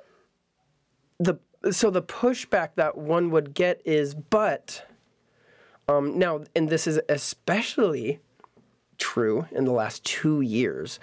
the 1.18 1.36
so 1.70 1.90
the 1.90 2.02
pushback 2.02 2.70
that 2.76 2.96
one 2.96 3.30
would 3.30 3.54
get 3.54 3.80
is, 3.84 4.14
but 4.14 4.84
um, 5.88 6.18
now, 6.18 6.44
and 6.54 6.68
this 6.68 6.86
is 6.86 7.00
especially 7.08 8.20
true 8.98 9.46
in 9.50 9.64
the 9.64 9.72
last 9.72 10.04
two 10.04 10.40
years. 10.40 10.98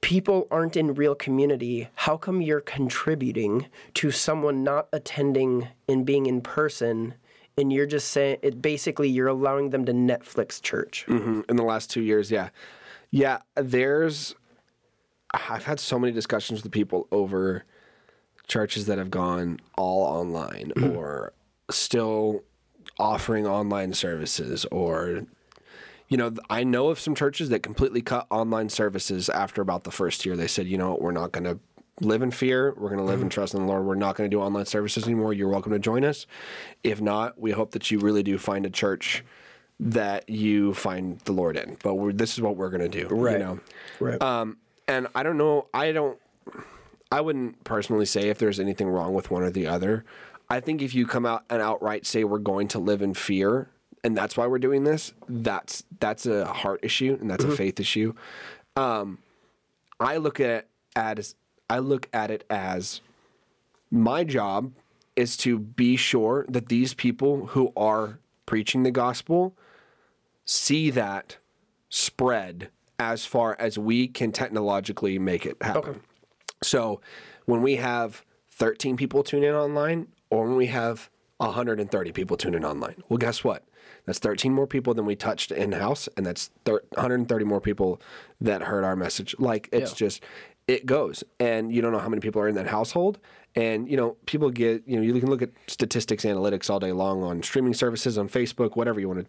People 0.00 0.46
aren't 0.50 0.76
in 0.76 0.94
real 0.94 1.14
community. 1.14 1.88
How 1.94 2.16
come 2.16 2.40
you're 2.40 2.60
contributing 2.60 3.66
to 3.94 4.10
someone 4.10 4.62
not 4.62 4.88
attending 4.92 5.68
and 5.88 6.06
being 6.06 6.26
in 6.26 6.40
person? 6.40 7.14
And 7.56 7.72
you're 7.72 7.86
just 7.86 8.08
saying 8.10 8.38
it 8.42 8.62
basically 8.62 9.08
you're 9.08 9.26
allowing 9.28 9.70
them 9.70 9.84
to 9.86 9.92
Netflix 9.92 10.62
church. 10.62 11.04
Mhm, 11.08 11.48
in 11.50 11.56
the 11.56 11.64
last 11.64 11.90
two 11.90 12.02
years. 12.02 12.30
Yeah, 12.30 12.50
yeah. 13.10 13.38
There's, 13.56 14.36
I've 15.34 15.64
had 15.64 15.80
so 15.80 15.98
many 15.98 16.12
discussions 16.12 16.62
with 16.62 16.70
people 16.70 17.08
over 17.10 17.64
churches 18.48 18.86
that 18.86 18.98
have 18.98 19.10
gone 19.10 19.60
all 19.76 20.02
online 20.02 20.72
or 20.82 21.32
still 21.70 22.42
offering 22.98 23.46
online 23.46 23.92
services 23.92 24.64
or 24.72 25.22
you 26.08 26.16
know 26.16 26.32
i 26.50 26.64
know 26.64 26.88
of 26.88 26.98
some 26.98 27.14
churches 27.14 27.50
that 27.50 27.62
completely 27.62 28.00
cut 28.00 28.26
online 28.30 28.68
services 28.68 29.28
after 29.28 29.60
about 29.62 29.84
the 29.84 29.90
first 29.90 30.24
year 30.26 30.34
they 30.36 30.46
said 30.48 30.66
you 30.66 30.78
know 30.78 30.90
what 30.90 31.02
we're 31.02 31.12
not 31.12 31.30
going 31.30 31.44
to 31.44 31.58
live 32.00 32.22
in 32.22 32.30
fear 32.30 32.72
we're 32.76 32.88
going 32.88 32.98
to 32.98 33.04
live 33.04 33.20
in 33.20 33.28
trust 33.28 33.54
in 33.54 33.60
the 33.60 33.66
lord 33.66 33.84
we're 33.84 33.94
not 33.94 34.16
going 34.16 34.28
to 34.28 34.34
do 34.34 34.40
online 34.40 34.64
services 34.66 35.04
anymore 35.04 35.32
you're 35.34 35.48
welcome 35.48 35.72
to 35.72 35.78
join 35.78 36.04
us 36.04 36.26
if 36.82 37.00
not 37.00 37.38
we 37.38 37.50
hope 37.50 37.72
that 37.72 37.90
you 37.90 37.98
really 37.98 38.22
do 38.22 38.38
find 38.38 38.64
a 38.64 38.70
church 38.70 39.22
that 39.78 40.28
you 40.28 40.72
find 40.74 41.18
the 41.20 41.32
lord 41.32 41.56
in 41.56 41.76
but 41.84 41.94
we're, 41.96 42.12
this 42.12 42.32
is 42.34 42.40
what 42.40 42.56
we're 42.56 42.70
going 42.70 42.80
to 42.80 42.88
do 42.88 43.06
Right. 43.14 43.32
you 43.34 43.38
know 43.38 43.60
Right. 44.00 44.20
um, 44.22 44.56
and 44.88 45.06
I 45.14 45.22
don't 45.22 45.36
know. 45.36 45.66
I 45.74 45.92
don't. 45.92 46.18
I 47.10 47.20
wouldn't 47.20 47.64
personally 47.64 48.06
say 48.06 48.28
if 48.28 48.38
there's 48.38 48.60
anything 48.60 48.88
wrong 48.88 49.14
with 49.14 49.30
one 49.30 49.42
or 49.42 49.50
the 49.50 49.66
other. 49.66 50.04
I 50.50 50.60
think 50.60 50.82
if 50.82 50.94
you 50.94 51.06
come 51.06 51.26
out 51.26 51.44
and 51.50 51.60
outright 51.60 52.06
say 52.06 52.24
we're 52.24 52.38
going 52.38 52.68
to 52.68 52.78
live 52.78 53.02
in 53.02 53.14
fear 53.14 53.68
and 54.04 54.16
that's 54.16 54.36
why 54.36 54.46
we're 54.46 54.58
doing 54.58 54.84
this, 54.84 55.12
that's 55.28 55.84
that's 56.00 56.26
a 56.26 56.46
heart 56.46 56.80
issue 56.82 57.18
and 57.20 57.30
that's 57.30 57.44
a 57.44 57.50
faith 57.50 57.80
issue. 57.80 58.14
Um, 58.76 59.18
I 60.00 60.18
look 60.18 60.40
at 60.40 60.68
as 60.94 61.34
I 61.68 61.78
look 61.80 62.08
at 62.12 62.30
it 62.30 62.44
as 62.48 63.00
my 63.90 64.24
job 64.24 64.72
is 65.16 65.36
to 65.38 65.58
be 65.58 65.96
sure 65.96 66.46
that 66.48 66.68
these 66.68 66.94
people 66.94 67.46
who 67.46 67.72
are 67.76 68.18
preaching 68.46 68.84
the 68.84 68.90
gospel 68.90 69.56
see 70.44 70.90
that 70.90 71.36
spread 71.88 72.70
as 72.98 73.26
far 73.26 73.56
as 73.58 73.78
we 73.78 74.08
can 74.08 74.32
technologically 74.32 75.18
make 75.18 75.44
it 75.44 75.56
happen. 75.60 76.00
So 76.62 77.00
when 77.46 77.62
we 77.62 77.76
have 77.76 78.24
13 78.52 78.96
people 78.96 79.22
tune 79.22 79.44
in 79.44 79.54
online 79.54 80.08
or 80.30 80.46
when 80.46 80.56
we 80.56 80.66
have 80.66 81.10
130 81.38 82.12
people 82.12 82.36
tune 82.36 82.54
in 82.54 82.64
online, 82.64 83.02
well, 83.08 83.18
guess 83.18 83.44
what? 83.44 83.64
That's 84.06 84.18
13 84.18 84.52
more 84.52 84.66
people 84.66 84.94
than 84.94 85.04
we 85.06 85.16
touched 85.16 85.50
in 85.52 85.72
house, 85.72 86.08
and 86.16 86.24
that's 86.26 86.50
thir- 86.64 86.82
130 86.94 87.44
more 87.44 87.60
people 87.60 88.00
that 88.40 88.62
heard 88.62 88.82
our 88.84 88.96
message. 88.96 89.34
Like, 89.38 89.68
it's 89.70 89.92
Yeah. 89.92 90.06
just, 90.06 90.24
it 90.66 90.86
goes, 90.86 91.24
and 91.38 91.72
you 91.74 91.80
don't 91.82 91.92
know 91.92 91.98
how 91.98 92.08
many 92.08 92.20
people 92.20 92.40
are 92.42 92.48
in 92.48 92.54
that 92.56 92.66
household. 92.68 93.18
And 93.54 93.88
you 93.90 93.96
know, 93.96 94.16
people 94.26 94.50
get 94.50 94.82
you 94.86 94.96
know 94.96 95.02
you 95.02 95.18
can 95.20 95.30
look 95.30 95.42
at 95.42 95.50
statistics, 95.66 96.24
analytics 96.24 96.68
all 96.70 96.78
day 96.78 96.92
long 96.92 97.22
on 97.22 97.42
streaming 97.42 97.72
services, 97.74 98.18
on 98.18 98.28
Facebook, 98.28 98.76
whatever 98.76 99.00
you 99.00 99.08
want 99.08 99.20
to 99.20 99.26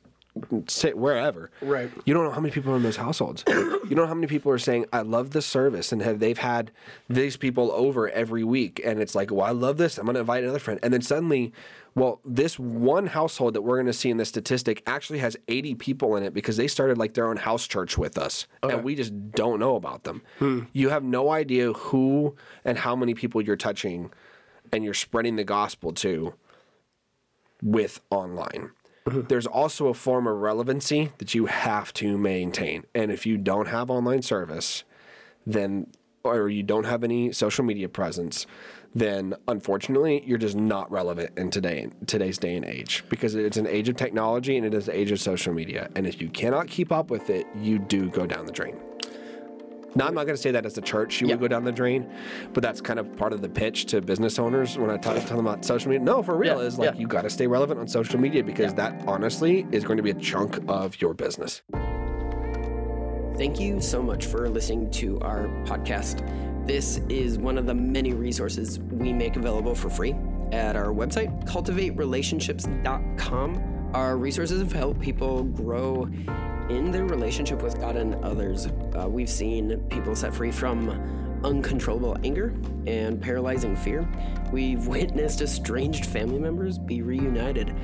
sit 0.67 0.97
wherever. 0.97 1.51
Right. 1.61 1.91
You 2.05 2.13
don't 2.13 2.23
know 2.23 2.31
how 2.31 2.39
many 2.39 2.51
people 2.51 2.73
are 2.73 2.77
in 2.77 2.83
those 2.83 2.95
households. 2.95 3.43
you 3.47 3.79
don't 3.81 3.95
know 3.95 4.07
how 4.07 4.13
many 4.13 4.27
people 4.27 4.51
are 4.51 4.59
saying, 4.59 4.85
"I 4.93 5.01
love 5.01 5.31
this 5.31 5.45
service," 5.45 5.91
and 5.91 6.01
have 6.01 6.19
they've 6.19 6.37
had 6.37 6.71
these 7.09 7.37
people 7.37 7.71
over 7.71 8.09
every 8.09 8.43
week, 8.43 8.81
and 8.83 9.01
it's 9.01 9.15
like, 9.15 9.31
"Well, 9.31 9.45
I 9.45 9.51
love 9.51 9.77
this. 9.77 9.97
I'm 9.97 10.05
going 10.05 10.15
to 10.15 10.21
invite 10.21 10.43
another 10.43 10.59
friend," 10.59 10.79
and 10.83 10.93
then 10.93 11.01
suddenly, 11.01 11.53
well, 11.95 12.21
this 12.23 12.57
one 12.59 13.07
household 13.07 13.55
that 13.55 13.61
we're 13.61 13.77
going 13.77 13.87
to 13.87 13.93
see 13.93 14.09
in 14.09 14.17
this 14.17 14.29
statistic 14.29 14.83
actually 14.85 15.19
has 15.19 15.35
80 15.47 15.75
people 15.75 16.15
in 16.15 16.23
it 16.23 16.33
because 16.33 16.57
they 16.57 16.67
started 16.67 16.97
like 16.97 17.13
their 17.13 17.27
own 17.27 17.37
house 17.37 17.67
church 17.67 17.97
with 17.97 18.17
us, 18.17 18.47
and 18.63 18.83
we 18.83 18.95
just 18.95 19.31
don't 19.31 19.59
know 19.59 19.75
about 19.75 20.03
them. 20.03 20.21
Hmm. 20.37 20.61
You 20.73 20.89
have 20.89 21.03
no 21.03 21.31
idea 21.31 21.73
who 21.73 22.35
and 22.63 22.77
how 22.77 22.95
many 22.95 23.13
people 23.13 23.41
you're 23.41 23.55
touching, 23.55 24.11
and 24.71 24.83
you're 24.83 24.93
spreading 24.93 25.35
the 25.35 25.43
gospel 25.43 25.91
to 25.93 26.33
with 27.61 27.99
online. 28.09 28.71
Mm-hmm. 29.05 29.21
There's 29.27 29.47
also 29.47 29.87
a 29.87 29.93
form 29.93 30.27
of 30.27 30.37
relevancy 30.37 31.11
that 31.17 31.33
you 31.33 31.45
have 31.47 31.93
to 31.93 32.17
maintain. 32.17 32.85
And 32.93 33.11
if 33.11 33.25
you 33.25 33.37
don't 33.37 33.67
have 33.67 33.89
online 33.89 34.21
service, 34.21 34.83
then 35.45 35.87
or 36.23 36.49
you 36.49 36.63
don't 36.63 36.83
have 36.83 37.03
any 37.03 37.31
social 37.31 37.63
media 37.63 37.87
presence, 37.87 38.45
then 38.93 39.35
unfortunately 39.47 40.23
you're 40.25 40.37
just 40.37 40.55
not 40.55 40.91
relevant 40.91 41.37
in 41.37 41.49
today 41.49 41.87
today's 42.07 42.37
day 42.37 42.55
and 42.55 42.65
age 42.65 43.03
because 43.09 43.35
it's 43.35 43.57
an 43.57 43.67
age 43.67 43.87
of 43.87 43.95
technology 43.95 44.57
and 44.57 44.65
it 44.65 44.73
is 44.73 44.87
an 44.87 44.95
age 44.95 45.11
of 45.11 45.19
social 45.19 45.53
media. 45.53 45.89
And 45.95 46.07
if 46.07 46.21
you 46.21 46.29
cannot 46.29 46.67
keep 46.67 46.91
up 46.91 47.09
with 47.09 47.29
it, 47.29 47.45
you 47.55 47.79
do 47.79 48.09
go 48.09 48.25
down 48.25 48.45
the 48.45 48.51
drain. 48.51 48.77
Now, 49.95 50.07
I'm 50.07 50.13
not 50.13 50.25
going 50.25 50.35
to 50.35 50.41
say 50.41 50.51
that 50.51 50.65
as 50.65 50.77
a 50.77 50.81
church 50.81 51.21
you 51.21 51.27
Yeah. 51.27 51.35
would 51.35 51.41
go 51.41 51.47
down 51.47 51.63
the 51.63 51.71
drain, 51.71 52.07
but 52.53 52.61
that's 52.63 52.81
kind 52.81 52.99
of 52.99 53.15
part 53.17 53.33
of 53.33 53.41
the 53.41 53.49
pitch 53.49 53.85
to 53.87 54.01
business 54.01 54.37
owners 54.39 54.77
when 54.77 54.89
I 54.89 54.97
talk 54.97 55.17
to 55.19 55.27
them 55.27 55.39
about 55.47 55.65
social 55.65 55.89
media. 55.89 56.03
No, 56.05 56.21
for 56.21 56.35
real, 56.37 56.59
Yeah, 56.61 56.67
is 56.67 56.77
like 56.77 56.93
yeah. 56.93 56.99
you 56.99 57.07
got 57.07 57.23
to 57.23 57.29
stay 57.29 57.47
relevant 57.47 57.79
on 57.79 57.87
social 57.87 58.19
media 58.19 58.43
because 58.43 58.73
that 58.75 59.01
honestly 59.07 59.65
is 59.71 59.83
going 59.83 59.97
to 59.97 60.03
be 60.03 60.11
a 60.11 60.15
chunk 60.15 60.59
of 60.67 60.99
your 61.01 61.13
business. 61.13 61.61
Thank 63.37 63.59
you 63.59 63.79
so 63.81 64.01
much 64.03 64.25
for 64.25 64.49
listening 64.49 64.91
to 64.91 65.19
our 65.21 65.47
podcast. 65.65 66.25
This 66.67 66.99
is 67.09 67.37
one 67.39 67.57
of 67.57 67.65
the 67.65 67.73
many 67.73 68.13
resources 68.13 68.79
we 68.79 69.11
make 69.13 69.37
available 69.37 69.73
for 69.73 69.89
free 69.89 70.13
at 70.51 70.75
our 70.75 70.91
website, 70.93 71.31
cultivaterelationships.com. 71.47 73.63
Our 73.93 74.17
resources 74.17 74.59
have 74.59 74.71
helped 74.73 74.99
people 74.99 75.43
grow 75.45 76.07
in 76.69 76.91
their 76.91 77.05
relationship 77.05 77.61
with 77.61 77.79
God 77.79 77.95
and 77.95 78.15
others. 78.23 78.67
Uh, 78.95 79.07
we've 79.09 79.29
seen 79.29 79.79
people 79.89 80.15
set 80.15 80.33
free 80.33 80.51
from 80.51 80.89
uncontrollable 81.43 82.17
anger 82.23 82.53
and 82.85 83.21
paralyzing 83.21 83.75
fear. 83.75 84.07
We've 84.51 84.87
witnessed 84.87 85.41
estranged 85.41 86.05
family 86.05 86.39
members 86.39 86.77
be 86.77 87.01
reunited 87.01 87.75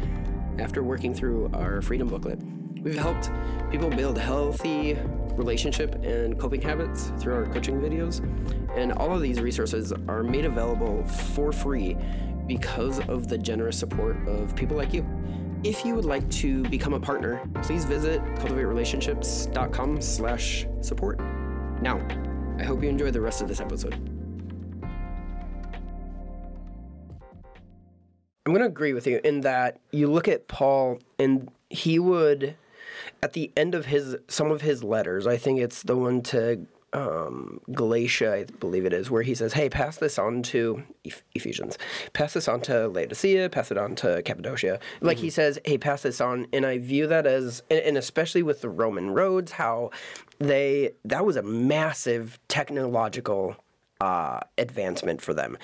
after 0.59 0.83
working 0.83 1.13
through 1.13 1.49
our 1.53 1.81
freedom 1.81 2.07
booklet. 2.07 2.39
We've 2.81 2.97
helped 2.97 3.31
people 3.71 3.89
build 3.89 4.17
healthy 4.17 4.97
relationship 5.35 5.95
and 6.03 6.39
coping 6.39 6.61
habits 6.61 7.11
through 7.19 7.33
our 7.33 7.45
coaching 7.47 7.81
videos. 7.81 8.21
And 8.77 8.93
all 8.93 9.13
of 9.13 9.21
these 9.21 9.41
resources 9.41 9.91
are 10.07 10.23
made 10.23 10.45
available 10.45 11.03
for 11.05 11.51
free 11.51 11.97
because 12.47 12.99
of 13.09 13.27
the 13.27 13.37
generous 13.37 13.77
support 13.77 14.15
of 14.27 14.55
people 14.55 14.77
like 14.77 14.93
you. 14.93 15.05
If 15.65 15.83
you 15.83 15.95
would 15.95 16.05
like 16.05 16.29
to 16.29 16.61
become 16.69 16.93
a 16.93 16.99
partner, 16.99 17.41
please 17.63 17.85
visit 17.85 18.21
cultivaterelationships.com 18.35 19.99
slash 19.99 20.67
support. 20.81 21.19
Now, 21.81 22.07
I 22.59 22.63
hope 22.63 22.83
you 22.83 22.89
enjoy 22.89 23.09
the 23.09 23.19
rest 23.19 23.41
of 23.41 23.47
this 23.47 23.59
episode. 23.59 23.95
I'm 28.45 28.53
going 28.53 28.59
to 28.59 28.67
agree 28.67 28.93
with 28.93 29.07
you 29.07 29.19
in 29.23 29.41
that 29.41 29.79
you 29.91 30.05
look 30.05 30.27
at 30.27 30.47
Paul 30.47 30.99
and 31.17 31.49
he 31.71 31.97
would 31.97 32.55
at 33.23 33.33
the 33.33 33.51
end 33.57 33.73
of 33.73 33.87
his 33.87 34.15
some 34.27 34.51
of 34.51 34.61
his 34.61 34.83
letters, 34.83 35.25
I 35.25 35.37
think 35.37 35.59
it's 35.59 35.81
the 35.81 35.95
one 35.95 36.21
to 36.23 36.63
um, 36.95 37.59
Galatia, 37.71 38.33
I 38.33 38.43
believe 38.59 38.85
it 38.85 38.93
is, 38.93 39.11
where 39.11 39.21
he 39.23 39.35
says, 39.35 39.53
"Hey, 39.53 39.69
pass 39.69 39.97
this 39.97 40.17
on 40.17 40.41
to 40.43 40.83
Eph- 41.05 41.23
Ephesians, 41.35 41.77
pass 42.13 42.33
this 42.33 42.47
on 42.47 42.61
to 42.61 42.87
Laodicea, 42.87 43.49
pass 43.49 43.69
it 43.71 43.77
on 43.77 43.95
to 43.95 44.21
Cappadocia." 44.23 44.79
Like 45.01 45.17
he 45.17 45.29
says, 45.29 45.59
"Hey, 45.65 45.77
pass 45.77 46.03
this 46.03 46.21
on," 46.21 46.47
and 46.53 46.65
I 46.65 46.77
view 46.77 47.07
that 47.07 47.25
as, 47.27 47.63
and- 47.69 47.97
especially 47.97 48.43
with 48.43 48.61
the 48.61 48.69
Roman 48.69 49.11
roads, 49.11 49.51
how 49.53 49.91
they 50.39 50.91
that 51.03 51.25
was 51.25 51.35
a 51.35 51.43
massive 51.43 52.39
technological 52.47 53.55
uh, 54.01 54.39
advancement 54.57 55.21
for 55.21 55.33
them. 55.33 55.57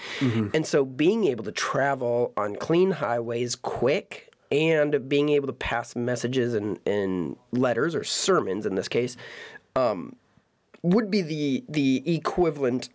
And 0.53 0.65
so 0.65 0.85
being 0.85 1.25
able 1.25 1.43
to 1.43 1.51
travel 1.51 2.31
on 2.37 2.55
clean 2.55 2.91
highways 2.91 3.55
quick 3.55 4.33
and 4.51 5.07
being 5.09 5.29
able 5.29 5.47
to 5.47 5.53
pass 5.53 5.95
messages 5.95 6.53
and, 6.53 6.79
and 6.85 7.35
letters 7.51 7.93
or 7.95 8.03
sermons 8.05 8.65
in 8.65 8.75
this 8.75 8.87
case 8.87 9.15
um, 9.75 10.15
would 10.83 11.11
be 11.11 11.21
the 11.21 11.63
the 11.69 12.15
equivalent 12.15 12.89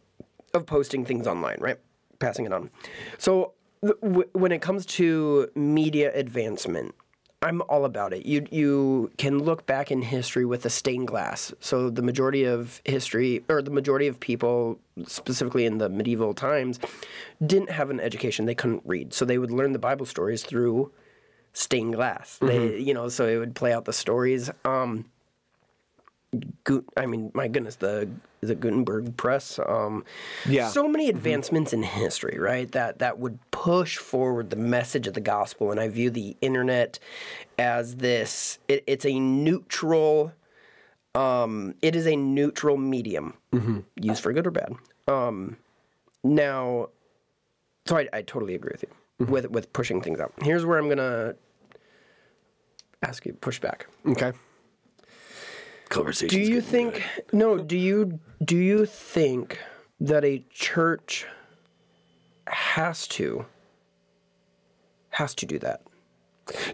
of 0.54 0.66
posting 0.66 1.04
things 1.04 1.26
online, 1.26 1.58
right? 1.60 1.76
Passing 2.18 2.46
it 2.46 2.52
on. 2.52 2.70
So 3.18 3.52
th- 3.82 4.00
w- 4.02 4.28
when 4.32 4.52
it 4.52 4.60
comes 4.62 4.86
to 4.86 5.48
media 5.54 6.10
advancement, 6.14 6.94
I'm 7.42 7.62
all 7.68 7.84
about 7.84 8.12
it. 8.12 8.24
You 8.26 8.46
you 8.50 9.10
can 9.18 9.38
look 9.38 9.66
back 9.66 9.90
in 9.90 10.02
history 10.02 10.44
with 10.44 10.62
the 10.62 10.70
stained 10.70 11.08
glass. 11.08 11.52
So 11.60 11.90
the 11.90 12.02
majority 12.02 12.44
of 12.44 12.80
history, 12.84 13.44
or 13.48 13.62
the 13.62 13.70
majority 13.70 14.06
of 14.06 14.18
people, 14.18 14.80
specifically 15.06 15.66
in 15.66 15.78
the 15.78 15.88
medieval 15.88 16.32
times, 16.34 16.80
didn't 17.44 17.70
have 17.70 17.90
an 17.90 18.00
education. 18.00 18.46
They 18.46 18.54
couldn't 18.54 18.82
read, 18.84 19.12
so 19.12 19.24
they 19.24 19.38
would 19.38 19.50
learn 19.50 19.72
the 19.72 19.78
Bible 19.78 20.06
stories 20.06 20.42
through 20.42 20.90
stained 21.52 21.94
glass. 21.94 22.38
They, 22.40 22.78
you 22.78 22.94
know, 22.94 23.08
so 23.08 23.26
it 23.28 23.36
would 23.36 23.54
play 23.54 23.72
out 23.72 23.84
the 23.84 23.92
stories. 23.92 24.50
Um, 24.64 25.04
I 26.96 27.06
mean, 27.06 27.30
my 27.34 27.48
goodness, 27.48 27.76
the 27.76 28.08
the 28.40 28.54
Gutenberg 28.54 29.16
press. 29.16 29.58
Um, 29.64 30.04
Yeah. 30.46 30.68
So 30.68 30.88
many 30.88 31.08
advancements 31.08 31.72
in 31.72 31.82
history, 31.82 32.38
right? 32.38 32.70
That 32.72 32.98
that 32.98 33.18
would 33.18 33.38
push 33.50 33.96
forward 33.96 34.50
the 34.50 34.56
message 34.56 35.06
of 35.06 35.14
the 35.14 35.20
gospel, 35.20 35.70
and 35.70 35.80
I 35.80 35.88
view 35.88 36.10
the 36.10 36.36
internet 36.40 36.98
as 37.58 37.96
this. 37.96 38.58
It, 38.68 38.84
it's 38.86 39.06
a 39.06 39.18
neutral. 39.18 40.32
Um, 41.14 41.74
it 41.80 41.96
is 41.96 42.06
a 42.06 42.14
neutral 42.16 42.76
medium, 42.76 43.32
used 43.98 44.22
for 44.22 44.32
good 44.34 44.46
or 44.46 44.50
bad. 44.50 44.74
Um, 45.08 45.56
now, 46.22 46.90
so 47.86 47.96
I, 47.96 48.06
I 48.12 48.20
totally 48.22 48.54
agree 48.54 48.72
with 48.72 48.84
you 48.84 49.26
with 49.26 49.50
with 49.50 49.72
pushing 49.72 50.02
things 50.02 50.20
out. 50.20 50.32
Here's 50.42 50.66
where 50.66 50.78
I'm 50.78 50.88
gonna 50.90 51.34
ask 53.02 53.24
you 53.24 53.32
push 53.32 53.60
back. 53.60 53.86
Okay. 54.06 54.32
Conversation. 55.88 56.38
Do 56.38 56.40
you 56.40 56.60
think 56.60 57.02
no, 57.32 57.58
do 57.58 57.76
you 57.76 58.20
do 58.44 58.56
you 58.56 58.86
think 58.86 59.58
that 60.00 60.24
a 60.24 60.44
church 60.50 61.26
has 62.48 63.06
to 63.08 63.46
has 65.10 65.34
to 65.36 65.46
do 65.46 65.58
that? 65.60 65.82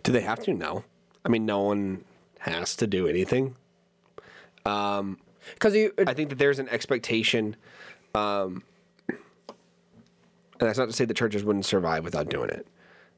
Do 0.03 0.13
they 0.13 0.23
have 0.23 0.41
to? 0.45 0.55
No. 0.55 0.85
I 1.25 1.29
mean, 1.29 1.47
no 1.47 1.61
one 1.61 2.05
has 2.41 2.75
to 2.77 2.87
do 2.87 3.07
anything. 3.07 3.57
Um 4.65 5.19
you 5.65 5.93
I 6.07 6.15
think 6.15 6.31
that 6.31 6.39
there's 6.39 6.59
an 6.59 6.69
expectation, 6.69 7.57
um, 8.15 8.63
and 9.09 9.19
that's 10.69 10.79
not 10.79 10.87
to 10.87 10.93
say 10.93 11.05
that 11.05 11.17
churches 11.17 11.45
wouldn't 11.45 11.67
survive 11.67 12.05
without 12.05 12.29
doing 12.29 12.51
it. 12.51 12.67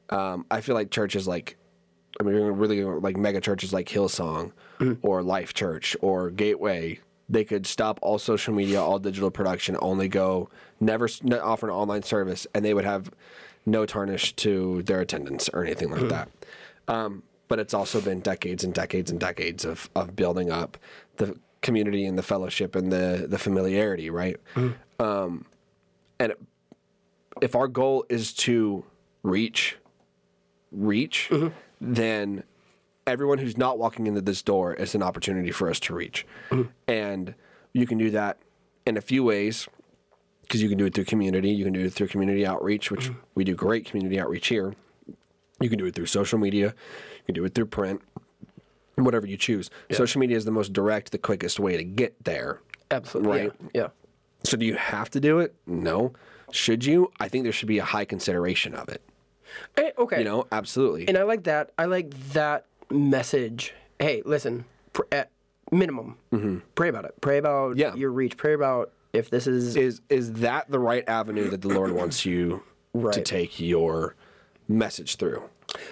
Um, 0.09 0.45
I 0.51 0.61
feel 0.61 0.75
like 0.75 0.91
churches 0.91 1.27
like, 1.27 1.57
I 2.19 2.23
mean, 2.23 2.35
really 2.35 2.83
like 2.83 3.17
mega 3.17 3.41
churches 3.41 3.73
like 3.73 3.87
Hillsong 3.87 4.51
or 5.01 5.21
Life 5.21 5.53
Church 5.53 5.95
or 6.01 6.29
Gateway, 6.29 6.99
they 7.27 7.43
could 7.43 7.65
stop 7.65 7.99
all 8.01 8.19
social 8.19 8.53
media, 8.53 8.81
all 8.81 8.99
digital 8.99 9.31
production, 9.31 9.75
only 9.81 10.07
go 10.07 10.49
never 10.79 11.09
offer 11.41 11.67
an 11.67 11.73
online 11.73 12.03
service, 12.03 12.45
and 12.53 12.63
they 12.63 12.73
would 12.73 12.85
have 12.85 13.09
no 13.65 13.85
tarnish 13.85 14.33
to 14.35 14.83
their 14.83 15.01
attendance 15.01 15.49
or 15.49 15.63
anything 15.65 15.89
like 15.89 16.07
that. 16.09 16.29
Um, 16.87 17.23
but 17.47 17.59
it's 17.59 17.73
also 17.73 17.99
been 17.99 18.19
decades 18.21 18.63
and 18.63 18.73
decades 18.73 19.09
and 19.11 19.19
decades 19.19 19.65
of, 19.65 19.89
of 19.95 20.15
building 20.15 20.51
up 20.51 20.77
the 21.17 21.37
community 21.61 22.05
and 22.05 22.17
the 22.17 22.23
fellowship 22.23 22.75
and 22.75 22.91
the, 22.91 23.25
the 23.27 23.39
familiarity, 23.39 24.09
right? 24.09 24.37
Um, 24.99 25.45
and 26.19 26.33
if 27.41 27.55
our 27.55 27.67
goal 27.67 28.05
is 28.07 28.33
to 28.33 28.83
reach, 29.23 29.77
reach, 30.71 31.31
then 31.79 32.43
everyone 33.07 33.37
who's 33.37 33.57
not 33.57 33.77
walking 33.77 34.07
into 34.07 34.21
this 34.21 34.41
door 34.41 34.73
is 34.73 34.95
an 34.95 35.03
opportunity 35.03 35.51
for 35.51 35.69
us 35.69 35.79
to 35.81 35.93
reach. 35.93 36.25
Mm-hmm. 36.49 36.69
And 36.87 37.35
you 37.73 37.85
can 37.85 37.97
do 37.97 38.11
that 38.11 38.39
in 38.85 38.97
a 38.97 39.01
few 39.01 39.23
ways 39.23 39.67
because 40.41 40.61
you 40.61 40.69
can 40.69 40.77
do 40.77 40.85
it 40.85 40.93
through 40.93 41.05
community. 41.05 41.49
You 41.49 41.63
can 41.63 41.73
do 41.73 41.85
it 41.85 41.93
through 41.93 42.07
community 42.07 42.45
outreach, 42.45 42.91
which 42.91 43.05
mm-hmm. 43.05 43.19
we 43.35 43.43
do 43.43 43.55
great 43.55 43.85
community 43.85 44.19
outreach 44.19 44.47
here. 44.47 44.73
You 45.59 45.69
can 45.69 45.79
do 45.79 45.85
it 45.85 45.95
through 45.95 46.07
social 46.07 46.37
media. 46.37 46.67
You 46.67 47.23
can 47.25 47.35
do 47.35 47.45
it 47.45 47.55
through 47.55 47.67
print, 47.67 48.01
whatever 48.95 49.25
you 49.25 49.37
choose. 49.37 49.69
Social 49.91 50.19
media 50.19 50.37
is 50.37 50.45
the 50.45 50.51
most 50.51 50.73
direct, 50.73 51.11
the 51.11 51.17
quickest 51.17 51.59
way 51.59 51.77
to 51.77 51.83
get 51.83 52.15
there. 52.23 52.61
absolutely 52.91 53.47
Right. 53.47 53.51
yeah. 53.73 53.87
So 54.43 54.57
do 54.57 54.65
you 54.65 54.75
have 54.75 55.09
to 55.11 55.19
do 55.19 55.39
it? 55.39 55.55
No. 55.65 56.13
Should 56.51 56.85
you? 56.85 57.11
I 57.19 57.27
think 57.27 57.43
there 57.43 57.53
should 57.53 57.67
be 57.67 57.79
a 57.79 57.83
high 57.83 58.05
consideration 58.05 58.75
of 58.75 58.89
it. 58.89 59.01
Eh, 59.77 59.91
okay. 59.97 60.19
You 60.19 60.23
know, 60.25 60.47
absolutely. 60.51 61.07
And 61.07 61.17
I 61.17 61.23
like 61.23 61.43
that. 61.45 61.71
I 61.77 61.85
like 61.85 62.11
that 62.33 62.65
message. 62.89 63.73
Hey, 63.99 64.21
listen, 64.25 64.65
pr- 64.93 65.03
at 65.11 65.31
minimum, 65.71 66.17
pray 66.75 66.89
about 66.89 67.05
it. 67.05 67.15
Pray 67.21 67.37
about 67.37 67.71
Mm-hmm. 67.71 67.79
Yeah. 67.79 67.95
your 67.95 68.11
reach. 68.11 68.37
Pray 68.37 68.53
about 68.53 68.91
if 69.13 69.29
this 69.29 69.47
is. 69.47 69.75
is 69.75 70.01
is 70.09 70.33
that 70.33 70.69
the 70.69 70.79
right 70.79 71.07
avenue 71.07 71.49
that 71.49 71.61
the 71.61 71.69
Lord 71.69 71.91
wants 72.01 72.25
you 72.25 72.63
to 73.11 73.21
take 73.21 73.59
your 73.59 74.15
message 74.67 75.15
through? 75.17 75.43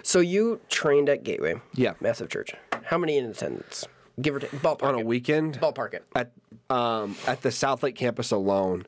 So 0.03 0.19
you 0.19 0.59
trained 0.69 1.09
at 1.09 1.23
Gateway. 1.23 1.55
Yeah. 1.73 1.93
Massive 1.99 2.29
church. 2.29 2.51
How 2.83 2.97
many 2.97 3.17
in 3.17 3.25
attendance? 3.25 3.85
Give 4.21 4.35
or 4.35 4.39
take. 4.39 4.51
Ballpark. 4.51 4.83
On 4.83 4.95
a 4.95 4.99
it. 4.99 5.05
weekend 5.05 5.59
Ballpark 5.59 5.93
it. 5.95 6.05
at 6.15 6.31
um, 6.69 7.15
at 7.27 7.41
the 7.41 7.49
Southlake 7.49 7.95
campus 7.95 8.31
alone, 8.31 8.85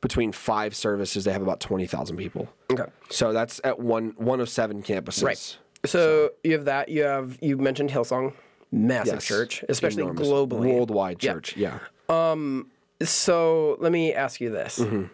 between 0.00 0.32
five 0.32 0.74
services, 0.74 1.24
they 1.24 1.32
have 1.32 1.42
about 1.42 1.60
twenty 1.60 1.86
thousand 1.86 2.16
people. 2.16 2.48
Okay. 2.72 2.86
So 3.10 3.32
that's 3.32 3.60
at 3.64 3.78
one 3.78 4.14
one 4.16 4.40
of 4.40 4.48
seven 4.48 4.82
campuses. 4.82 5.22
Right. 5.24 5.58
So, 5.86 6.30
you 6.44 6.52
have 6.52 6.66
that. 6.66 6.90
You 6.90 7.04
have 7.04 7.38
you 7.40 7.56
mentioned 7.56 7.88
Hillsong, 7.90 8.34
massive 8.70 9.14
Yes. 9.14 9.24
church, 9.26 9.64
especially 9.68 10.02
Enormous. 10.02 10.28
globally, 10.28 10.74
worldwide 10.74 11.18
church. 11.18 11.56
Yeah. 11.56 11.78
Um 12.08 12.70
so 13.02 13.76
let 13.80 13.90
me 13.92 14.12
ask 14.12 14.40
you 14.42 14.50
this: 14.50 14.78
Mm-hmm. 14.78 15.04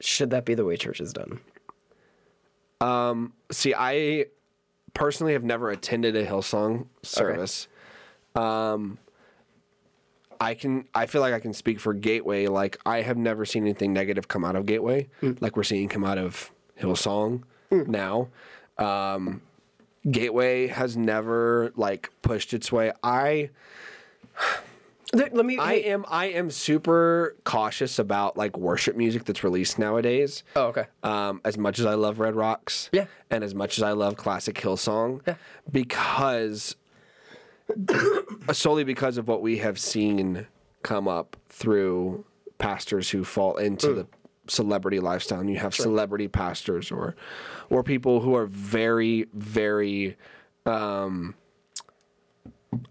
Should 0.00 0.30
that 0.30 0.44
be 0.44 0.54
the 0.54 0.64
way 0.64 0.76
church 0.76 1.00
is 1.00 1.12
done? 1.12 1.40
Um. 2.80 3.32
See, 3.50 3.74
I 3.76 4.26
personally 4.94 5.32
have 5.34 5.44
never 5.44 5.70
attended 5.70 6.16
a 6.16 6.26
Hillsong 6.26 6.86
service. 7.02 7.68
Um, 8.34 8.98
I 10.42 10.54
can. 10.54 10.86
I 10.94 11.06
feel 11.06 11.20
like 11.20 11.32
I 11.34 11.40
can 11.40 11.52
speak 11.52 11.78
for 11.80 11.94
Gateway. 11.94 12.46
Like 12.48 12.78
I 12.84 13.02
have 13.02 13.16
never 13.16 13.44
seen 13.44 13.62
anything 13.64 13.92
negative 13.92 14.26
come 14.28 14.44
out 14.44 14.56
of 14.56 14.66
Gateway, 14.66 15.08
like 15.40 15.56
we're 15.56 15.62
seeing 15.62 15.88
come 15.88 16.04
out 16.04 16.18
of 16.18 16.50
Hillsong 16.80 17.42
now. 17.70 18.28
Um, 18.78 19.40
Gateway 20.10 20.66
has 20.66 20.96
never 20.96 21.72
like 21.76 22.10
pushed 22.22 22.52
its 22.54 22.72
way. 22.72 22.92
I 23.02 23.50
Let 25.14 25.34
let 25.34 25.44
me. 25.44 25.58
I 25.58 25.74
hey- 25.74 25.84
am 25.90 26.06
I 26.08 26.26
am 26.26 26.50
super 26.50 27.36
cautious 27.44 27.98
about 27.98 28.38
like 28.38 28.56
worship 28.56 28.96
music 28.96 29.24
that's 29.24 29.44
released 29.44 29.78
nowadays. 29.78 30.42
Oh, 30.56 30.68
okay. 30.68 30.86
Um, 31.02 31.42
as 31.44 31.58
much 31.58 31.78
as 31.78 31.84
I 31.84 31.94
love 31.94 32.18
Red 32.18 32.34
Rocks, 32.34 32.88
Yeah. 32.92 33.04
and 33.30 33.44
as 33.44 33.54
much 33.54 33.76
as 33.76 33.82
I 33.82 33.92
love 33.92 34.16
classic 34.16 34.56
Hillsong, 34.56 35.20
Yeah. 35.26 35.34
because 35.70 36.76
solely 38.52 38.84
because 38.84 39.16
of 39.18 39.28
what 39.28 39.42
we 39.42 39.58
have 39.58 39.78
seen 39.78 40.46
come 40.82 41.08
up 41.08 41.36
through 41.48 42.24
pastors 42.58 43.10
who 43.10 43.24
fall 43.24 43.56
into 43.56 43.88
Mm. 43.88 43.94
the 43.96 44.06
celebrity 44.48 44.98
lifestyle. 45.00 45.40
And 45.40 45.48
you 45.50 45.58
have 45.58 45.74
celebrity 45.74 46.28
pastors 46.28 46.90
or 46.90 47.14
or 47.70 47.82
people 47.82 48.20
who 48.20 48.34
are 48.34 48.46
very 48.46 49.26
very 49.34 50.16
um, 50.66 51.34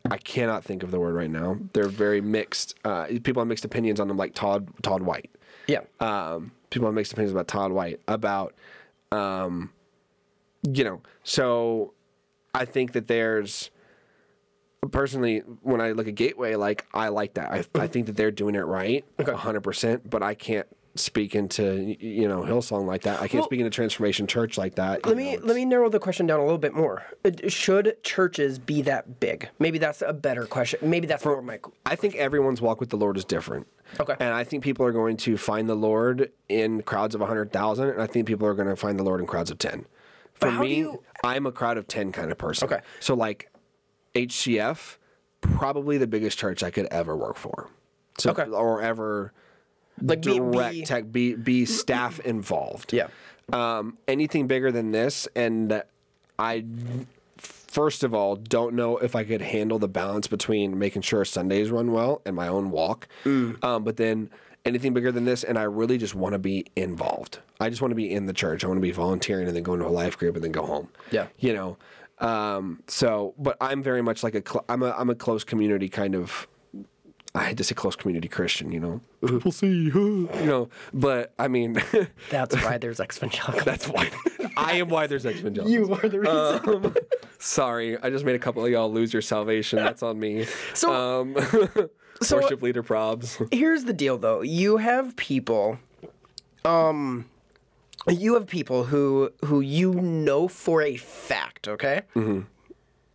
I 0.09 0.17
cannot 0.17 0.63
think 0.63 0.83
of 0.83 0.91
the 0.91 0.99
word 0.99 1.15
right 1.15 1.29
now. 1.29 1.57
They're 1.73 1.87
very 1.87 2.21
mixed. 2.21 2.75
Uh, 2.85 3.07
people 3.23 3.41
have 3.41 3.47
mixed 3.47 3.65
opinions 3.65 3.99
on 3.99 4.07
them, 4.07 4.17
like 4.17 4.33
Todd 4.35 4.67
Todd 4.83 5.01
White. 5.01 5.31
Yeah. 5.67 5.81
Um, 5.99 6.51
people 6.69 6.87
have 6.87 6.93
mixed 6.95 7.13
opinions 7.13 7.31
about 7.31 7.47
Todd 7.47 7.71
White 7.71 7.99
about, 8.07 8.53
um, 9.11 9.71
you 10.69 10.83
know. 10.83 11.01
So 11.23 11.93
I 12.53 12.65
think 12.65 12.91
that 12.91 13.07
there's 13.07 13.70
personally 14.91 15.39
when 15.61 15.81
I 15.81 15.91
look 15.91 16.07
at 16.07 16.15
Gateway, 16.15 16.55
like 16.55 16.85
I 16.93 17.09
like 17.09 17.35
that. 17.35 17.51
I, 17.51 17.63
I 17.75 17.87
think 17.87 18.07
that 18.07 18.15
they're 18.15 18.31
doing 18.31 18.55
it 18.55 18.65
right, 18.65 19.05
hundred 19.25 19.61
percent. 19.61 20.09
But 20.09 20.23
I 20.23 20.33
can't 20.33 20.67
speak 20.95 21.35
into 21.35 21.95
you 21.99 22.27
know 22.27 22.41
Hillsong 22.41 22.85
like 22.85 23.03
that. 23.03 23.17
I 23.21 23.27
can't 23.27 23.41
Well- 23.41 23.45
speak 23.45 23.59
into 23.59 23.69
Transformation 23.69 24.27
Church 24.27 24.57
like 24.57 24.75
that. 24.75 25.05
Let 25.05 25.15
me 25.17 25.37
let 25.37 25.55
me 25.55 25.65
narrow 25.65 25.89
the 25.89 25.99
question 25.99 26.25
down 26.25 26.39
a 26.39 26.43
little 26.43 26.57
bit 26.57 26.73
more. 26.73 27.03
Uh, 27.23 27.31
Should 27.47 27.97
churches 28.03 28.57
be 28.59 28.81
that 28.83 29.19
big? 29.19 29.49
Maybe 29.59 29.77
that's 29.77 30.01
a 30.01 30.13
better 30.13 30.45
question. 30.45 30.79
Maybe 30.89 31.07
that's 31.07 31.23
more 31.23 31.41
my. 31.41 31.59
I 31.85 31.95
think 31.95 32.15
everyone's 32.15 32.61
walk 32.61 32.79
with 32.79 32.89
the 32.89 32.97
Lord 32.97 33.17
is 33.17 33.25
different. 33.25 33.67
Okay. 33.99 34.15
And 34.19 34.33
I 34.33 34.45
think 34.45 34.63
people 34.63 34.85
are 34.85 34.93
going 34.93 35.17
to 35.17 35.37
find 35.37 35.67
the 35.67 35.75
Lord 35.75 36.31
in 36.47 36.81
crowds 36.83 37.13
of 37.13 37.19
100,000, 37.19 37.89
and 37.89 38.01
I 38.01 38.07
think 38.07 38.25
people 38.25 38.47
are 38.47 38.53
going 38.53 38.69
to 38.69 38.77
find 38.77 38.97
the 38.97 39.03
Lord 39.03 39.19
in 39.19 39.27
crowds 39.27 39.51
of 39.51 39.57
10. 39.57 39.85
For 40.33 40.49
me, 40.49 40.75
you- 40.75 41.03
I'm 41.25 41.45
a 41.45 41.51
crowd 41.51 41.77
of 41.77 41.89
10 41.89 42.13
kind 42.13 42.31
of 42.31 42.37
person. 42.37 42.69
Okay. 42.71 42.79
So, 43.01 43.15
like, 43.15 43.49
HCF, 44.15 44.97
probably 45.41 45.97
the 45.97 46.07
biggest 46.07 46.37
church 46.37 46.63
I 46.63 46.71
could 46.71 46.87
ever 46.87 47.15
work 47.15 47.37
for. 47.37 47.69
So, 48.17 48.31
Okay. 48.31 48.43
Or 48.49 48.81
ever 48.81 49.31
Like 50.01 50.21
be- 50.21 50.35
direct 50.37 50.73
be- 50.73 50.81
tech, 50.83 51.11
be, 51.11 51.35
be 51.35 51.65
staff 51.65 52.19
involved. 52.21 52.93
Yeah. 52.93 53.07
Um, 53.51 53.97
anything 54.07 54.47
bigger 54.47 54.71
than 54.71 54.91
this, 54.91 55.27
and 55.35 55.83
I 56.39 56.65
first 57.37 58.03
of 58.03 58.13
all 58.13 58.35
don't 58.35 58.75
know 58.75 58.97
if 58.97 59.15
I 59.15 59.23
could 59.23 59.41
handle 59.41 59.79
the 59.79 59.87
balance 59.87 60.27
between 60.27 60.77
making 60.77 61.01
sure 61.03 61.23
Sundays 61.25 61.71
run 61.71 61.91
well 61.91 62.21
and 62.25 62.35
my 62.35 62.47
own 62.47 62.71
walk. 62.71 63.07
Mm. 63.25 63.61
Um, 63.63 63.83
but 63.83 63.97
then 63.97 64.29
anything 64.65 64.93
bigger 64.93 65.11
than 65.11 65.25
this, 65.25 65.43
and 65.43 65.57
I 65.57 65.63
really 65.63 65.97
just 65.97 66.13
want 66.15 66.33
to 66.33 66.39
be 66.39 66.65
involved. 66.75 67.39
I 67.59 67.69
just 67.69 67.81
want 67.81 67.91
to 67.91 67.95
be 67.95 68.11
in 68.11 68.25
the 68.25 68.33
church. 68.33 68.63
I 68.63 68.67
want 68.67 68.77
to 68.77 68.81
be 68.81 68.91
volunteering 68.91 69.47
and 69.47 69.55
then 69.55 69.63
go 69.63 69.73
into 69.73 69.85
a 69.85 69.89
life 69.89 70.17
group 70.17 70.35
and 70.35 70.43
then 70.43 70.51
go 70.51 70.65
home. 70.65 70.89
Yeah. 71.11 71.27
you 71.39 71.53
know. 71.53 71.77
Um, 72.21 72.81
so, 72.87 73.33
but 73.37 73.57
I'm 73.59 73.81
very 73.83 74.01
much 74.01 74.23
like 74.23 74.35
a 74.35 74.43
cl- 74.47 74.65
I'm 74.69 74.83
a 74.83 74.91
I'm 74.97 75.09
a 75.09 75.15
close 75.15 75.43
community 75.43 75.89
kind 75.89 76.15
of. 76.15 76.47
I 77.33 77.43
had 77.43 77.57
to 77.59 77.63
say 77.63 77.73
close 77.75 77.95
community 77.95 78.27
Christian, 78.27 78.73
you 78.73 78.79
know. 78.81 78.99
We'll 79.21 79.53
see, 79.53 79.67
you 79.85 80.27
know. 80.33 80.69
But 80.93 81.33
I 81.39 81.47
mean, 81.47 81.81
That's 82.29 82.55
why 82.63 82.77
there's 82.77 82.99
evangelical. 82.99 83.61
that's 83.65 83.87
why 83.87 84.11
I 84.57 84.73
am 84.73 84.89
why 84.89 85.07
there's 85.07 85.25
evangelicals. 85.25 85.71
you 85.71 85.93
are 85.93 86.09
the 86.09 86.19
reason. 86.19 86.85
Um, 86.85 86.95
sorry, 87.39 87.97
I 88.03 88.09
just 88.09 88.25
made 88.25 88.35
a 88.35 88.39
couple 88.39 88.65
of 88.65 88.69
y'all 88.71 88.91
lose 88.91 89.13
your 89.13 89.21
salvation. 89.21 89.79
That's 89.79 90.03
on 90.03 90.19
me. 90.19 90.45
So- 90.73 90.91
um, 90.93 91.35
so- 92.21 92.35
worship 92.37 92.61
leader 92.61 92.83
probs. 92.83 93.47
Here's 93.53 93.85
the 93.85 93.93
deal, 93.93 94.17
though. 94.17 94.41
You 94.41 94.75
have 94.77 95.15
people. 95.15 95.79
Um. 96.65 97.25
You 98.09 98.33
have 98.35 98.47
people 98.47 98.83
who 98.85 99.31
who 99.45 99.61
you 99.61 99.93
know 99.93 100.47
for 100.47 100.81
a 100.81 100.97
fact. 100.97 101.67
Okay. 101.67 102.01
Mm-hmm. 102.15 102.41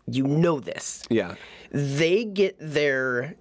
You 0.09 0.27
know 0.27 0.61
this. 0.61 1.03
yeah, 1.11 1.35
they 1.73 2.25
get 2.25 2.57
their 2.61 3.35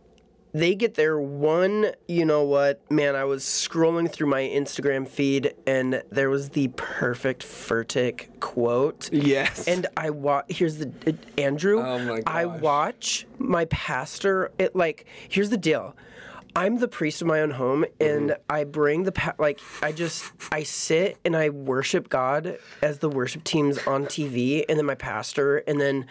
they 0.52 0.74
get 0.74 0.94
their 0.96 1.20
one 1.20 1.88
you 2.08 2.24
know 2.26 2.42
what 2.46 2.80
man 2.90 3.14
i 3.14 3.26
was 3.26 3.44
scrolling 3.44 4.10
through 4.10 4.28
my 4.28 4.42
instagram 4.42 5.06
feed 5.06 5.54
and 5.68 6.02
there 6.12 6.30
was 6.30 6.48
the 6.52 6.70
perfect 6.78 7.44
furtick 7.44 8.40
quote 8.40 9.12
yes, 9.12 9.68
and 9.68 9.86
i 9.98 10.10
watch 10.10 10.46
here's 10.48 10.78
the 10.78 11.18
andrew 11.38 11.82
Oh 11.82 12.00
my 12.00 12.22
gosh. 12.22 12.24
i 12.34 12.46
watch 12.46 13.28
my 13.38 13.66
pastor 13.66 14.50
it 14.58 14.74
like 14.78 15.06
here's 15.28 15.50
the 15.50 15.58
deal 15.58 15.94
i'm 16.56 16.78
the 16.78 16.88
priest 16.88 17.22
of 17.22 17.28
my 17.28 17.42
own 17.42 17.52
home 17.52 17.86
and 18.00 18.30
Mm-hmm. 18.32 18.42
i 18.50 18.64
bring 18.64 19.04
the 19.04 19.12
pa- 19.12 19.34
like 19.38 19.60
i 19.84 19.92
just 19.92 20.32
i 20.52 20.64
sit 20.64 21.18
and 21.26 21.36
i 21.36 21.50
worship 21.50 22.10
god 22.10 22.58
as 22.82 23.00
the 23.00 23.10
worship 23.10 23.44
team's 23.44 23.78
on 23.88 24.06
tv 24.06 24.64
and 24.70 24.78
then 24.78 24.86
my 24.86 24.96
pastor 24.96 25.58
and 25.68 25.80
then 25.82 26.06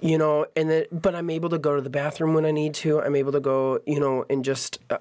you 0.00 0.16
know 0.16 0.46
and 0.56 0.70
then 0.70 0.84
but 0.92 1.14
i'm 1.14 1.30
able 1.30 1.48
to 1.50 1.58
go 1.58 1.74
to 1.76 1.82
the 1.82 1.90
bathroom 1.90 2.34
when 2.34 2.44
i 2.46 2.50
need 2.50 2.74
to 2.74 3.00
i'm 3.02 3.16
able 3.16 3.32
to 3.32 3.40
go 3.40 3.80
you 3.86 3.98
know 3.98 4.24
and 4.30 4.44
just 4.44 4.78
uh, 4.90 4.98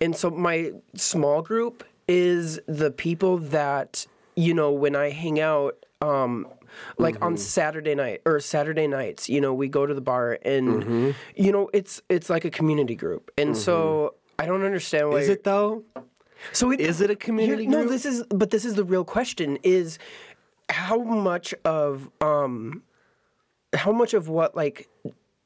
and 0.00 0.16
so 0.16 0.30
my 0.30 0.72
small 0.96 1.40
group 1.42 1.84
is 2.08 2.58
the 2.66 2.90
people 2.90 3.38
that 3.38 4.06
you 4.34 4.52
know 4.54 4.70
when 4.72 4.96
i 4.96 5.10
hang 5.10 5.38
out 5.40 5.84
um 6.00 6.46
like 6.96 7.22
on 7.22 7.36
Saturday 7.36 7.94
night 7.94 8.22
or 8.24 8.40
Saturday 8.40 8.86
nights, 8.86 9.28
you 9.28 9.42
know, 9.42 9.52
we 9.52 9.68
go 9.68 9.84
to 9.84 9.92
the 9.92 10.00
bar 10.00 10.38
and 10.42 11.14
you 11.36 11.52
know, 11.52 11.68
it's 11.74 12.00
it's 12.08 12.30
like 12.30 12.46
a 12.46 12.50
community 12.50 12.94
group. 12.94 13.30
And 13.36 13.54
so 13.54 14.14
I 14.42 14.46
don't 14.46 14.64
understand 14.64 15.08
why 15.08 15.18
is 15.18 15.28
it 15.28 15.44
though? 15.44 15.84
so 16.52 16.72
it, 16.72 16.80
Is 16.80 17.00
it 17.00 17.10
a 17.10 17.14
community 17.14 17.68
No, 17.68 17.86
this 17.86 18.04
is 18.04 18.24
but 18.28 18.50
this 18.50 18.64
is 18.64 18.74
the 18.74 18.82
real 18.82 19.04
question 19.04 19.56
is 19.62 20.00
how 20.68 20.98
much 21.02 21.54
of 21.64 22.10
um 22.20 22.82
how 23.72 23.92
much 23.92 24.14
of 24.14 24.28
what 24.28 24.56
like 24.56 24.88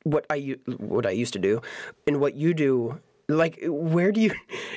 what 0.05 0.25
I 0.31 0.57
what 0.79 1.05
I 1.05 1.11
used 1.11 1.35
to 1.35 1.39
do 1.39 1.61
and 2.07 2.21
what 2.21 2.37
you 2.37 2.55
do 2.55 2.99
like 3.29 3.59
where 3.67 4.13
do 4.13 4.21
you 4.23 4.33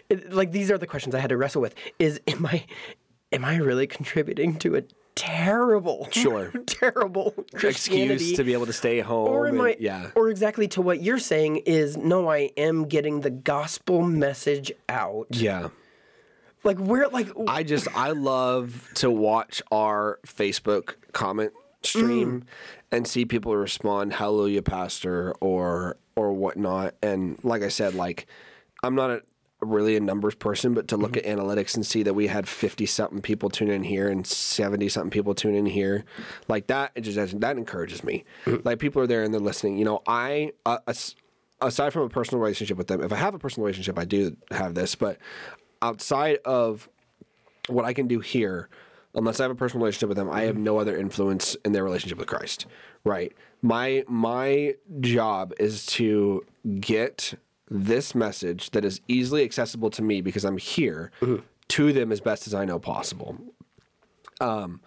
like 0.30 0.52
these 0.52 0.70
are 0.70 0.78
the 0.78 0.88
questions 0.88 1.16
I 1.16 1.20
had 1.20 1.30
to 1.30 1.38
wrestle 1.38 1.62
with 1.62 1.74
is 1.98 2.20
am 2.28 2.46
I 2.46 2.66
am 3.32 3.46
I 3.46 3.56
really 3.56 3.88
contributing 3.88 4.58
to 4.60 4.76
a 4.76 4.84
terrible 5.20 6.08
Sure. 6.12 6.52
terrible 6.66 7.34
Excuse 7.54 8.34
to 8.38 8.44
be 8.44 8.54
able 8.54 8.66
to 8.66 8.74
stay 8.74 9.00
home. 9.02 9.28
or 9.28 9.48
am 9.48 9.60
and- 9.60 9.70
I, 9.70 9.76
yeah, 9.80 10.12
or 10.16 10.30
exactly 10.30 10.68
to 10.70 10.82
what 10.82 11.02
you're 11.02 11.20
saying 11.20 11.58
is 11.66 11.98
no, 11.98 12.30
I 12.30 12.52
am 12.58 12.88
getting 12.88 13.22
the 13.22 13.30
gospel 13.30 14.02
message 14.02 14.72
out. 14.88 15.28
yeah. 15.32 15.70
Like 16.64 16.78
where, 16.78 17.08
like 17.08 17.30
I 17.48 17.64
just 17.64 17.88
I 17.96 18.12
love 18.12 18.90
to 18.96 19.10
watch 19.10 19.62
our 19.72 20.20
Facebook 20.28 20.96
comment 21.14 21.54
stream 21.84 22.42
mm. 22.42 22.46
and 22.92 23.08
see 23.08 23.24
people 23.24 23.56
respond 23.56 24.12
hallelujah 24.12 24.62
pastor 24.62 25.34
or 25.40 25.96
or 26.18 26.34
whatnot 26.34 26.96
and 27.02 27.40
like 27.44 27.62
I 27.64 27.70
said 27.70 27.96
like 27.96 28.28
I'm 28.84 28.96
not 28.96 29.10
a 29.12 29.22
really 29.62 29.96
a 29.96 30.00
numbers 30.00 30.36
person, 30.36 30.74
but 30.74 30.88
to 30.88 30.98
look 30.98 31.14
mm-hmm. 31.14 31.30
at 31.30 31.38
analytics 31.38 31.76
and 31.76 31.86
see 31.86 32.04
that 32.04 32.14
we 32.14 32.28
had 32.28 32.48
fifty 32.48 32.86
something 32.86 33.22
people 33.22 33.50
tune 33.50 33.70
in 33.70 33.84
here 33.84 34.10
and 34.10 34.26
seventy 34.26 34.90
something 34.90 35.12
people 35.12 35.36
tune 35.36 35.56
in 35.56 35.66
here, 35.66 36.06
like 36.48 36.68
that, 36.68 36.92
it 36.96 37.02
just 37.02 37.40
that 37.40 37.58
encourages 37.58 38.04
me. 38.04 38.24
Mm-hmm. 38.46 38.68
Like 38.68 38.80
people 38.80 39.02
are 39.02 39.08
there 39.08 39.24
and 39.24 39.34
they're 39.34 39.42
listening. 39.42 39.78
You 39.78 39.86
know, 39.86 40.02
I 40.08 40.54
uh, 40.66 40.80
aside 41.62 41.92
from 41.94 42.04
a 42.04 42.10
personal 42.10 42.42
relationship 42.42 42.78
with 42.78 42.88
them, 42.88 43.02
if 43.04 43.12
I 43.12 43.18
have 43.18 43.34
a 43.34 43.40
personal 43.40 43.66
relationship, 43.66 44.00
I 44.00 44.06
do 44.06 44.36
have 44.52 44.76
this, 44.76 44.96
but 44.96 45.18
outside 45.82 46.40
of 46.46 46.90
what 47.68 47.86
I 47.86 47.94
can 47.94 48.08
do 48.08 48.20
here, 48.20 48.70
unless 49.14 49.40
I 49.40 49.44
have 49.44 49.52
a 49.52 49.56
personal 49.56 49.84
relationship 49.84 50.10
with 50.10 50.18
them, 50.18 50.30
I 50.30 50.44
have 50.44 50.56
mm-hmm. 50.56 50.64
no 50.64 50.78
other 50.78 50.98
influence 50.98 51.56
in 51.66 51.74
their 51.74 51.84
relationship 51.84 52.18
with 52.18 52.28
Christ. 52.28 52.66
Right. 53.04 53.34
My 53.62 54.04
my 54.08 54.76
job 55.02 55.54
is 55.60 55.86
to 55.88 56.46
get 56.80 57.34
this 57.70 58.16
message 58.16 58.72
that 58.72 58.84
is 58.84 59.02
easily 59.08 59.44
accessible 59.44 59.90
to 59.92 60.02
me 60.02 60.22
because 60.22 60.44
I'm 60.44 60.58
here 60.58 61.12
to 61.70 61.94
them 61.94 62.12
as 62.12 62.22
best 62.22 62.48
as 62.48 62.54
I 62.54 62.66
know 62.66 62.80
possible. 62.80 63.38
Um, 64.42 64.82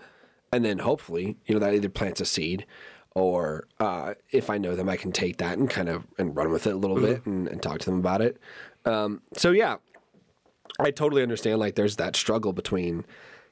and 0.52 0.64
then 0.64 0.78
hopefully, 0.78 1.36
you 1.46 1.54
know, 1.54 1.60
that 1.60 1.74
either 1.74 1.88
plants 1.88 2.20
a 2.20 2.24
seed 2.24 2.66
or 3.14 3.68
uh, 3.78 4.14
if 4.30 4.50
I 4.50 4.58
know 4.58 4.74
them, 4.74 4.88
I 4.88 4.96
can 4.96 5.12
take 5.12 5.38
that 5.38 5.58
and 5.58 5.68
kind 5.68 5.88
of 5.88 6.06
and 6.18 6.34
run 6.34 6.50
with 6.50 6.66
it 6.66 6.72
a 6.72 6.76
little 6.76 6.98
bit 6.98 7.24
and, 7.26 7.46
and 7.48 7.62
talk 7.62 7.78
to 7.80 7.86
them 7.86 7.98
about 7.98 8.20
it. 8.22 8.38
Um, 8.84 9.22
so 9.34 9.50
yeah, 9.50 9.76
I 10.80 10.90
totally 10.90 11.22
understand. 11.22 11.58
Like, 11.60 11.74
there's 11.74 11.96
that 11.96 12.16
struggle 12.16 12.52
between 12.52 13.04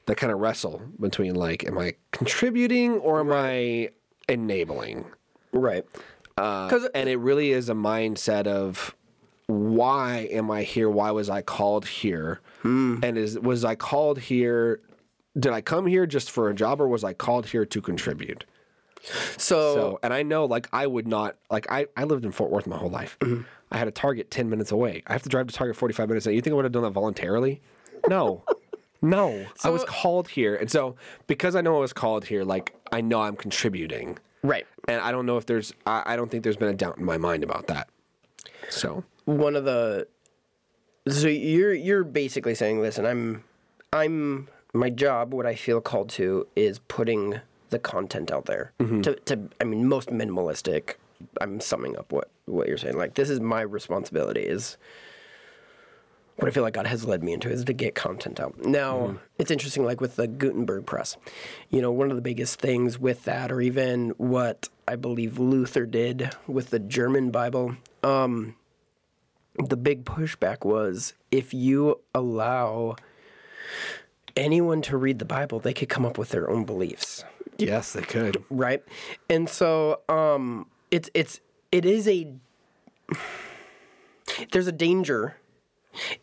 that 0.07 0.15
kind 0.15 0.33
of 0.33 0.39
wrestle 0.39 0.81
between 0.99 1.35
like, 1.35 1.65
am 1.65 1.77
I 1.77 1.93
contributing 2.11 2.93
or 2.93 3.19
am 3.19 3.31
I 3.31 3.89
enabling? 4.27 5.05
Right. 5.51 5.85
Because 6.35 6.87
and 6.95 7.07
it 7.07 7.17
really 7.17 7.51
is 7.51 7.69
a 7.69 7.73
mindset 7.73 8.47
of 8.47 8.95
why 9.51 10.29
am 10.31 10.49
I 10.51 10.63
here? 10.63 10.89
Why 10.89 11.11
was 11.11 11.29
I 11.29 11.41
called 11.41 11.85
here? 11.85 12.39
Hmm. 12.61 12.99
And 13.03 13.17
is 13.17 13.39
was 13.39 13.65
I 13.65 13.75
called 13.75 14.19
here? 14.19 14.79
Did 15.39 15.53
I 15.53 15.61
come 15.61 15.85
here 15.85 16.05
just 16.05 16.29
for 16.31 16.49
a 16.49 16.53
job, 16.53 16.81
or 16.81 16.87
was 16.87 17.03
I 17.03 17.13
called 17.13 17.47
here 17.47 17.65
to 17.65 17.81
contribute? 17.81 18.45
So, 19.03 19.73
So, 19.73 19.99
and 20.03 20.13
I 20.13 20.23
know, 20.23 20.45
like, 20.45 20.67
I 20.73 20.85
would 20.85 21.07
not, 21.07 21.35
like, 21.49 21.71
I, 21.71 21.87
I 21.97 22.03
lived 22.03 22.25
in 22.25 22.31
Fort 22.31 22.51
Worth 22.51 22.67
my 22.67 22.77
whole 22.77 22.89
life. 22.89 23.17
Mm-hmm. 23.21 23.43
I 23.71 23.77
had 23.77 23.87
a 23.87 23.91
Target 23.91 24.29
10 24.29 24.49
minutes 24.49 24.71
away. 24.71 25.01
I 25.07 25.13
have 25.13 25.23
to 25.23 25.29
drive 25.29 25.47
to 25.47 25.53
Target 25.53 25.75
45 25.77 26.09
minutes. 26.09 26.25
Away. 26.25 26.35
You 26.35 26.41
think 26.41 26.51
I 26.51 26.55
would 26.57 26.65
have 26.65 26.71
done 26.73 26.83
that 26.83 26.91
voluntarily? 26.91 27.61
No. 28.09 28.43
no. 29.01 29.45
I 29.63 29.69
was 29.69 29.83
called 29.85 30.27
here. 30.27 30.55
And 30.55 30.69
so, 30.69 30.95
because 31.27 31.55
I 31.55 31.61
know 31.61 31.77
I 31.77 31.79
was 31.79 31.93
called 31.93 32.25
here, 32.25 32.43
like, 32.43 32.75
I 32.91 33.01
know 33.01 33.21
I'm 33.21 33.37
contributing. 33.37 34.19
right. 34.43 34.67
And 34.87 34.99
I 35.01 35.11
don't 35.11 35.25
know 35.25 35.37
if 35.37 35.45
there's, 35.45 35.73
I, 35.85 36.03
I 36.05 36.15
don't 36.15 36.29
think 36.29 36.43
there's 36.43 36.57
been 36.57 36.67
a 36.69 36.73
doubt 36.73 36.97
in 36.97 37.05
my 37.05 37.17
mind 37.17 37.43
about 37.43 37.67
that. 37.67 37.87
So, 38.69 39.03
one 39.37 39.55
of 39.55 39.65
the 39.65 40.07
so 41.07 41.27
you're 41.27 41.73
you're 41.73 42.03
basically 42.03 42.55
saying 42.55 42.79
listen 42.81 43.05
i'm 43.05 43.43
i'm 43.93 44.47
my 44.73 44.89
job 44.89 45.33
what 45.33 45.45
i 45.45 45.55
feel 45.55 45.81
called 45.81 46.09
to 46.09 46.47
is 46.55 46.79
putting 46.87 47.39
the 47.69 47.79
content 47.79 48.31
out 48.31 48.45
there. 48.45 48.73
To, 48.79 49.15
to 49.15 49.49
i 49.59 49.63
mean 49.63 49.87
most 49.87 50.09
minimalistic 50.09 50.95
i'm 51.39 51.59
summing 51.59 51.97
up 51.97 52.11
what 52.11 52.29
what 52.51 52.67
you're 52.67 52.77
saying. 52.77 52.97
Like 52.97 53.15
this 53.15 53.29
is 53.29 53.39
my 53.39 53.61
responsibility 53.61 54.41
is 54.41 54.77
what 56.37 56.47
I 56.47 56.51
feel 56.51 56.63
like 56.63 56.73
God 56.73 56.87
has 56.87 57.05
led 57.05 57.23
me 57.23 57.33
into 57.33 57.51
is 57.51 57.65
to 57.65 57.73
get 57.73 57.93
content 57.93 58.39
out. 58.39 58.57
Now, 58.65 59.17
it's 59.37 59.51
interesting, 59.51 59.85
like 59.85 60.01
with 60.01 60.15
the 60.15 60.27
Gutenberg 60.27 60.87
press, 60.87 61.17
you 61.69 61.81
know, 61.81 61.91
one 61.91 62.09
of 62.09 62.15
the 62.15 62.21
biggest 62.21 62.59
things 62.59 62.97
with 62.97 63.25
that, 63.25 63.51
or 63.51 63.61
even 63.61 64.09
what 64.17 64.67
I 64.87 64.95
believe 64.95 65.37
Luther 65.37 65.85
did 65.85 66.31
with 66.47 66.71
the 66.71 66.79
German 66.79 67.29
Bible, 67.29 67.75
um, 68.01 68.55
the 69.55 69.77
big 69.77 70.05
pushback 70.05 70.65
was 70.65 71.13
if 71.31 71.53
you 71.53 71.99
allow 72.15 72.95
anyone 74.35 74.81
to 74.83 74.97
read 74.97 75.19
the 75.19 75.25
Bible, 75.25 75.59
they 75.59 75.73
could 75.73 75.89
come 75.89 76.05
up 76.05 76.17
with 76.17 76.29
their 76.29 76.49
own 76.49 76.63
beliefs 76.65 77.23
yes, 77.57 77.93
they 77.93 78.01
could. 78.01 78.43
right 78.49 78.83
and 79.29 79.47
so 79.47 79.99
um 80.09 80.65
it's 80.89 81.09
it's 81.13 81.39
it 81.71 81.85
is 81.85 82.07
a 82.07 82.33
there's 84.51 84.67
a 84.67 84.71
danger 84.71 85.35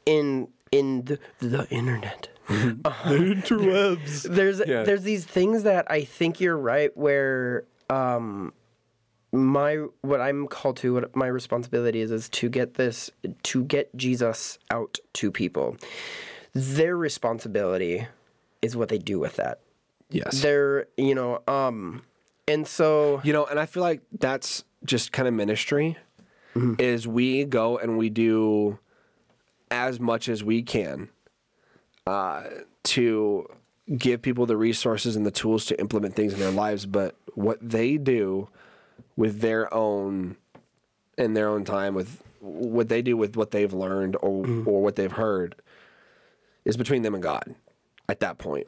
in 0.05 0.49
in 0.73 1.05
the, 1.05 1.19
the 1.39 1.69
internet 1.71 2.29
Interwebs. 2.49 4.23
there's 4.23 4.61
Yeah. 4.67 4.83
there's 4.83 5.03
these 5.03 5.25
things 5.25 5.63
that 5.65 5.89
I 5.91 6.03
think 6.05 6.41
you're 6.41 6.57
right 6.59 6.95
where 6.97 7.65
um 7.91 8.53
my 9.33 9.77
what 10.01 10.21
I'm 10.21 10.47
called 10.49 10.77
to 10.79 10.95
what 10.95 11.15
my 11.15 11.27
responsibility 11.27 12.01
is 12.01 12.11
is 12.11 12.29
to 12.31 12.49
get 12.49 12.75
this 12.75 13.11
to 13.45 13.65
get 13.65 13.95
Jesus 13.97 14.59
out 14.71 14.99
to 15.15 15.31
people. 15.31 15.77
Their 16.55 16.97
responsibility 16.97 18.07
is 18.63 18.77
what 18.77 18.89
they 18.89 18.99
do 18.99 19.19
with 19.19 19.37
that. 19.37 19.61
Yes. 20.11 20.41
They're 20.41 20.87
you 20.97 21.15
know 21.15 21.43
um 21.47 22.03
and 22.47 22.67
so 22.67 23.21
You 23.25 23.33
know, 23.35 23.45
and 23.45 23.61
I 23.61 23.67
feel 23.67 23.83
like 23.83 24.01
that's 24.19 24.65
just 24.85 25.13
kind 25.13 25.29
of 25.29 25.35
ministry 25.35 25.99
is 26.79 27.07
we 27.07 27.45
go 27.45 27.79
and 27.79 27.97
we 27.99 28.11
do 28.11 28.79
as 29.71 30.01
much 30.01 30.29
as 30.29 30.43
we 30.43 30.63
can 30.63 31.09
uh, 32.05 32.43
to 32.83 33.47
give 33.97 34.23
people 34.23 34.45
the 34.47 34.57
resources 34.57 35.15
and 35.15 35.25
the 35.25 35.31
tools 35.31 35.67
to 35.67 35.79
implement 35.79 36.17
things 36.17 36.33
in 36.33 36.41
their 36.41 36.51
lives, 36.51 36.85
but 36.85 37.15
what 37.35 37.59
they 37.63 37.97
do 37.97 38.49
with 39.19 39.41
their 39.41 39.73
own 39.75 40.37
in 41.19 41.35
their 41.35 41.49
own 41.49 41.65
time 41.65 41.95
with 41.95 42.23
what 42.41 42.89
they 42.89 43.03
do 43.03 43.17
with 43.17 43.37
what 43.37 43.51
they've 43.51 43.75
learned 43.75 44.17
or 44.23 44.47
or 44.65 44.83
what 44.83 44.97
they've 44.97 45.13
heard 45.13 45.55
is 46.65 46.77
between 46.77 47.03
them 47.03 47.13
and 47.15 47.23
God 47.23 47.55
at 48.09 48.21
that 48.21 48.39
point 48.39 48.67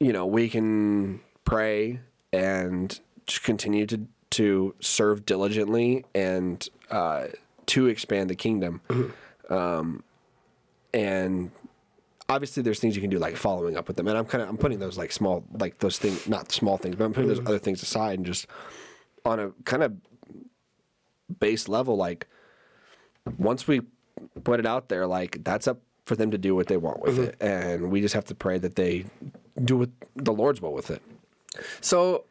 you 0.00 0.12
know, 0.12 0.26
we 0.26 0.48
can 0.48 1.20
pray 1.44 2.00
and 2.32 2.98
continue 3.42 3.86
to 3.86 4.06
to 4.30 4.74
serve 4.80 5.24
diligently 5.24 6.04
and 6.14 6.68
uh, 6.90 7.26
to 7.66 7.86
expand 7.86 8.28
the 8.28 8.34
kingdom. 8.34 8.80
Um, 9.48 10.02
and 10.92 11.50
obviously, 12.28 12.62
there's 12.62 12.80
things 12.80 12.96
you 12.96 13.00
can 13.00 13.10
do 13.10 13.18
like 13.18 13.36
following 13.36 13.76
up 13.76 13.88
with 13.88 13.96
them. 13.96 14.08
And 14.08 14.18
I'm 14.18 14.26
kind 14.26 14.42
of 14.42 14.48
I'm 14.48 14.56
putting 14.56 14.78
those 14.78 14.98
like 14.98 15.12
small 15.12 15.44
like 15.58 15.78
those 15.78 15.98
things, 15.98 16.28
not 16.28 16.52
small 16.52 16.76
things, 16.76 16.96
but 16.96 17.04
I'm 17.04 17.12
putting 17.12 17.28
those 17.28 17.40
other 17.40 17.58
things 17.58 17.82
aside 17.82 18.18
and 18.18 18.26
just 18.26 18.46
on 19.26 19.40
a 19.40 19.50
kind 19.64 19.82
of 19.82 19.92
base 21.40 21.68
level, 21.68 21.96
like 21.96 22.26
once 23.38 23.66
we 23.66 23.82
put 24.44 24.60
it 24.60 24.66
out 24.66 24.88
there, 24.88 25.06
like 25.06 25.42
that's 25.44 25.66
up 25.68 25.80
for 26.04 26.14
them 26.16 26.30
to 26.30 26.38
do 26.38 26.54
what 26.54 26.68
they 26.68 26.76
want 26.76 27.00
with 27.00 27.18
it, 27.18 27.36
and 27.40 27.90
we 27.90 28.00
just 28.00 28.14
have 28.14 28.24
to 28.26 28.34
pray 28.34 28.58
that 28.58 28.76
they 28.76 29.04
do 29.64 29.76
what 29.76 29.90
the 30.14 30.32
Lord's 30.32 30.62
will 30.62 30.72
with 30.72 30.90
it. 30.90 31.02
So 31.80 32.24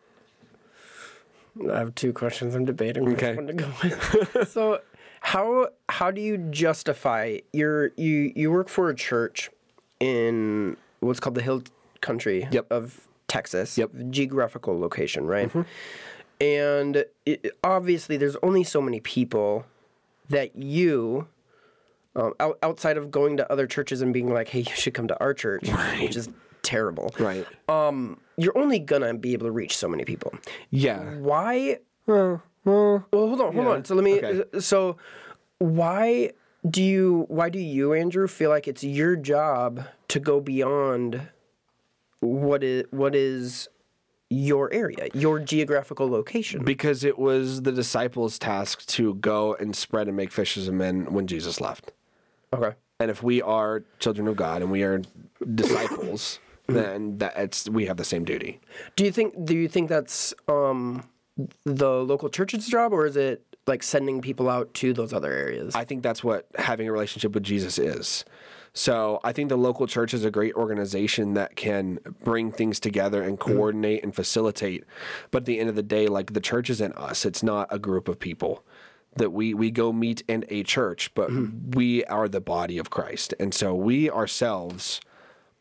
I 1.71 1.77
have 1.79 1.93
two 1.95 2.13
questions. 2.13 2.55
I'm 2.55 2.65
debating 2.65 3.03
which 3.05 3.17
Okay. 3.17 3.35
one 3.35 3.47
to 3.47 3.53
go 3.53 3.69
with. 3.83 4.49
so 4.49 4.79
how 5.21 5.67
how 5.89 6.11
do 6.11 6.21
you 6.21 6.37
justify 6.37 7.39
your 7.51 7.91
you 7.97 8.31
you 8.35 8.51
work 8.51 8.69
for 8.69 8.89
a 8.89 8.95
church 8.95 9.49
in 9.99 10.77
what's 11.01 11.19
called 11.19 11.35
the 11.35 11.41
Hill 11.41 11.63
Country 12.01 12.47
Yep. 12.51 12.67
of 12.71 13.07
Texas, 13.27 13.77
Yep. 13.77 13.89
Mm-hmm. 13.89 14.11
geographical 14.11 14.79
location, 14.79 15.25
right? 15.27 15.51
And 16.41 17.05
it, 17.25 17.55
obviously, 17.63 18.17
there's 18.17 18.35
only 18.43 18.63
so 18.63 18.81
many 18.81 18.99
people 18.99 19.65
that 20.29 20.55
you. 20.55 21.27
Um, 22.17 22.33
out, 22.39 22.57
outside 22.63 22.95
of 22.97 23.11
going 23.11 23.35
to 23.37 23.51
other 23.51 23.67
churches 23.67 24.01
and 24.01 24.13
being 24.13 24.33
like, 24.33 24.47
"Hey, 24.47 24.59
you 24.59 24.71
should 24.73 24.93
come 24.93 25.07
to 25.09 25.19
our 25.19 25.33
church," 25.33 25.67
which 25.99 26.15
is 26.15 26.29
terrible. 26.61 27.13
Right. 27.19 27.45
Um, 27.67 28.19
you're 28.37 28.57
only 28.57 28.79
gonna 28.79 29.13
be 29.13 29.33
able 29.33 29.47
to 29.47 29.51
reach 29.51 29.75
so 29.75 29.89
many 29.89 30.05
people. 30.05 30.33
Yeah. 30.69 30.99
Why? 31.17 31.79
Well, 32.05 32.41
hold 32.65 33.41
on, 33.41 33.53
hold 33.53 33.55
Yeah, 33.55 33.67
on. 33.67 33.83
So 33.85 33.95
let 33.95 34.03
me. 34.05 34.21
okay. 34.23 34.59
So, 34.61 34.95
why 35.59 36.31
do 36.69 36.81
you? 36.81 37.25
Why 37.27 37.49
do 37.49 37.59
you, 37.59 37.93
Andrew, 37.93 38.27
feel 38.27 38.49
like 38.49 38.67
it's 38.67 38.83
your 38.83 39.17
job 39.17 39.83
to 40.07 40.19
go 40.19 40.39
beyond 40.39 41.21
what 42.21 42.63
is 42.63 42.85
what 42.91 43.13
is 43.13 43.67
your 44.29 44.71
area, 44.73 45.07
your 45.13 45.39
geographical 45.39 46.09
location? 46.09 46.63
because 46.63 47.03
it 47.03 47.17
was 47.17 47.61
the 47.61 47.71
disciples' 47.71 48.39
task 48.39 48.85
to 48.87 49.15
go 49.15 49.53
and 49.55 49.75
spread 49.75 50.07
and 50.07 50.17
make 50.17 50.31
fishers 50.31 50.67
of 50.67 50.73
men 50.73 51.13
when 51.13 51.27
Jesus 51.27 51.61
left. 51.61 51.91
okay. 52.53 52.75
And 52.99 53.11
if 53.11 53.21
we 53.21 53.41
are 53.41 53.83
children 53.99 54.25
of 54.27 54.37
God 54.37 54.61
and 54.61 54.71
we 54.71 54.83
are 54.83 55.01
disciples, 55.53 56.39
then 56.67 57.17
that 57.17 57.33
it's 57.35 57.67
we 57.69 57.85
have 57.87 57.97
the 57.97 58.05
same 58.05 58.23
duty. 58.23 58.61
Do 58.95 59.03
you 59.03 59.11
think? 59.11 59.33
Do 59.45 59.53
you 59.53 59.67
think 59.67 59.89
that's 59.89 60.33
um, 60.47 61.03
the 61.65 61.89
local 61.89 62.29
church's 62.29 62.67
job, 62.67 62.93
or 62.93 63.05
is 63.05 63.17
it 63.17 63.43
like 63.67 63.83
sending 63.83 64.21
people 64.21 64.49
out 64.49 64.73
to 64.75 64.93
those 64.93 65.11
other 65.11 65.33
areas? 65.33 65.75
I 65.75 65.83
think 65.83 66.03
that's 66.03 66.23
what 66.23 66.47
having 66.57 66.87
a 66.87 66.91
relationship 66.91 67.33
with 67.33 67.43
Jesus 67.43 67.77
is. 67.77 68.23
So 68.75 69.21
I 69.23 69.31
think 69.31 69.47
the 69.47 69.57
local 69.57 69.87
church 69.87 70.13
is 70.13 70.25
a 70.25 70.29
great 70.29 70.53
organization 70.53 71.33
that 71.35 71.55
can 71.55 71.97
bring 72.25 72.51
things 72.51 72.77
together 72.79 73.23
and 73.23 73.39
mm-hmm. 73.39 73.53
coordinate 73.53 74.03
and 74.03 74.13
facilitate. 74.13 74.83
But 75.31 75.43
at 75.43 75.45
the 75.45 75.59
end 75.59 75.69
of 75.69 75.75
the 75.75 75.81
day, 75.81 76.07
like 76.07 76.33
the 76.33 76.41
church 76.41 76.69
isn't 76.69 76.95
us. 76.95 77.25
It's 77.25 77.41
not 77.41 77.69
a 77.71 77.79
group 77.79 78.07
of 78.07 78.19
people. 78.19 78.63
that 79.17 79.31
we 79.31 79.53
we 79.53 79.71
go 79.71 79.93
meet 79.93 80.23
in 80.27 80.43
a 80.49 80.61
church, 80.63 81.09
but 81.15 81.29
mm-hmm. 81.29 81.71
we 81.71 82.03
are 82.05 82.27
the 82.27 82.41
body 82.41 82.77
of 82.77 82.89
Christ, 82.89 83.33
and 83.39 83.53
so 83.53 83.73
we 83.73 84.09
ourselves 84.11 84.99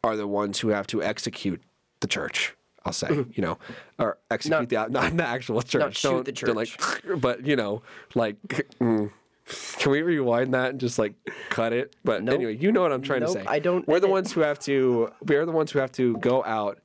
are 0.02 0.16
the 0.16 0.26
ones 0.26 0.58
who 0.58 0.70
have 0.70 0.88
to 0.88 1.00
execute 1.00 1.62
the 2.00 2.08
church. 2.08 2.56
I'll 2.84 2.92
say, 2.92 3.06
mm-hmm. 3.06 3.30
you 3.32 3.42
know, 3.42 3.58
or 3.96 4.18
execute 4.28 4.72
Not- 4.72 4.92
the 4.92 5.00
not 5.00 5.16
the 5.16 5.24
actual 5.26 5.62
church. 5.62 5.98
shoot 5.98 6.10
Don't- 6.10 6.24
the 6.24 6.32
don't 6.32 6.56
like, 6.56 6.70
but 7.20 7.46
you 7.46 7.54
know, 7.54 7.82
like. 8.16 8.36
mm. 8.80 9.10
Can 9.78 9.92
we 9.92 10.02
rewind 10.02 10.54
that 10.54 10.70
and 10.70 10.80
just 10.80 10.98
like 10.98 11.14
cut 11.50 11.72
it? 11.72 11.94
But 12.04 12.22
Nope. 12.22 12.34
anyway, 12.36 12.56
you 12.56 12.72
know 12.72 12.80
what 12.82 12.92
I'm 12.92 13.02
trying 13.02 13.20
Nope, 13.20 13.34
to 13.34 13.40
say. 13.40 13.44
I 13.46 13.58
don't 13.58 13.86
We're 13.86 14.00
the 14.00 14.08
ones 14.08 14.32
who 14.32 14.40
have 14.40 14.58
to. 14.60 15.10
We're 15.22 15.44
the 15.46 15.52
ones 15.52 15.70
who 15.70 15.78
have 15.80 15.92
to 15.92 16.16
go 16.18 16.42
out, 16.44 16.78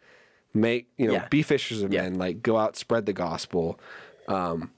make 0.53 0.87
you 0.97 1.07
know, 1.07 1.13
Yeah. 1.13 1.27
be 1.29 1.41
fishers 1.41 1.81
of 1.81 1.93
Yeah. 1.93 2.01
men. 2.03 2.15
Like 2.15 2.41
go 2.43 2.57
out, 2.57 2.75
spread 2.75 3.05
the 3.05 3.13
gospel. 3.13 3.79
Um, 4.27 4.71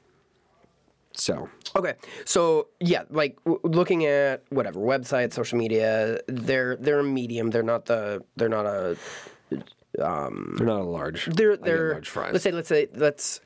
so 1.14 1.50
Okay, 1.76 1.94
so 2.26 2.68
yeah, 2.80 3.04
like 3.10 3.38
w- 3.46 3.60
looking 3.64 4.06
at 4.06 4.44
whatever 4.50 4.80
websites, 4.80 5.34
social 5.34 5.58
media, 5.58 6.20
they're 6.28 6.76
they're 6.78 7.00
a 7.00 7.04
medium. 7.04 7.50
They're 7.50 7.64
not 7.64 7.86
the 7.86 8.24
they're 8.38 8.48
not 8.50 8.66
a 8.66 8.98
they're 9.50 9.60
not 10.66 10.82
a 10.82 10.84
large. 10.84 11.26
they're 11.26 11.58
they're 11.58 11.92
large 11.94 12.10
fries. 12.10 12.32
let's 12.34 12.44
say 12.44 12.52
let's 12.52 12.68
say 12.70 12.88
let's 12.94 13.42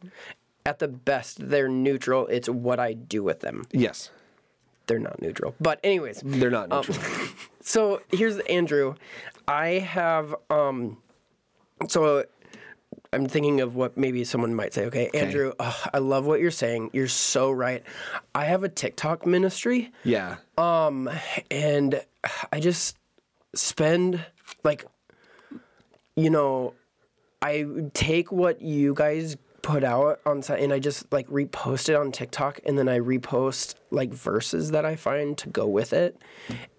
at 0.65 0.79
the 0.79 0.87
best 0.87 1.49
they're 1.49 1.67
neutral. 1.69 2.27
It's 2.27 2.49
what 2.49 2.79
I 2.79 2.93
do 2.93 3.23
with 3.23 3.39
them. 3.41 3.63
yes, 3.71 4.09
They're 4.87 4.99
not 4.99 5.21
neutral, 5.21 5.55
but 5.59 5.79
anyways. 5.83 6.21
they're 6.23 6.49
not 6.51 6.71
Um, 6.71 6.83
neutral. 6.87 6.97
So 7.61 8.01
here's 8.11 8.37
Andrew. 8.41 8.93
I 9.47 9.79
have 9.79 10.35
um 10.51 10.97
so 11.87 12.25
I'm 13.11 13.25
thinking 13.27 13.59
of 13.61 13.75
what 13.75 13.97
maybe 13.97 14.23
someone 14.23 14.53
might 14.53 14.73
say. 14.73 14.85
Okay, 14.85 15.09
Andrew, 15.15 15.51
ugh, 15.59 15.89
I 15.93 15.97
love 15.97 16.25
what 16.27 16.39
you're 16.41 16.51
saying. 16.51 16.91
You're 16.93 17.07
so 17.07 17.49
right. 17.51 17.81
I 18.35 18.45
have 18.45 18.63
a 18.63 18.69
TikTok 18.69 19.25
ministry, 19.25 19.91
yeah, 20.03 20.35
Um, 20.59 21.09
and 21.49 22.01
I 22.53 22.59
just 22.59 22.97
spend 23.55 24.23
like, 24.63 24.85
you 26.15 26.29
know, 26.29 26.73
I 27.41 27.65
take 27.93 28.31
what 28.31 28.61
you 28.61 28.93
guys 28.93 29.37
put 29.65 29.83
out 29.83 30.19
on 30.27 30.43
site 30.43 30.61
and 30.61 30.71
I 30.71 30.77
just 30.77 31.11
like 31.11 31.27
repost 31.27 31.89
it 31.89 31.95
on 31.95 32.11
TikTok 32.11 32.59
and 32.67 32.77
then 32.77 32.87
I 32.87 32.99
repost 32.99 33.73
like 33.89 34.13
verses 34.13 34.69
that 34.69 34.85
I 34.85 34.95
find 34.95 35.35
to 35.39 35.49
go 35.49 35.65
with 35.65 35.91
it. 35.91 36.21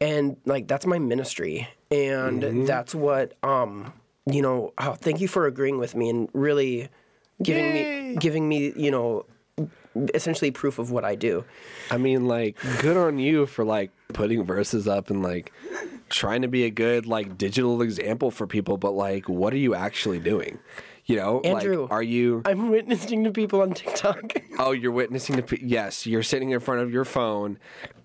And 0.01 0.37
like 0.45 0.69
that's 0.69 0.87
my 0.87 1.01
ministry. 1.01 1.67
And 1.91 2.65
that's 2.65 2.95
what 2.95 3.35
um 3.43 3.93
you 4.25 4.41
know, 4.41 4.73
oh, 4.79 4.93
thank 4.93 5.21
you 5.21 5.27
for 5.27 5.47
agreeing 5.47 5.79
with 5.79 5.97
me 5.97 6.11
and 6.11 6.29
really 6.33 6.89
giving 7.43 7.75
me 7.75 8.17
giving 8.21 8.49
me, 8.49 8.73
you 8.77 8.93
know, 8.93 9.27
essentially 10.15 10.53
proof 10.53 10.79
of 10.79 10.93
what 10.93 11.05
I 11.05 11.17
do. 11.17 11.45
I 11.91 11.99
mean, 11.99 12.29
like, 12.29 12.57
good 12.81 12.97
on 12.97 13.19
you 13.19 13.47
for 13.47 13.65
like 13.65 13.91
putting 14.13 14.45
verses 14.45 14.87
up 14.87 15.11
and 15.11 15.25
like 15.25 15.53
trying 16.09 16.43
to 16.43 16.49
be 16.49 16.63
a 16.63 16.71
good 16.71 17.05
like 17.07 17.37
digital 17.37 17.83
example 17.83 18.31
for 18.31 18.47
people. 18.47 18.77
But 18.77 18.93
like, 18.93 19.29
what 19.29 19.53
are 19.53 19.59
you 19.59 19.75
actually 19.75 20.21
doing? 20.21 20.61
You 21.07 21.17
know, 21.17 21.41
Andrew, 21.41 21.83
like, 21.83 21.93
are 21.93 22.03
you? 22.03 22.43
I'm 22.45 22.69
witnessing 22.71 23.23
to 23.25 23.31
people 23.31 23.63
on 23.63 23.73
TikTok. 23.75 24.43
Oh, 24.59 24.73
you're 24.73 24.91
witnessing 24.93 25.37
the. 25.37 25.43
pe- 25.43 25.59
Yes, 25.63 26.07
you're 26.07 26.23
sitting 26.23 26.51
in 26.51 26.61
front 26.61 26.81
of 26.81 26.91
your 26.91 27.05
phone 27.05 27.59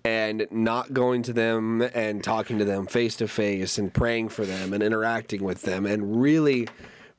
and 0.04 0.46
not 0.50 0.92
going 0.92 1.22
to 1.22 1.32
them 1.32 1.80
and 1.80 2.22
talking 2.22 2.58
to 2.58 2.64
them 2.66 2.86
face 2.86 3.16
to 3.16 3.26
face 3.26 3.78
and 3.78 3.92
praying 3.92 4.28
for 4.28 4.44
them 4.44 4.74
and 4.74 4.82
interacting 4.82 5.42
with 5.42 5.62
them 5.62 5.86
and 5.86 6.20
really 6.20 6.68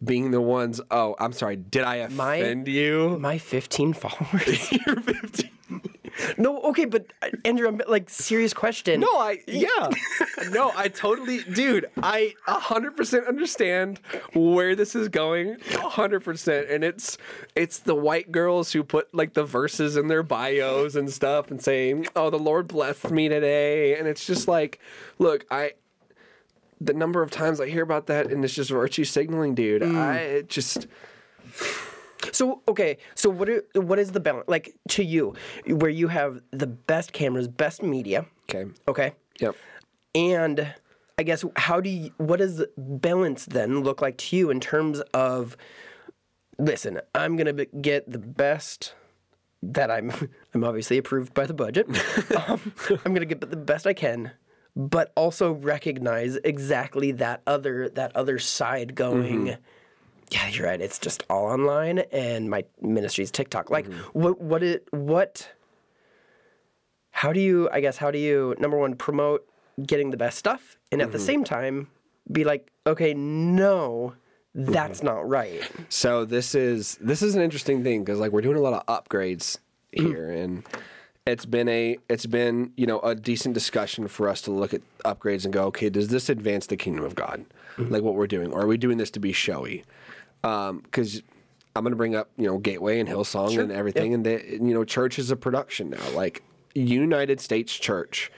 being 0.03 0.29
the 0.31 0.39
ones. 0.39 0.79
Oh, 0.91 1.15
I'm 1.19 1.33
sorry. 1.33 1.55
Did 1.55 1.83
I 1.83 2.07
My- 2.09 2.35
offend 2.35 2.67
you? 2.67 3.17
My 3.19 3.37
15 3.39 3.93
followers. 3.93 4.71
You're 4.85 5.01
15. 5.01 5.49
No, 6.37 6.59
okay, 6.61 6.85
but 6.85 7.11
uh, 7.21 7.29
Andrew, 7.45 7.67
I'm 7.67 7.81
like 7.87 8.09
serious 8.09 8.53
question. 8.53 8.99
No, 8.99 9.17
I 9.17 9.39
yeah. 9.47 9.89
no, 10.51 10.71
I 10.75 10.87
totally 10.87 11.43
dude, 11.43 11.89
I 12.01 12.35
100% 12.47 13.27
understand 13.27 13.99
where 14.33 14.75
this 14.75 14.95
is 14.95 15.09
going. 15.09 15.55
100% 15.57 16.73
and 16.73 16.83
it's 16.83 17.17
it's 17.55 17.79
the 17.79 17.95
white 17.95 18.31
girls 18.31 18.71
who 18.71 18.83
put 18.83 19.13
like 19.13 19.33
the 19.33 19.43
verses 19.43 19.97
in 19.97 20.07
their 20.07 20.23
bios 20.23 20.95
and 20.95 21.11
stuff 21.11 21.51
and 21.51 21.61
saying, 21.61 22.07
"Oh, 22.15 22.29
the 22.29 22.39
Lord 22.39 22.67
blessed 22.67 23.11
me 23.11 23.29
today." 23.29 23.97
And 23.97 24.07
it's 24.07 24.25
just 24.25 24.47
like, 24.47 24.79
look, 25.19 25.45
I 25.51 25.73
the 26.79 26.93
number 26.93 27.21
of 27.21 27.31
times 27.31 27.61
I 27.61 27.69
hear 27.69 27.83
about 27.83 28.07
that 28.07 28.31
and 28.31 28.43
it's 28.43 28.53
just 28.53 28.69
virtue 28.69 29.03
signaling, 29.03 29.55
dude. 29.55 29.83
I 29.83 30.17
it 30.17 30.49
just 30.49 30.87
So 32.31 32.61
okay, 32.67 32.97
so 33.15 33.29
what 33.29 33.49
are, 33.49 33.63
what 33.75 33.99
is 33.99 34.11
the 34.11 34.19
balance 34.19 34.47
like 34.47 34.75
to 34.89 35.03
you, 35.03 35.33
where 35.67 35.91
you 35.91 36.07
have 36.07 36.41
the 36.51 36.67
best 36.67 37.13
cameras, 37.13 37.47
best 37.47 37.83
media, 37.83 38.25
okay. 38.49 38.69
okay, 38.87 39.13
Yep. 39.39 39.55
and 40.15 40.73
I 41.17 41.23
guess 41.23 41.43
how 41.55 41.79
do 41.81 41.89
you, 41.89 42.11
what 42.17 42.39
does 42.39 42.57
the 42.57 42.69
balance 42.77 43.45
then 43.45 43.83
look 43.83 44.01
like 44.01 44.17
to 44.17 44.35
you 44.37 44.49
in 44.49 44.59
terms 44.59 45.01
of? 45.13 45.57
Listen, 46.59 47.01
I'm 47.15 47.35
gonna 47.35 47.53
be, 47.53 47.65
get 47.81 48.09
the 48.11 48.19
best 48.19 48.93
that 49.63 49.89
I'm. 49.89 50.11
I'm 50.53 50.63
obviously 50.63 50.97
approved 50.97 51.33
by 51.33 51.45
the 51.45 51.53
budget. 51.53 51.87
um, 52.47 52.59
I'm 53.05 53.13
gonna 53.13 53.25
get 53.25 53.41
the 53.41 53.57
best 53.57 53.87
I 53.87 53.93
can, 53.93 54.31
but 54.75 55.11
also 55.15 55.53
recognize 55.53 56.35
exactly 56.43 57.11
that 57.13 57.41
other 57.47 57.89
that 57.89 58.15
other 58.15 58.37
side 58.39 58.95
going. 58.95 59.57
Yeah, 60.31 60.47
you're 60.47 60.65
right. 60.65 60.81
It's 60.81 60.99
just 60.99 61.23
all 61.29 61.45
online, 61.45 61.99
and 62.11 62.49
my 62.49 62.65
ministry's 62.81 63.31
TikTok. 63.31 63.69
Like, 63.69 63.87
mm-hmm. 63.87 64.19
what, 64.19 64.41
what 64.41 64.63
it, 64.63 64.87
what? 64.91 65.49
How 67.11 67.31
do 67.31 67.39
you? 67.39 67.69
I 67.71 67.79
guess 67.81 67.97
how 67.97 68.11
do 68.11 68.17
you 68.17 68.55
number 68.59 68.77
one 68.77 68.95
promote 68.95 69.47
getting 69.85 70.11
the 70.11 70.17
best 70.17 70.37
stuff, 70.37 70.77
and 70.91 71.01
at 71.01 71.11
the 71.11 71.17
mm-hmm. 71.17 71.25
same 71.25 71.43
time 71.43 71.87
be 72.31 72.43
like, 72.43 72.71
okay, 72.87 73.13
no, 73.13 74.13
that's 74.55 74.99
mm-hmm. 74.99 75.07
not 75.07 75.29
right. 75.29 75.61
So 75.89 76.25
this 76.25 76.55
is 76.55 76.97
this 77.01 77.21
is 77.21 77.35
an 77.35 77.41
interesting 77.41 77.83
thing 77.83 78.03
because 78.03 78.19
like 78.19 78.31
we're 78.31 78.41
doing 78.41 78.57
a 78.57 78.61
lot 78.61 78.73
of 78.73 78.85
upgrades 78.87 79.57
here, 79.91 80.31
and 80.31 80.63
it's 81.25 81.45
been 81.45 81.69
a 81.69 81.97
it's 82.09 82.25
been 82.25 82.71
you 82.75 82.85
know 82.85 82.99
a 82.99 83.15
decent 83.15 83.53
discussion 83.53 84.07
for 84.07 84.29
us 84.29 84.41
to 84.41 84.51
look 84.51 84.73
at 84.73 84.81
upgrades 85.05 85.45
and 85.45 85.53
go, 85.53 85.65
okay, 85.65 85.89
does 85.89 86.09
this 86.09 86.29
advance 86.29 86.67
the 86.67 86.77
kingdom 86.77 87.03
of 87.03 87.15
God, 87.15 87.45
like 87.77 88.03
what 88.03 88.15
we're 88.15 88.27
doing, 88.27 88.51
or 88.51 88.61
are 88.61 88.67
we 88.67 88.77
doing 88.77 88.97
this 88.97 89.11
to 89.11 89.19
be 89.19 89.31
showy? 89.31 89.83
Um, 90.43 90.79
because 90.79 91.21
I'm 91.75 91.83
going 91.83 91.91
to 91.91 91.97
bring 91.97 92.15
up 92.15 92.29
you 92.37 92.45
know 92.45 92.57
Gateway 92.57 92.99
and 92.99 93.07
Hillsong 93.07 93.57
and 93.59 93.71
everything, 93.71 94.13
and 94.13 94.25
the, 94.25 94.43
you 94.45 94.73
know 94.73 94.83
church 94.83 95.19
is 95.19 95.31
a 95.31 95.35
production 95.35 95.89
now, 95.89 96.09
like 96.13 96.43
United 96.75 97.39
States 97.39 97.73
Church 97.73 98.31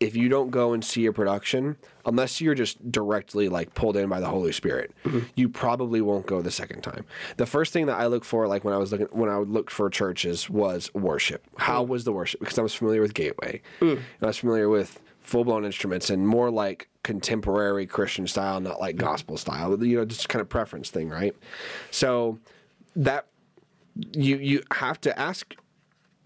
if 0.00 0.16
you 0.16 0.30
don't 0.30 0.50
go 0.50 0.72
and 0.72 0.82
see 0.82 1.04
a 1.04 1.12
production, 1.12 1.76
unless 2.06 2.40
you're 2.40 2.54
just 2.54 2.90
directly 2.90 3.50
like 3.50 3.74
pulled 3.74 3.98
in 3.98 4.08
by 4.08 4.18
the 4.18 4.26
Holy 4.26 4.50
Spirit, 4.50 4.92
mm-hmm. 5.04 5.20
you 5.34 5.48
probably 5.48 6.00
won't 6.00 6.26
go 6.26 6.40
the 6.40 6.50
second 6.50 6.80
time. 6.80 7.04
The 7.36 7.44
first 7.44 7.74
thing 7.74 7.84
that 7.86 8.00
I 8.00 8.06
look 8.06 8.24
for, 8.24 8.48
like 8.48 8.64
when 8.64 8.72
I 8.72 8.78
was 8.78 8.92
looking, 8.92 9.08
when 9.12 9.28
I 9.28 9.38
would 9.38 9.50
look 9.50 9.70
for 9.70 9.90
churches, 9.90 10.48
was 10.48 10.92
worship. 10.94 11.46
How 11.58 11.84
mm. 11.84 11.88
was 11.88 12.04
the 12.04 12.12
worship? 12.12 12.40
Because 12.40 12.58
I 12.58 12.62
was 12.62 12.74
familiar 12.74 13.02
with 13.02 13.12
Gateway, 13.12 13.60
mm. 13.80 13.92
and 13.92 14.02
I 14.22 14.26
was 14.26 14.38
familiar 14.38 14.70
with 14.70 15.00
full 15.30 15.44
blown 15.44 15.64
instruments 15.64 16.10
and 16.10 16.26
more 16.26 16.50
like 16.50 16.88
contemporary 17.04 17.86
Christian 17.86 18.26
style, 18.26 18.60
not 18.60 18.80
like 18.80 18.96
mm-hmm. 18.96 19.06
gospel 19.06 19.36
style. 19.36 19.82
You 19.82 19.98
know, 19.98 20.04
just 20.04 20.28
kind 20.28 20.42
of 20.42 20.48
preference 20.48 20.90
thing, 20.90 21.08
right? 21.08 21.34
So 21.90 22.38
that 22.96 23.26
you 24.12 24.36
you 24.36 24.62
have 24.72 25.00
to 25.02 25.18
ask 25.18 25.54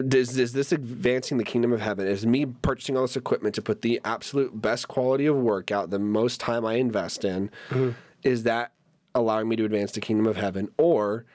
does 0.05 0.37
is 0.37 0.51
this 0.51 0.71
advancing 0.71 1.37
the 1.37 1.43
kingdom 1.43 1.71
of 1.71 1.79
heaven? 1.79 2.07
Is 2.07 2.25
me 2.25 2.45
purchasing 2.45 2.97
all 2.97 3.03
this 3.03 3.15
equipment 3.15 3.55
to 3.55 3.61
put 3.61 3.81
the 3.81 4.01
absolute 4.03 4.59
best 4.61 4.87
quality 4.87 5.25
of 5.25 5.37
work 5.37 5.71
out, 5.71 5.89
the 5.89 5.99
most 5.99 6.41
time 6.41 6.65
I 6.65 6.73
invest 6.73 7.23
in, 7.23 7.49
mm-hmm. 7.69 7.91
is 8.23 8.43
that 8.43 8.73
allowing 9.13 9.47
me 9.47 9.55
to 9.55 9.63
advance 9.63 9.93
the 9.93 10.01
kingdom 10.01 10.25
of 10.25 10.35
heaven, 10.35 10.69
or 10.77 11.25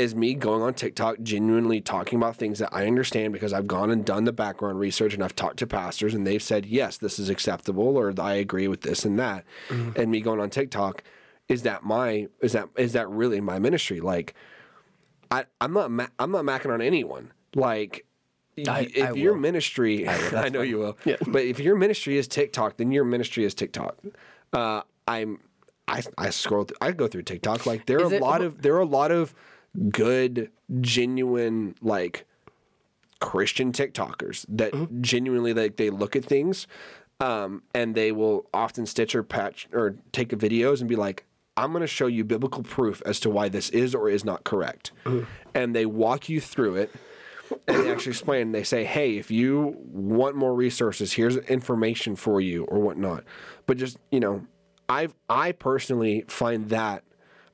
is 0.00 0.14
me 0.14 0.34
going 0.34 0.62
on 0.62 0.74
TikTok 0.74 1.16
genuinely 1.22 1.80
talking 1.80 2.18
about 2.18 2.36
things 2.36 2.58
that 2.58 2.70
I 2.72 2.86
understand 2.86 3.32
because 3.32 3.52
I've 3.52 3.66
gone 3.66 3.90
and 3.90 4.04
done 4.04 4.24
the 4.24 4.32
background 4.32 4.78
research 4.80 5.14
and 5.14 5.22
I've 5.22 5.36
talked 5.36 5.58
to 5.58 5.66
pastors 5.66 6.14
and 6.14 6.26
they've 6.26 6.42
said 6.42 6.64
yes, 6.66 6.98
this 6.98 7.18
is 7.18 7.28
acceptable, 7.28 7.96
or 7.98 8.12
I 8.18 8.34
agree 8.34 8.66
with 8.68 8.80
this 8.80 9.04
and 9.04 9.18
that, 9.18 9.44
and 9.68 10.10
me 10.10 10.20
going 10.20 10.40
on 10.40 10.50
TikTok, 10.50 11.04
is 11.48 11.62
that 11.62 11.82
my 11.84 12.28
is 12.40 12.52
that 12.52 12.68
is 12.76 12.92
that 12.94 13.08
really 13.10 13.40
my 13.40 13.58
ministry? 13.58 14.00
Like, 14.00 14.34
I 15.30 15.44
I'm 15.60 15.72
not 15.72 15.90
ma- 15.90 16.08
I'm 16.18 16.30
not 16.30 16.44
macking 16.44 16.72
on 16.72 16.80
anyone. 16.80 17.32
Like, 17.54 18.04
I- 18.68 18.90
if 18.94 19.10
I 19.10 19.12
your 19.12 19.32
will. 19.34 19.40
ministry, 19.40 20.08
I, 20.08 20.48
know 20.48 20.62
you 20.62 20.78
will. 20.78 20.98
Yeah. 21.04 21.16
But 21.26 21.42
if 21.42 21.58
your 21.60 21.76
ministry 21.76 22.16
is 22.18 22.26
TikTok, 22.28 22.76
then 22.78 22.90
your 22.92 23.04
ministry 23.04 23.44
is 23.44 23.54
TikTok. 23.54 23.96
Uh, 24.52 24.82
I'm, 25.08 25.38
I, 25.88 26.02
I 26.18 26.30
scroll, 26.30 26.64
through, 26.64 26.76
I 26.80 26.92
go 26.92 27.06
through 27.08 27.22
TikTok. 27.22 27.66
Like 27.66 27.86
there 27.86 27.98
are 28.00 28.06
Is 28.06 28.12
a 28.12 28.16
it- 28.16 28.22
lot 28.22 28.42
of 28.42 28.62
there 28.62 28.74
are 28.76 28.80
a 28.80 28.84
lot 29.00 29.10
of 29.10 29.34
good, 29.90 30.50
genuine, 30.80 31.74
like 31.80 32.26
Christian 33.20 33.72
TikTokers 33.72 34.46
that 34.48 34.72
Mm-hmm. 34.72 35.02
genuinely 35.02 35.52
like 35.54 35.76
they 35.76 35.90
look 35.90 36.16
at 36.16 36.24
things, 36.24 36.66
um, 37.20 37.62
and 37.74 37.94
they 37.94 38.12
will 38.12 38.46
often 38.54 38.86
stitch 38.86 39.14
or 39.14 39.22
patch 39.22 39.68
or 39.72 39.96
take 40.12 40.30
videos 40.30 40.80
and 40.80 40.88
be 40.88 40.96
like, 40.96 41.24
"I'm 41.56 41.72
going 41.72 41.82
to 41.82 41.86
show 41.86 42.06
you 42.06 42.24
biblical 42.24 42.62
proof 42.62 43.02
as 43.04 43.20
to 43.20 43.30
why 43.30 43.48
this 43.48 43.68
is 43.70 43.94
or 43.94 44.08
is 44.08 44.24
not 44.24 44.44
correct," 44.44 44.92
Mm-hmm. 45.04 45.24
and 45.54 45.74
they 45.76 45.84
walk 45.86 46.28
you 46.28 46.40
through 46.40 46.76
it 46.76 46.90
and 47.66 47.84
they 47.84 47.90
actually 47.90 48.12
explain. 48.12 48.52
They 48.52 48.62
say, 48.64 48.84
"Hey, 48.84 49.18
if 49.18 49.30
you 49.30 49.76
want 49.92 50.34
more 50.36 50.54
resources, 50.54 51.12
here's 51.12 51.36
information 51.36 52.16
for 52.16 52.40
you 52.40 52.64
or 52.64 52.78
whatnot." 52.78 53.24
But 53.66 53.76
just 53.76 53.98
you 54.10 54.20
know, 54.20 54.46
I 54.88 55.08
I 55.28 55.52
personally 55.52 56.24
find 56.28 56.70
that 56.70 57.04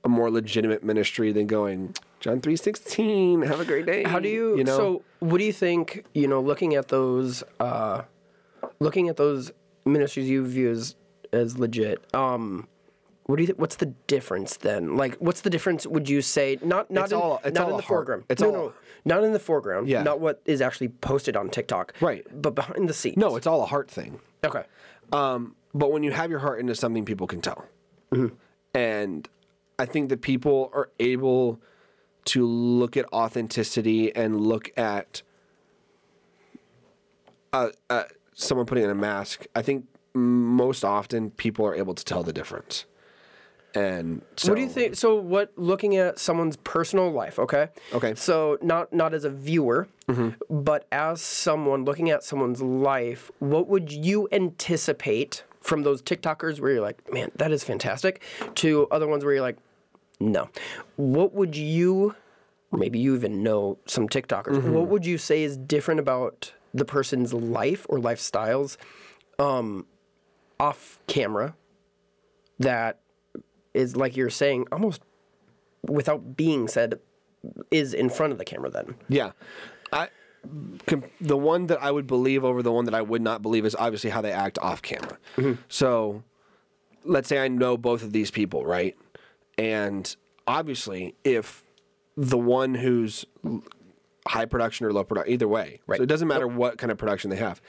a 0.04 0.08
more 0.08 0.30
legitimate 0.30 0.84
ministry 0.84 1.32
than 1.32 1.48
going 1.48 1.94
John 2.26 2.40
three 2.40 2.56
sixteen. 2.56 3.42
Have 3.42 3.60
a 3.60 3.64
great 3.64 3.86
day. 3.86 4.02
How 4.02 4.18
do 4.18 4.28
you, 4.28 4.58
You 4.58 4.64
know, 4.64 4.76
so 4.76 5.02
what 5.20 5.38
do 5.38 5.44
you 5.44 5.52
think, 5.52 6.04
you 6.12 6.26
know, 6.26 6.40
looking 6.40 6.74
at 6.74 6.88
those 6.88 7.44
uh 7.60 8.02
looking 8.80 9.08
at 9.08 9.16
those 9.16 9.52
ministries 9.84 10.28
you 10.28 10.44
view 10.44 10.70
as 10.70 10.96
as 11.32 11.56
legit, 11.58 12.04
um 12.14 12.66
what 13.26 13.36
do 13.36 13.42
you 13.42 13.46
th- 13.48 13.58
what's 13.58 13.76
the 13.76 13.86
difference 14.08 14.56
then? 14.56 14.96
Like 14.96 15.14
what's 15.16 15.42
the 15.42 15.50
difference 15.50 15.86
would 15.86 16.08
you 16.08 16.20
say 16.20 16.58
not 16.64 16.90
not 16.90 17.04
It's 17.04 17.12
in, 17.12 17.18
all- 17.18 17.40
it's 17.44 17.54
not 17.54 17.64
all 17.66 17.70
in 17.70 17.76
the 17.76 17.82
foreground. 17.82 18.24
It's 18.28 18.42
no, 18.42 18.48
all- 18.48 18.52
no, 18.52 18.72
not 19.04 19.22
in 19.24 19.32
the 19.32 19.38
foreground. 19.38 19.88
Yeah. 19.88 20.02
Not 20.02 20.18
what 20.18 20.42
is 20.46 20.60
actually 20.60 20.88
posted 20.88 21.36
on 21.36 21.48
TikTok. 21.48 21.94
Right. 22.00 22.26
But 22.42 22.56
behind 22.56 22.88
the 22.88 22.94
scenes. 22.94 23.16
no, 23.18 23.36
it's 23.36 23.46
all 23.46 23.62
a 23.62 23.66
heart 23.66 23.88
thing. 23.88 24.18
Okay. 24.44 24.64
Um, 25.12 25.54
but 25.74 25.92
when 25.92 26.02
you 26.02 26.10
have 26.10 26.30
your 26.30 26.40
heart 26.40 26.58
into 26.58 26.74
something, 26.74 27.04
people 27.04 27.28
can 27.28 27.40
tell. 27.40 27.64
Mm-hmm. 28.12 28.34
And 28.74 29.28
I 29.78 29.86
think 29.86 30.08
that 30.08 30.22
people 30.22 30.70
are 30.74 30.90
able 30.98 31.60
to 32.26 32.46
look 32.46 32.96
at 32.96 33.10
authenticity 33.12 34.14
and 34.14 34.40
look 34.40 34.70
at 34.76 35.22
uh, 37.52 37.70
uh, 37.88 38.04
someone 38.34 38.66
putting 38.66 38.84
on 38.84 38.90
a 38.90 38.94
mask. 38.94 39.46
I 39.54 39.62
think 39.62 39.86
most 40.14 40.84
often 40.84 41.30
people 41.30 41.66
are 41.66 41.74
able 41.74 41.94
to 41.94 42.04
tell 42.04 42.22
the 42.22 42.32
difference. 42.32 42.86
And 43.74 44.22
so, 44.36 44.48
what 44.48 44.56
do 44.56 44.62
you 44.62 44.68
think? 44.68 44.94
So, 44.96 45.16
what 45.16 45.52
looking 45.56 45.96
at 45.96 46.18
someone's 46.18 46.56
personal 46.56 47.10
life? 47.10 47.38
Okay. 47.38 47.68
Okay. 47.92 48.14
So 48.14 48.56
not 48.62 48.90
not 48.90 49.12
as 49.12 49.24
a 49.24 49.30
viewer, 49.30 49.86
but 50.48 50.86
as 50.90 51.20
someone 51.20 51.84
looking 51.84 52.08
at 52.08 52.24
someone's 52.24 52.62
life, 52.62 53.30
what 53.38 53.68
would 53.68 53.92
you 53.92 54.28
anticipate 54.32 55.44
from 55.60 55.82
those 55.82 56.00
TikTokers 56.00 56.58
where 56.58 56.72
you're 56.72 56.80
like, 56.80 57.12
man, 57.12 57.30
that 57.36 57.52
is 57.52 57.64
fantastic, 57.64 58.22
to 58.54 58.86
other 58.90 59.06
ones 59.06 59.24
where 59.24 59.34
you're 59.34 59.42
like, 59.42 59.58
no. 60.20 60.48
What 60.96 61.34
would 61.34 61.56
you? 61.56 62.14
Maybe 62.72 62.98
you 62.98 63.14
even 63.14 63.42
know 63.42 63.78
some 63.86 64.08
TikTokers. 64.08 64.62
What 64.64 64.88
would 64.88 65.06
you 65.06 65.18
say 65.18 65.42
is 65.42 65.56
different 65.56 66.00
about 66.00 66.52
the 66.74 66.84
person's 66.84 67.32
life 67.32 67.86
or 67.88 67.98
lifestyles, 67.98 68.76
um, 69.38 69.86
off 70.58 70.98
camera, 71.06 71.54
that 72.58 73.00
is 73.72 73.96
like 73.96 74.16
you're 74.16 74.30
saying 74.30 74.66
almost 74.72 75.00
without 75.82 76.36
being 76.36 76.66
said 76.68 76.98
is 77.70 77.94
in 77.94 78.08
front 78.08 78.32
of 78.32 78.38
the 78.38 78.44
camera 78.44 78.70
then 78.70 78.94
Yeah. 79.08 79.32
I 79.92 80.08
the 81.20 81.36
one 81.36 81.66
that 81.66 81.82
I 81.82 81.90
would 81.90 82.06
believe 82.06 82.44
over 82.44 82.62
the 82.62 82.72
one 82.72 82.84
that 82.86 82.94
I 82.94 83.02
would 83.02 83.22
not 83.22 83.42
believe 83.42 83.64
is 83.64 83.74
obviously 83.76 84.10
how 84.10 84.20
they 84.20 84.32
act 84.32 84.58
off 84.60 84.80
camera. 84.80 85.18
So 85.68 86.22
let's 87.04 87.28
say 87.28 87.38
I 87.38 87.48
know 87.48 87.76
both 87.76 88.02
of 88.02 88.12
these 88.12 88.30
people, 88.30 88.64
right? 88.64 88.96
And 89.58 90.14
obviously 90.46 91.14
if 91.24 91.64
the 92.16 92.38
one 92.38 92.74
who's 92.74 93.24
high 94.26 94.46
production 94.46 94.86
or 94.86 94.92
low 94.92 95.04
production 95.04 95.32
either 95.32 95.48
way. 95.48 95.80
Right. 95.86 95.98
So 95.98 96.02
it 96.02 96.08
doesn't 96.08 96.28
matter 96.28 96.46
what 96.46 96.78
kind 96.78 96.90
of 96.90 96.98
production 96.98 97.30
they 97.30 97.36
have. 97.36 97.60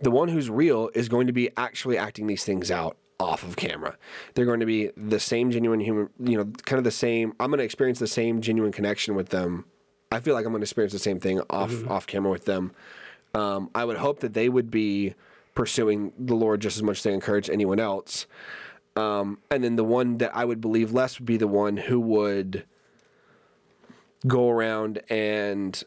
The 0.00 0.10
one 0.10 0.28
who's 0.28 0.48
real 0.48 0.90
is 0.94 1.08
going 1.08 1.26
to 1.26 1.32
be 1.32 1.50
actually 1.56 1.98
acting 1.98 2.26
these 2.26 2.44
things 2.44 2.70
out 2.70 2.96
off 3.20 3.42
of 3.42 3.56
camera. 3.56 3.96
They're 4.34 4.46
going 4.46 4.60
to 4.60 4.66
be 4.66 4.90
the 4.96 5.18
same 5.18 5.50
genuine 5.50 5.80
human, 5.80 6.08
you 6.20 6.36
know, 6.36 6.44
kind 6.64 6.78
of 6.78 6.84
the 6.84 6.90
same. 6.92 7.32
I'm 7.40 7.50
going 7.50 7.58
to 7.58 7.64
experience 7.64 7.98
the 7.98 8.06
same 8.06 8.40
genuine 8.40 8.70
connection 8.70 9.16
with 9.16 9.30
them. 9.30 9.64
I 10.12 10.20
feel 10.20 10.34
like 10.34 10.46
I'm 10.46 10.52
going 10.52 10.60
to 10.60 10.64
experience 10.64 10.92
the 10.92 10.98
same 10.98 11.18
thing 11.20 11.40
off 11.50 11.86
off 11.88 12.06
camera 12.06 12.30
with 12.30 12.44
them. 12.44 12.72
Um, 13.34 13.70
I 13.74 13.84
would 13.84 13.96
hope 13.96 14.20
that 14.20 14.34
they 14.34 14.48
would 14.48 14.70
be 14.70 15.14
pursuing 15.54 16.12
the 16.18 16.34
Lord 16.34 16.60
just 16.60 16.76
as 16.76 16.82
much 16.82 16.98
as 16.98 17.02
they 17.02 17.12
encourage 17.12 17.50
anyone 17.50 17.80
else. 17.80 18.26
Um, 18.96 19.38
and 19.50 19.62
then 19.62 19.76
the 19.76 19.84
one 19.84 20.18
that 20.18 20.36
I 20.36 20.44
would 20.44 20.60
believe 20.60 20.92
less 20.92 21.18
would 21.18 21.26
be 21.26 21.36
the 21.36 21.46
one 21.46 21.76
who 21.76 22.00
would 22.00 22.64
go 24.26 24.48
around 24.48 25.00
and 25.08 25.82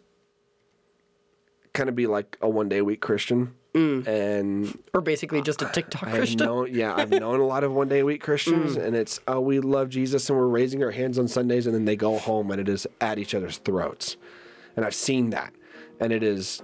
kind 1.74 1.90
of 1.90 1.96
be 1.96 2.08
like 2.08 2.38
a 2.42 2.50
one 2.50 2.70
day 2.70 2.78
a 2.80 2.84
week 2.86 3.02
Christian. 3.02 3.54
And 3.74 4.78
or 4.94 5.00
basically 5.00 5.42
just 5.42 5.62
a 5.62 5.66
tiktok 5.66 6.04
I've 6.04 6.16
christian. 6.16 6.40
known, 6.40 6.74
yeah, 6.74 6.94
I've 6.94 7.10
known 7.10 7.40
a 7.40 7.46
lot 7.46 7.64
of 7.64 7.72
one 7.72 7.88
day 7.88 8.00
a 8.00 8.06
week 8.06 8.22
Christians, 8.22 8.76
and 8.78 8.96
it's 8.96 9.22
oh, 9.30 9.40
we 9.40 9.62
love 9.62 9.88
Jesus 9.88 10.30
and 10.30 10.38
we're 10.38 10.48
raising 10.48 10.84
our 10.84 10.92
hands 10.92 11.18
on 11.18 11.30
Sundays, 11.30 11.68
and 11.68 11.74
then 11.74 11.86
they 11.86 11.96
go 11.96 12.18
home 12.18 12.52
and 12.52 12.60
it 12.60 12.68
is 12.68 12.86
at 13.00 13.18
each 13.18 13.34
other's 13.34 13.60
throats, 13.60 14.18
and 14.76 14.84
I've 14.84 14.96
seen 14.96 15.30
that, 15.30 15.54
and 16.02 16.12
it 16.12 16.22
is, 16.22 16.62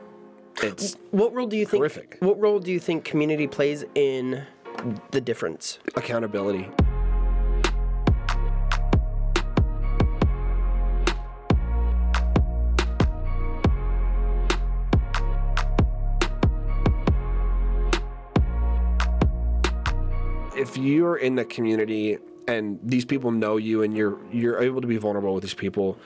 it's 0.62 0.98
what 1.12 1.34
role 1.34 1.48
do 1.48 1.56
you 1.56 1.66
think 1.66 2.18
what 2.20 2.38
role 2.42 2.60
do 2.60 2.74
you 2.74 2.80
think 2.80 3.06
community 3.06 3.48
plays 3.48 3.86
in 3.96 4.44
the 5.12 5.22
difference 5.22 5.80
accountability. 5.96 6.70
If 20.56 20.76
you're 20.76 21.18
in 21.18 21.36
the 21.36 21.46
community 21.46 22.18
and 22.48 22.80
these 22.82 23.06
people 23.06 23.32
know 23.32 23.58
you 23.58 23.84
and 23.84 23.96
you're 23.96 24.18
you're 24.32 24.62
able 24.62 24.82
to 24.82 24.88
be 24.88 24.98
vulnerable 24.98 25.34
with 25.34 25.44
these 25.44 25.54
people, 25.54 25.98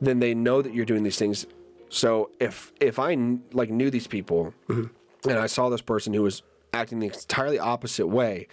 then 0.00 0.18
they 0.18 0.34
know 0.34 0.62
that 0.62 0.74
you're 0.74 0.86
doing 0.86 1.02
these 1.02 1.18
things. 1.18 1.46
So 1.88 2.30
if 2.40 2.72
if 2.80 2.98
I 2.98 3.16
like 3.52 3.70
knew 3.70 3.90
these 3.90 4.06
people 4.06 4.54
mm-hmm. 4.68 5.28
and 5.28 5.38
I 5.38 5.46
saw 5.46 5.68
this 5.68 5.82
person 5.82 6.14
who 6.14 6.22
was 6.22 6.42
acting 6.72 7.00
the 7.00 7.06
entirely 7.06 7.58
opposite 7.58 8.06
way, 8.06 8.48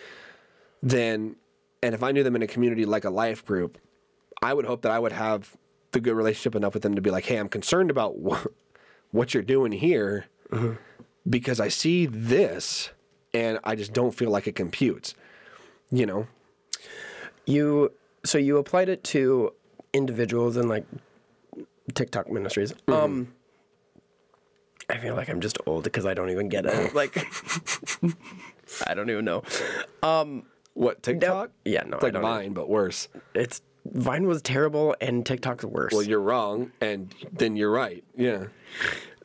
then 0.82 1.36
and 1.84 1.94
if 1.94 2.04
I 2.04 2.12
knew 2.12 2.24
them 2.24 2.36
in 2.36 2.42
a 2.42 2.48
community 2.48 2.86
like 2.86 3.06
a 3.06 3.10
life 3.10 3.46
group, 3.46 3.78
I 4.42 4.54
would 4.54 4.66
hope 4.66 4.82
that 4.82 4.92
I 4.92 5.00
would 5.00 5.12
have 5.12 5.56
the 5.92 6.00
good 6.00 6.16
relationship 6.16 6.56
enough 6.56 6.74
with 6.74 6.84
them 6.84 6.96
to 6.96 7.02
be 7.02 7.12
like, 7.12 7.26
"Hey, 7.26 7.38
I'm 7.38 7.50
concerned 7.50 7.92
about 7.92 8.18
what, 8.18 8.48
what 9.12 9.34
you're 9.34 9.44
doing 9.44 9.72
here 9.72 10.26
because 11.30 11.60
I 11.60 11.68
see 11.68 12.06
this 12.06 12.90
and 13.34 13.60
I 13.64 13.76
just 13.76 13.94
don't 13.94 14.12
feel 14.12 14.30
like 14.30 14.48
it 14.48 14.56
computes." 14.56 15.14
You 15.90 16.06
know? 16.06 16.28
you 17.48 17.92
so 18.24 18.38
you 18.38 18.58
applied 18.58 18.90
it 18.90 19.04
to 19.06 19.54
individuals 19.94 20.58
and 20.58 20.70
like 20.70 20.86
tiktok 21.94 22.30
ministries 22.30 22.74
um 22.90 23.34
i 24.90 24.98
feel 24.98 25.16
like 25.16 25.30
i'm 25.30 25.42
just 25.42 25.58
old 25.66 25.84
because 25.84 26.06
i 26.06 26.14
don't 26.14 26.30
even 26.30 26.50
get 26.50 26.66
it 26.66 26.94
like 27.02 27.18
i 28.88 28.94
don't 28.94 29.10
even 29.10 29.26
know 29.26 29.44
Um, 30.04 30.44
What 30.74 31.02
TikTok? 31.04 31.52
yeah, 31.66 31.84
no, 31.84 31.98
it's 31.98 32.04
I 32.06 32.10
like 32.10 32.22
Vine, 32.22 32.54
but 32.54 32.70
worse. 32.70 33.08
it's 33.34 33.62
vine 33.86 34.28
was 34.28 34.42
terrible 34.42 34.96
and 35.02 35.26
tiktok's 35.26 35.64
worse 35.66 35.94
Well, 35.94 36.04
you're 36.04 36.20
wrong, 36.22 36.72
and 36.82 37.14
then 37.32 37.56
you're 37.56 37.72
right. 37.72 38.04
Yeah. 38.16 38.46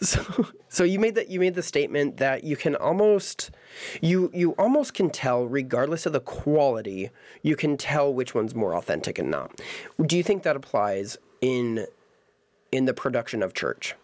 So, 0.02 0.20
so 0.68 0.82
you 0.82 0.98
made 0.98 1.14
that 1.14 1.28
you 1.28 1.38
made 1.38 1.54
the 1.54 1.62
statement 1.62 2.16
that 2.16 2.42
you 2.42 2.56
can 2.56 2.74
almost 2.74 3.52
you 4.00 4.32
you 4.34 4.50
almost 4.58 4.94
can 4.94 5.10
tell 5.10 5.44
regardless 5.46 6.06
of 6.06 6.12
the 6.12 6.18
quality, 6.18 7.10
you 7.42 7.54
can 7.54 7.76
tell 7.76 8.12
which 8.12 8.34
one's 8.34 8.52
more 8.52 8.74
authentic 8.74 9.20
and 9.20 9.30
not. 9.30 9.60
Do 10.04 10.16
you 10.16 10.24
think 10.24 10.42
that 10.42 10.56
applies 10.56 11.18
in 11.40 11.86
in 12.72 12.86
the 12.86 12.94
production 12.94 13.44
of 13.44 13.54
church? 13.54 13.94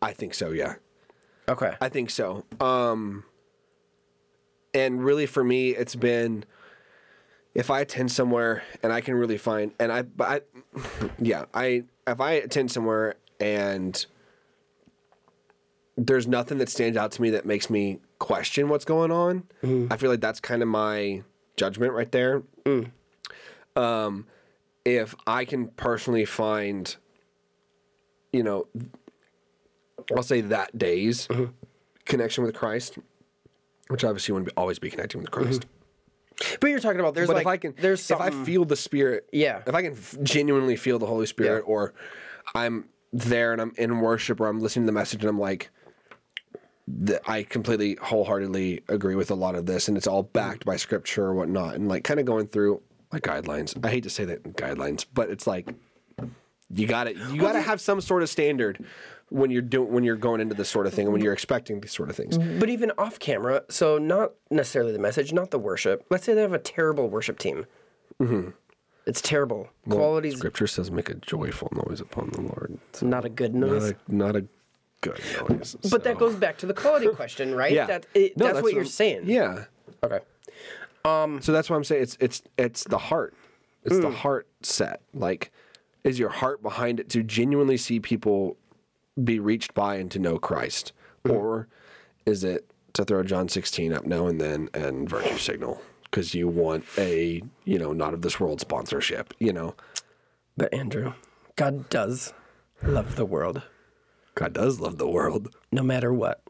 I 0.00 0.12
think 0.12 0.34
so. 0.34 0.50
Yeah. 0.50 0.76
Okay. 1.48 1.74
I 1.80 1.88
think 1.88 2.10
so. 2.10 2.44
Um, 2.60 3.24
and 4.74 5.02
really, 5.02 5.26
for 5.26 5.42
me, 5.42 5.70
it's 5.70 5.94
been 5.96 6.44
if 7.54 7.70
I 7.70 7.80
attend 7.80 8.12
somewhere 8.12 8.62
and 8.82 8.92
I 8.92 9.00
can 9.00 9.14
really 9.14 9.38
find, 9.38 9.72
and 9.80 9.90
I, 9.90 10.02
but 10.02 10.28
I, 10.28 10.40
yeah, 11.18 11.46
I 11.54 11.84
if 12.06 12.20
I 12.20 12.32
attend 12.32 12.70
somewhere 12.70 13.16
and 13.40 14.04
there's 15.96 16.28
nothing 16.28 16.58
that 16.58 16.68
stands 16.68 16.96
out 16.96 17.10
to 17.12 17.22
me 17.22 17.30
that 17.30 17.44
makes 17.44 17.68
me 17.70 17.98
question 18.18 18.68
what's 18.68 18.84
going 18.84 19.10
on, 19.10 19.42
I 19.90 19.96
feel 19.96 20.10
like 20.10 20.20
that's 20.20 20.38
kind 20.40 20.62
of 20.62 20.68
my 20.68 21.22
judgment 21.56 21.92
right 21.92 22.10
there. 22.12 22.42
Um, 23.74 24.26
if 24.84 25.14
I 25.26 25.44
can 25.44 25.68
personally 25.68 26.24
find, 26.24 26.94
you 28.32 28.42
know, 28.44 28.68
I'll 30.16 30.22
say 30.22 30.40
that 30.42 30.76
day's 30.76 31.26
mm-hmm. 31.28 31.52
connection 32.04 32.44
with 32.44 32.54
Christ, 32.54 32.98
which 33.88 34.04
obviously 34.04 34.32
wouldn't 34.32 34.48
be, 34.48 34.56
always 34.56 34.78
be 34.78 34.90
connecting 34.90 35.20
with 35.20 35.30
Christ. 35.30 35.62
Mm-hmm. 36.40 36.56
but 36.60 36.70
you're 36.70 36.80
talking 36.80 37.00
about 37.00 37.14
there's 37.14 37.28
But 37.28 37.36
like 37.36 37.42
if 37.42 37.48
I 37.48 37.56
can, 37.56 37.74
there's 37.80 38.10
if 38.10 38.20
I 38.20 38.30
feel 38.30 38.64
the 38.64 38.76
Spirit, 38.76 39.28
Yeah. 39.32 39.62
if 39.66 39.74
I 39.74 39.82
can 39.82 39.92
f- 39.92 40.16
genuinely 40.22 40.76
feel 40.76 40.98
the 40.98 41.06
Holy 41.06 41.26
Spirit, 41.26 41.64
Yeah. 41.66 41.72
or 41.72 41.94
I'm 42.54 42.88
there 43.12 43.52
and 43.52 43.60
I'm 43.60 43.72
in 43.76 44.00
worship, 44.00 44.40
or 44.40 44.46
I'm 44.46 44.60
listening 44.60 44.84
to 44.84 44.86
the 44.86 44.92
message 44.98 45.20
and 45.22 45.30
I'm 45.30 45.40
like, 45.40 45.70
th- 47.06 47.20
I 47.26 47.42
completely 47.42 47.98
wholeheartedly 48.00 48.82
agree 48.88 49.14
with 49.14 49.30
a 49.30 49.34
lot 49.34 49.54
of 49.54 49.66
this, 49.66 49.88
and 49.88 49.96
it's 49.96 50.06
all 50.06 50.22
backed 50.22 50.64
by 50.64 50.76
Scripture 50.76 51.24
or 51.26 51.34
whatnot, 51.34 51.74
and 51.74 51.88
like 51.88 52.04
kind 52.04 52.20
of 52.20 52.26
going 52.26 52.46
through 52.48 52.82
like 53.12 53.22
guidelines. 53.22 53.76
I 53.84 53.90
hate 53.90 54.04
to 54.04 54.10
say 54.10 54.24
that 54.26 54.42
guidelines, 54.56 55.06
but 55.12 55.30
it's 55.30 55.46
like 55.46 55.68
you 56.70 56.86
got 56.86 57.04
to 57.04 57.14
you 57.14 57.40
got 57.40 57.52
to 57.52 57.62
have 57.62 57.80
some 57.80 58.00
sort 58.00 58.22
of 58.22 58.28
standard 58.28 58.84
when 59.30 59.50
you're 59.50 59.62
doing 59.62 59.92
when 59.92 60.04
you're 60.04 60.16
going 60.16 60.40
into 60.40 60.54
this 60.54 60.68
sort 60.68 60.86
of 60.86 60.94
thing 60.94 61.06
and 61.06 61.12
when 61.12 61.22
you're 61.22 61.32
expecting 61.32 61.80
these 61.80 61.92
sort 61.92 62.10
of 62.10 62.16
things. 62.16 62.38
But 62.38 62.68
even 62.68 62.92
off 62.98 63.18
camera, 63.18 63.62
so 63.68 63.98
not 63.98 64.32
necessarily 64.50 64.92
the 64.92 64.98
message, 64.98 65.32
not 65.32 65.50
the 65.50 65.58
worship. 65.58 66.06
Let's 66.10 66.24
say 66.24 66.34
they 66.34 66.40
have 66.42 66.52
a 66.52 66.58
terrible 66.58 67.08
worship 67.08 67.38
team. 67.38 67.66
Mm-hmm. 68.20 68.50
It's 69.06 69.20
terrible. 69.22 69.68
Quality's 69.88 70.36
Scripture 70.36 70.66
says, 70.66 70.90
"Make 70.90 71.08
a 71.08 71.14
joyful 71.14 71.70
noise 71.86 72.00
upon 72.00 72.30
the 72.30 72.42
Lord." 72.42 72.78
It's 72.90 73.02
not 73.02 73.24
a 73.24 73.28
good 73.28 73.54
not 73.54 73.70
noise. 73.70 73.90
a, 73.90 73.96
not 74.08 74.36
a 74.36 74.44
good 75.00 75.20
noise. 75.48 75.76
But 75.90 76.04
that 76.04 76.18
goes 76.18 76.34
back 76.34 76.58
to 76.58 76.66
the 76.66 76.74
quality 76.74 77.08
question, 77.14 77.54
right? 77.54 77.72
yeah. 77.72 77.86
That, 77.86 78.06
it, 78.14 78.36
No, 78.36 78.46
that's, 78.46 78.62
what 78.62 78.72
you're 78.72 78.82
I'm- 78.82 78.88
saying. 78.90 79.22
Yeah. 79.24 79.64
Okay. 80.02 80.20
So 81.04 81.52
that's 81.52 81.70
why 81.70 81.76
I'm 81.76 81.84
saying 81.84 82.02
it's 82.02 82.16
it's 82.20 82.42
it's 82.58 82.84
the 82.84 82.98
heart. 82.98 83.34
It's 83.84 83.96
Mm. 83.96 84.02
the 84.02 84.10
heart 84.10 84.46
set. 84.62 85.00
Like, 85.14 85.52
is 86.04 86.18
your 86.18 86.28
heart 86.28 86.62
behind 86.62 87.00
it 87.00 87.08
to 87.10 87.22
genuinely 87.22 87.78
see 87.78 87.98
people 88.00 88.56
be 89.24 89.38
reached 89.40 89.74
by 89.74 89.96
and 89.96 90.10
to 90.12 90.18
know 90.18 90.38
Christ, 90.38 90.92
Mm-hmm. 91.24 91.36
or 91.36 91.68
is 92.26 92.44
it 92.44 92.70
to 92.94 93.04
throw 93.04 93.22
John 93.22 93.48
16 93.48 93.92
up 93.92 94.06
now 94.06 94.26
and 94.28 94.40
then 94.40 94.68
and 94.74 95.08
virtue 95.08 95.36
signal 95.38 95.80
because 96.04 96.34
you 96.34 96.46
want 96.48 96.84
a 96.96 97.42
you 97.64 97.78
know 97.78 97.92
not 97.92 98.14
of 98.14 98.22
this 98.22 98.38
world 98.40 98.60
sponsorship? 98.60 99.34
You 99.38 99.52
know, 99.52 99.74
But 100.56 100.72
Andrew, 100.72 101.12
God 101.56 101.88
does 101.90 102.32
love 102.82 103.16
the 103.16 103.24
world, 103.26 103.62
God 104.36 104.52
does 104.52 104.78
love 104.80 104.98
the 104.98 105.08
world. 105.08 105.54
no 105.72 105.82
matter 105.82 106.12
what. 106.12 106.40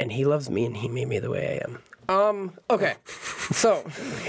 And 0.00 0.12
he 0.12 0.24
loves 0.24 0.48
me 0.48 0.64
and 0.64 0.76
he 0.76 0.88
made 0.88 1.08
me 1.08 1.18
the 1.18 1.28
way 1.30 1.60
I 1.60 1.68
am. 1.68 1.78
Um, 2.08 2.58
okay. 2.70 2.94
So 3.50 3.84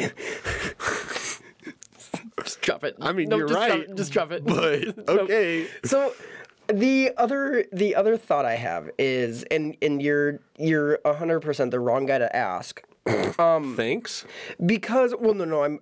just 2.44 2.62
drop 2.62 2.84
it. 2.84 2.96
I 3.02 3.12
mean, 3.14 3.30
No, 3.30 3.38
you're 3.38 3.48
just 3.48 3.60
drop 3.60 3.70
right, 3.70 3.90
it, 3.90 3.96
just 3.96 4.12
drop 4.12 4.32
it. 4.32 4.44
But 4.46 4.98
No. 5.08 5.20
okay, 5.24 5.68
So 5.86 6.14
the 6.72 7.12
other 7.18 7.66
the 7.72 7.96
other 7.96 8.18
thought 8.18 8.46
I 8.46 8.56
have 8.56 8.90
is 8.98 9.44
and 9.44 9.76
and 9.82 10.02
you're 10.02 10.40
you're 10.58 11.00
100% 11.06 11.72
the 11.72 11.80
wrong 11.80 12.06
guy 12.06 12.20
to 12.20 12.36
ask 12.36 12.84
um, 13.40 13.76
thanks. 13.76 14.26
because 14.66 15.14
well 15.20 15.34
no 15.34 15.46
no 15.46 15.64
I'm 15.64 15.80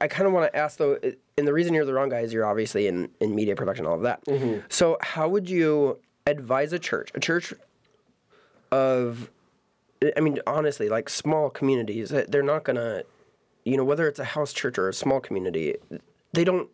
I 0.00 0.08
kind 0.08 0.26
of 0.26 0.32
want 0.32 0.52
to 0.52 0.58
ask 0.58 0.78
though 0.78 0.98
and 1.38 1.46
the 1.46 1.52
reason 1.52 1.74
you're 1.74 1.84
the 1.84 1.94
wrong 1.94 2.08
guy 2.08 2.20
is 2.20 2.32
you're 2.32 2.46
obviously 2.46 2.86
in 2.86 3.10
in 3.20 3.34
media 3.34 3.56
production 3.56 3.84
and 3.84 3.90
all 3.90 3.96
of 3.96 4.02
that. 4.02 4.24
Mm-hmm. 4.26 4.60
So 4.68 4.98
how 5.00 5.28
would 5.28 5.48
you 5.48 5.98
advise 6.26 6.72
a 6.72 6.78
church 6.78 7.10
a 7.14 7.20
church 7.20 7.54
of 8.70 9.30
I 10.16 10.20
mean 10.20 10.40
honestly 10.46 10.88
like 10.88 11.08
small 11.08 11.50
communities 11.50 12.10
they're 12.28 12.42
not 12.42 12.64
to 12.76 13.06
you 13.64 13.76
know 13.76 13.84
whether 13.84 14.06
it's 14.06 14.18
a 14.18 14.24
house 14.24 14.52
church 14.52 14.78
or 14.78 14.88
a 14.88 14.94
small 14.94 15.20
community 15.20 15.76
they 16.32 16.44
don't 16.44 16.68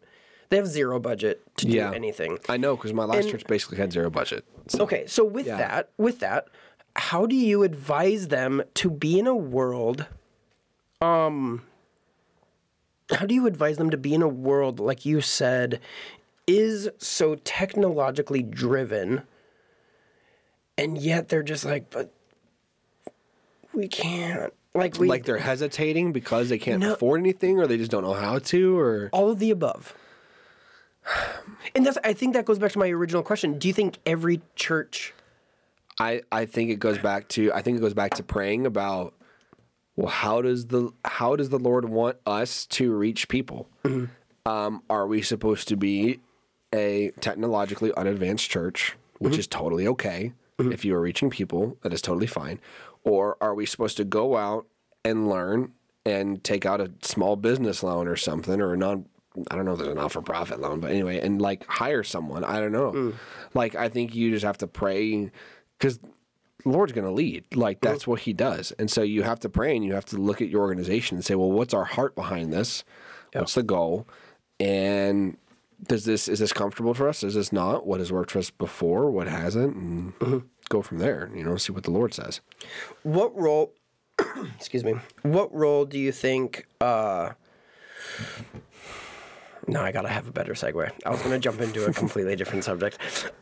they 0.52 0.58
have 0.58 0.66
zero 0.66 1.00
budget 1.00 1.40
to 1.56 1.64
do 1.66 1.80
anything. 1.80 2.38
I 2.46 2.58
know 2.58 2.76
because 2.76 2.92
my 2.92 3.06
last 3.06 3.22
And- 3.22 3.30
church 3.30 3.46
basically 3.46 3.78
had 3.78 3.90
zero 3.90 4.10
budget. 4.10 4.44
So 4.68 4.82
Okay, 4.82 5.06
so 5.06 5.24
with 5.24 5.46
Yeah. 5.46 5.56
that, 5.56 5.88
with 5.96 6.18
that, 6.20 6.46
how 6.94 7.24
do 7.24 7.34
you 7.34 7.62
advise 7.62 8.28
them 8.28 8.62
to 8.74 8.90
be 8.90 9.18
in 9.18 9.26
a 9.26 9.34
world 9.34 10.04
um 11.00 11.62
how 13.10 13.24
do 13.26 13.34
you 13.34 13.46
advise 13.46 13.78
them 13.78 13.88
to 13.90 13.96
be 13.96 14.12
in 14.14 14.20
a 14.22 14.28
world 14.28 14.78
like 14.78 15.04
you 15.06 15.20
said 15.22 15.80
is 16.46 16.88
so 16.98 17.34
technologically 17.44 18.42
driven 18.42 19.22
and 20.76 20.98
yet 20.98 21.28
they're 21.30 21.42
just 21.42 21.64
like 21.64 21.88
but 21.90 22.12
we 23.72 23.88
can't 23.88 24.52
like 24.74 24.98
we 24.98 25.08
like 25.08 25.24
they're 25.24 25.38
hesitating 25.38 26.12
because 26.12 26.50
they 26.50 26.58
can't 26.58 26.80
No. 26.80 26.92
afford 26.92 27.20
anything 27.20 27.58
or 27.58 27.66
they 27.66 27.78
just 27.78 27.90
don't 27.90 28.04
know 28.04 28.12
how 28.14 28.38
to 28.38 28.78
or 28.78 29.08
all 29.14 29.30
of 29.30 29.38
the 29.38 29.50
above. 29.50 29.94
And 31.74 31.86
that's 31.86 31.96
I 32.04 32.12
think 32.12 32.34
that 32.34 32.44
goes 32.44 32.58
back 32.58 32.72
to 32.72 32.78
my 32.78 32.88
original 32.88 33.22
question. 33.22 33.58
Do 33.58 33.68
you 33.68 33.72
think 33.72 33.98
every 34.04 34.42
church 34.56 35.14
I, 35.98 36.22
I 36.32 36.46
think 36.46 36.70
it 36.70 36.80
goes 36.80 36.98
back 36.98 37.28
to 37.28 37.52
I 37.52 37.62
think 37.62 37.78
it 37.78 37.80
goes 37.80 37.94
back 37.94 38.14
to 38.14 38.22
praying 38.22 38.66
about 38.66 39.14
well 39.96 40.08
how 40.08 40.42
does 40.42 40.66
the 40.66 40.90
how 41.04 41.36
does 41.36 41.50
the 41.50 41.58
Lord 41.58 41.88
want 41.88 42.16
us 42.26 42.66
to 42.66 42.92
reach 42.92 43.28
people? 43.28 43.68
Mm-hmm. 43.84 44.06
Um, 44.50 44.82
are 44.90 45.06
we 45.06 45.22
supposed 45.22 45.68
to 45.68 45.76
be 45.76 46.20
a 46.74 47.12
technologically 47.20 47.92
unadvanced 47.94 48.50
church, 48.50 48.96
which 49.18 49.34
mm-hmm. 49.34 49.40
is 49.40 49.46
totally 49.46 49.86
okay 49.86 50.32
mm-hmm. 50.58 50.72
if 50.72 50.84
you 50.84 50.96
are 50.96 51.00
reaching 51.00 51.30
people, 51.30 51.76
that 51.82 51.92
is 51.92 52.02
totally 52.02 52.26
fine, 52.26 52.58
or 53.04 53.36
are 53.40 53.54
we 53.54 53.66
supposed 53.66 53.96
to 53.98 54.04
go 54.04 54.36
out 54.36 54.66
and 55.04 55.28
learn 55.28 55.72
and 56.04 56.42
take 56.42 56.66
out 56.66 56.80
a 56.80 56.90
small 57.02 57.36
business 57.36 57.82
loan 57.82 58.08
or 58.08 58.16
something 58.16 58.60
or 58.60 58.72
a 58.72 58.76
non 58.76 59.06
I 59.50 59.56
don't 59.56 59.64
know 59.64 59.72
if 59.72 59.78
there's 59.78 59.88
an 59.88 59.96
not 59.96 60.12
for 60.12 60.22
profit 60.22 60.60
loan, 60.60 60.80
but 60.80 60.90
anyway, 60.90 61.20
and 61.20 61.40
like 61.40 61.66
hire 61.66 62.02
someone. 62.02 62.44
I 62.44 62.60
don't 62.60 62.72
know. 62.72 62.90
Hmm. 62.90 63.10
Like 63.54 63.74
I 63.74 63.88
think 63.88 64.14
you 64.14 64.30
just 64.30 64.44
have 64.44 64.58
to 64.58 64.66
pray 64.66 65.30
because 65.78 65.98
the 65.98 66.68
Lord's 66.68 66.92
going 66.92 67.06
to 67.06 67.12
lead. 67.12 67.44
Like 67.54 67.78
hmm. 67.78 67.88
that's 67.88 68.06
what 68.06 68.20
He 68.20 68.32
does, 68.32 68.72
and 68.72 68.90
so 68.90 69.02
you 69.02 69.22
have 69.22 69.40
to 69.40 69.48
pray 69.48 69.74
and 69.74 69.84
you 69.84 69.94
have 69.94 70.04
to 70.06 70.16
look 70.16 70.42
at 70.42 70.48
your 70.48 70.62
organization 70.62 71.16
and 71.16 71.24
say, 71.24 71.34
well, 71.34 71.50
what's 71.50 71.74
our 71.74 71.84
heart 71.84 72.14
behind 72.14 72.52
this? 72.52 72.84
What's 73.32 73.54
the 73.54 73.62
goal? 73.62 74.06
And 74.60 75.38
does 75.88 76.04
this 76.04 76.28
is 76.28 76.38
this 76.38 76.52
comfortable 76.52 76.94
for 76.94 77.08
us? 77.08 77.22
Is 77.22 77.34
this 77.34 77.52
not? 77.52 77.86
What 77.86 78.00
has 78.00 78.12
worked 78.12 78.30
for 78.30 78.38
us 78.38 78.50
before? 78.50 79.10
What 79.10 79.26
hasn't? 79.26 79.74
And 79.74 80.18
mm-hmm. 80.18 80.38
go 80.68 80.82
from 80.82 80.98
there. 80.98 81.30
You 81.34 81.42
know, 81.42 81.56
see 81.56 81.72
what 81.72 81.84
the 81.84 81.90
Lord 81.90 82.14
says. 82.14 82.40
what 83.02 83.36
role 83.36 83.72
excuse 84.56 84.84
me 84.84 84.94
what 85.22 85.52
role 85.54 85.86
do 85.86 85.98
you 85.98 86.12
think 86.12 86.66
uh 86.82 87.30
no 89.68 89.80
i 89.80 89.92
gotta 89.92 90.08
have 90.08 90.26
a 90.28 90.32
better 90.32 90.54
segue 90.54 90.90
i 91.06 91.10
was 91.10 91.20
gonna 91.22 91.38
jump 91.38 91.60
into 91.60 91.84
a 91.86 91.92
completely 92.02 92.34
different 92.36 92.64
subject 92.64 92.98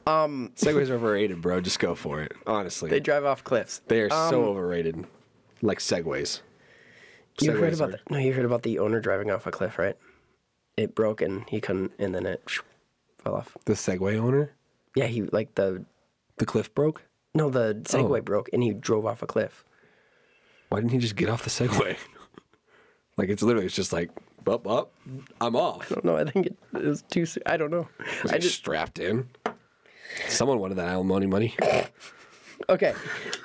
um 0.06 0.52
Segways 0.56 0.90
are 0.90 0.94
overrated, 0.94 1.40
bro. 1.40 1.60
Just 1.60 1.78
go 1.78 1.94
for 1.94 2.20
it. 2.22 2.32
Honestly, 2.46 2.90
they 2.90 3.00
drive 3.00 3.24
off 3.24 3.42
cliffs 3.44 3.80
They 3.88 4.00
are 4.02 4.10
so 4.10 4.44
overrated. 4.44 5.06
Like 5.62 5.78
segways. 5.78 6.40
you 7.40 7.52
heard 7.52 7.74
about 7.74 7.88
are- 7.90 7.92
the, 7.92 7.98
no 8.10 8.18
you 8.18 8.32
heard 8.32 8.44
about 8.44 8.62
the 8.62 8.78
owner 8.78 9.00
driving 9.00 9.30
off 9.30 9.46
a 9.46 9.50
cliff 9.50 9.78
right 9.78 9.96
it 10.76 10.94
broke 10.94 11.20
and 11.22 11.48
he 11.48 11.60
couldn't 11.60 11.92
and 11.98 12.14
then 12.14 12.26
it 12.26 12.42
fell 13.22 13.34
off 13.36 13.56
the 13.64 13.72
Segway 13.74 14.18
owner. 14.18 14.52
yeah 14.96 15.06
he 15.06 15.22
like 15.22 15.54
the 15.54 15.84
The 16.38 16.46
cliff 16.46 16.74
broke. 16.74 17.02
no 17.34 17.48
the 17.50 17.80
segway 17.84 18.18
Oh. 18.20 18.22
broke 18.22 18.48
and 18.52 18.62
he 18.62 18.72
drove 18.72 19.06
off 19.06 19.22
a 19.22 19.26
cliff 19.26 19.64
Why 20.68 20.80
didn't 20.80 20.92
he 20.92 20.98
just 20.98 21.16
get 21.16 21.28
off 21.28 21.42
the 21.44 21.50
Segway? 21.50 21.96
like 23.16 23.28
it's 23.28 23.42
literally 23.42 23.66
it's 23.66 23.74
just 23.76 23.92
like 23.92 24.10
up 24.48 24.66
up. 24.66 24.92
I'm 25.40 25.56
off. 25.56 25.90
I 25.90 25.94
don't 25.96 26.04
know. 26.04 26.16
i 26.16 26.24
think 26.24 26.46
it, 26.46 26.56
it 26.74 26.84
was 26.84 27.02
too 27.02 27.26
soon 27.26 27.42
i 27.46 27.56
don't 27.56 27.70
know 27.70 27.88
Was 28.22 28.32
i 28.32 28.38
just 28.38 28.56
strapped 28.56 28.98
in? 28.98 29.28
Someone 30.28 30.58
wanted 30.58 30.74
that 30.76 30.88
alimony 30.88 31.26
money. 31.26 31.54
Okay, 32.68 32.92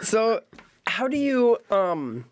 so 0.01 0.41
how 0.85 1.07
do 1.07 1.17
you 1.17 1.57
um? 1.71 2.25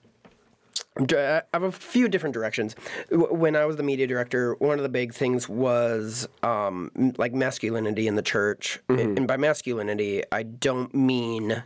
I 1.00 1.42
have 1.54 1.64
a 1.64 1.72
few 1.72 2.08
different 2.10 2.34
directions. 2.34 2.76
When 3.10 3.56
I 3.56 3.66
was 3.66 3.78
the 3.78 3.84
media 3.84 4.06
director, 4.06 4.54
one 4.56 4.78
of 4.78 4.84
the 4.84 4.90
big 4.90 5.14
things 5.14 5.48
was 5.48 6.28
um, 6.44 6.92
like 7.18 7.34
masculinity 7.34 8.08
in 8.08 8.16
the 8.16 8.22
church, 8.22 8.80
and, 8.90 9.18
and 9.18 9.28
by 9.28 9.38
masculinity, 9.38 10.24
I 10.32 10.44
don't 10.44 10.94
mean 10.94 11.64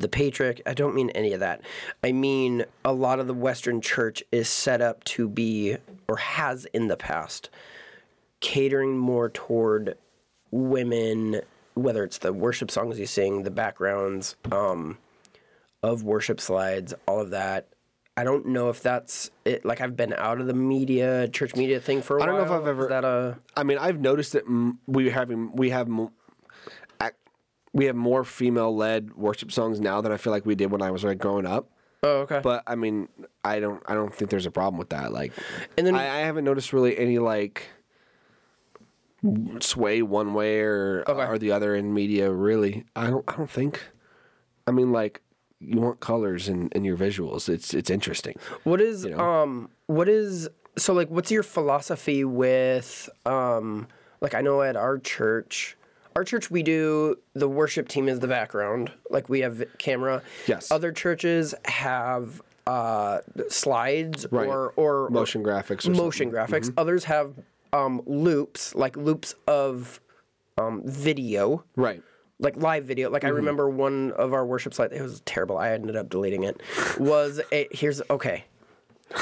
the 0.00 0.08
patriarch. 0.08 0.60
I 0.66 0.74
don't 0.74 0.94
mean 0.94 1.10
any 1.10 1.32
of 1.32 1.40
that. 1.40 1.60
I 2.02 2.12
mean 2.12 2.64
a 2.84 2.92
lot 2.92 3.20
of 3.20 3.26
the 3.26 3.34
Western 3.34 3.80
church 3.80 4.22
is 4.32 4.48
set 4.48 4.80
up 4.80 5.02
to 5.04 5.28
be, 5.28 5.76
or 6.08 6.16
has 6.16 6.66
in 6.66 6.88
the 6.88 6.96
past, 6.96 7.50
catering 8.40 8.98
more 8.98 9.28
toward 9.30 9.96
women, 10.50 11.40
whether 11.74 12.04
it's 12.04 12.18
the 12.18 12.32
worship 12.32 12.70
songs 12.70 12.98
you 12.98 13.06
sing, 13.06 13.42
the 13.42 13.50
backgrounds 13.50 14.36
um, 14.52 14.98
of 15.82 16.02
worship 16.02 16.40
slides, 16.40 16.94
all 17.06 17.20
of 17.20 17.30
that. 17.30 17.68
I 18.16 18.22
don't 18.22 18.46
know 18.46 18.68
if 18.68 18.80
that's 18.80 19.30
it. 19.44 19.64
Like 19.64 19.80
I've 19.80 19.96
been 19.96 20.12
out 20.14 20.40
of 20.40 20.46
the 20.46 20.54
media, 20.54 21.26
church 21.28 21.56
media 21.56 21.80
thing 21.80 22.00
for 22.00 22.16
a 22.16 22.20
while. 22.20 22.28
I 22.28 22.32
don't 22.32 22.38
know 22.38 22.44
if 22.54 22.60
I've 22.60 22.62
Is 22.62 22.68
ever- 22.68 22.86
that 22.88 23.04
a 23.04 23.38
I 23.56 23.64
mean, 23.64 23.78
I've 23.78 24.00
noticed 24.00 24.32
that 24.34 24.44
we 24.86 25.10
having 25.10 25.50
we 25.56 25.70
have 25.70 25.88
we 27.74 27.84
have 27.86 27.96
more 27.96 28.24
female 28.24 28.74
led 28.74 29.14
worship 29.14 29.52
songs 29.52 29.80
now 29.80 30.00
than 30.00 30.12
I 30.12 30.16
feel 30.16 30.32
like 30.32 30.46
we 30.46 30.54
did 30.54 30.70
when 30.70 30.80
I 30.80 30.90
was 30.90 31.04
like 31.04 31.18
growing 31.18 31.44
up. 31.44 31.68
oh 32.02 32.20
okay. 32.20 32.40
But 32.42 32.62
I 32.66 32.74
mean, 32.76 33.08
I 33.44 33.60
don't 33.60 33.82
I 33.86 33.92
don't 33.94 34.14
think 34.14 34.30
there's 34.30 34.46
a 34.46 34.50
problem 34.50 34.78
with 34.78 34.88
that. 34.90 35.12
Like, 35.12 35.32
And 35.76 35.86
then- 35.86 35.94
I, 35.96 36.04
I 36.04 36.18
haven't 36.20 36.44
noticed 36.44 36.72
really 36.72 36.96
any 36.96 37.18
like 37.18 37.66
sway 39.60 40.02
one 40.02 40.34
way 40.34 40.60
or 40.60 41.04
Okay. 41.08 41.26
or 41.26 41.38
the 41.38 41.52
other 41.52 41.74
in 41.74 41.92
media. 41.94 42.30
Really, 42.30 42.84
I 42.94 43.08
don't 43.10 43.24
I 43.28 43.36
don't 43.36 43.50
think. 43.50 43.82
I 44.66 44.70
mean, 44.70 44.92
like 44.92 45.20
you 45.60 45.80
want 45.80 46.00
colors 46.00 46.48
in, 46.48 46.68
in 46.70 46.84
your 46.84 46.96
visuals. 46.96 47.48
It's 47.48 47.72
it's 47.74 47.90
interesting. 47.90 48.36
What 48.64 48.80
is 48.80 49.04
know? 49.04 49.18
um 49.18 49.70
what 49.86 50.08
is 50.08 50.48
so 50.76 50.92
like 50.92 51.08
what's 51.08 51.30
your 51.30 51.42
philosophy 51.42 52.24
with 52.24 53.08
um 53.24 53.86
like 54.20 54.34
I 54.34 54.40
know 54.42 54.62
at 54.62 54.76
our 54.76 54.98
church 54.98 55.76
our 56.16 56.24
church 56.24 56.50
we 56.50 56.62
do 56.62 57.16
the 57.34 57.48
worship 57.48 57.88
team 57.88 58.08
is 58.08 58.20
the 58.20 58.28
background 58.28 58.90
like 59.10 59.28
we 59.28 59.40
have 59.40 59.62
camera 59.78 60.22
Yes. 60.46 60.70
other 60.70 60.92
churches 60.92 61.54
have 61.64 62.40
uh 62.66 63.18
slides 63.48 64.26
Right. 64.30 64.46
or 64.48 64.72
or 64.76 65.10
Motion 65.10 65.42
graphics. 65.42 65.86
Or 65.86 65.90
motion 65.90 66.30
graphics 66.30 66.72
others 66.76 67.04
have 67.04 67.34
um 67.72 68.00
loops 68.06 68.74
like 68.74 68.96
loops 68.96 69.34
of 69.46 70.00
um 70.56 70.82
video 70.86 71.64
Right. 71.76 72.02
like 72.38 72.56
live 72.56 72.84
video. 72.84 73.10
Like 73.10 73.24
I 73.24 73.28
remember 73.28 73.68
one 73.68 74.12
of 74.12 74.32
our 74.32 74.46
worship 74.46 74.72
slides. 74.74 74.92
It 74.94 75.02
was 75.02 75.20
terrible. 75.26 75.58
I 75.58 75.70
ended 75.72 75.96
up 75.96 76.08
deleting 76.08 76.44
it. 76.44 76.60
Was 76.98 77.40
a 77.52 77.68
here's 77.72 78.00
okay. 78.08 78.44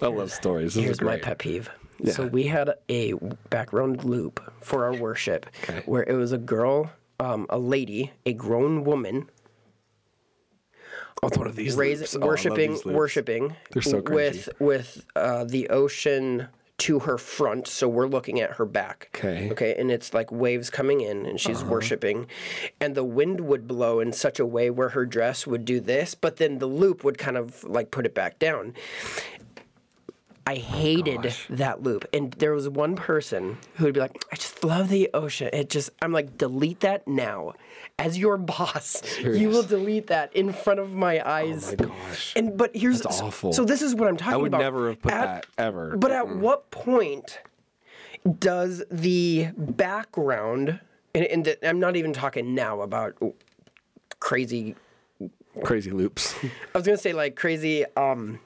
I 0.00 0.06
love 0.06 0.30
stories. 0.30 0.74
This 0.74 0.82
is 0.82 0.84
Here's 0.84 1.00
my 1.00 1.16
pet 1.16 1.38
peeve. 1.38 1.68
So 2.06 2.26
we 2.26 2.44
had 2.44 2.74
a 2.88 3.14
background 3.50 4.04
loop 4.04 4.40
for 4.60 4.84
our 4.84 4.94
worship 4.94 5.46
Okay. 5.64 5.82
where 5.86 6.04
it 6.04 6.14
was 6.14 6.32
a 6.32 6.38
girl, 6.38 6.90
um, 7.18 7.46
a 7.50 7.58
lady, 7.58 8.12
a 8.24 8.32
grown 8.32 8.84
woman 8.84 9.28
Oh, 11.22 11.28
one 11.36 11.46
of 11.48 11.56
these 11.56 11.76
raise. 11.76 12.16
Oh, 12.16 12.20
worshiping, 12.26 12.72
these 12.72 12.84
worshiping 12.84 13.56
They're 13.72 13.82
so 13.82 14.00
with 14.00 14.48
with 14.60 15.04
uh, 15.16 15.44
the 15.44 15.68
ocean 15.68 16.48
to 16.78 17.00
her 17.00 17.18
front. 17.18 17.66
So 17.66 17.88
we're 17.88 18.06
looking 18.06 18.40
at 18.40 18.52
her 18.52 18.64
back. 18.64 19.10
Okay. 19.16 19.44
Uh-huh. 19.44 19.52
Okay, 19.52 19.74
and 19.76 19.90
it's 19.90 20.14
like 20.14 20.30
waves 20.30 20.70
coming 20.70 21.00
in, 21.00 21.26
and 21.26 21.40
she's 21.40 21.64
worshiping, 21.64 22.26
and 22.80 22.94
the 22.94 23.02
wind 23.04 23.40
would 23.40 23.66
blow 23.66 23.98
in 23.98 24.12
such 24.12 24.38
a 24.38 24.46
way 24.46 24.70
where 24.70 24.90
her 24.90 25.04
dress 25.04 25.46
would 25.46 25.64
do 25.64 25.80
this, 25.80 26.14
but 26.14 26.36
then 26.36 26.58
the 26.58 26.66
loop 26.66 27.02
would 27.02 27.18
kind 27.18 27.36
of 27.36 27.64
like 27.64 27.90
put 27.90 28.06
it 28.06 28.14
back 28.14 28.38
down. 28.38 28.74
I 30.48 30.54
hated 30.54 31.34
that 31.50 31.82
loop. 31.82 32.06
And 32.14 32.32
there 32.32 32.54
was 32.54 32.70
one 32.70 32.96
person 32.96 33.58
who 33.74 33.84
would 33.84 33.92
be 33.92 34.00
like, 34.00 34.24
I 34.32 34.36
just 34.36 34.64
love 34.64 34.88
the 34.88 35.10
ocean. 35.12 35.50
It 35.52 35.68
just, 35.68 35.90
I'm 36.00 36.10
like, 36.10 36.38
delete 36.38 36.80
that 36.80 37.06
now. 37.06 37.52
As 37.98 38.16
your 38.16 38.38
boss, 38.38 39.02
you 39.20 39.50
will 39.50 39.62
delete 39.62 40.06
that 40.06 40.34
in 40.34 40.54
front 40.54 40.80
of 40.80 40.90
my 40.94 41.20
eyes. 41.28 41.74
Oh 41.78 41.82
my 41.86 41.88
gosh. 42.08 42.32
And 42.34 42.56
but 42.56 42.74
here's 42.74 43.02
That's 43.02 43.18
so- 43.18 43.26
awful. 43.26 43.52
So, 43.52 43.66
this 43.66 43.82
is 43.82 43.94
what 43.94 44.08
I'm 44.08 44.16
talking 44.16 44.32
about. 44.34 44.38
I 44.38 44.42
would 44.42 44.48
about. 44.48 44.60
never 44.60 44.88
have 44.88 45.02
put 45.02 45.12
At- 45.12 45.24
that 45.26 45.46
ever. 45.58 45.96
But 45.98 46.12
at 46.12 46.28
what 46.28 46.70
point 46.70 47.40
does 48.38 48.82
the 48.90 49.48
background, 49.56 50.80
and, 51.14 51.26
and 51.26 51.56
I'm 51.62 51.78
not 51.80 51.96
even 51.96 52.14
talking 52.14 52.54
now 52.54 52.80
about 52.80 53.16
crazy 54.18 54.76
Crazy 55.64 55.90
loops. 55.90 56.36
I 56.44 56.78
was 56.78 56.86
gonna 56.86 56.96
say 56.96 57.12
like 57.12 57.34
crazy 57.34 57.84
um 57.96 58.38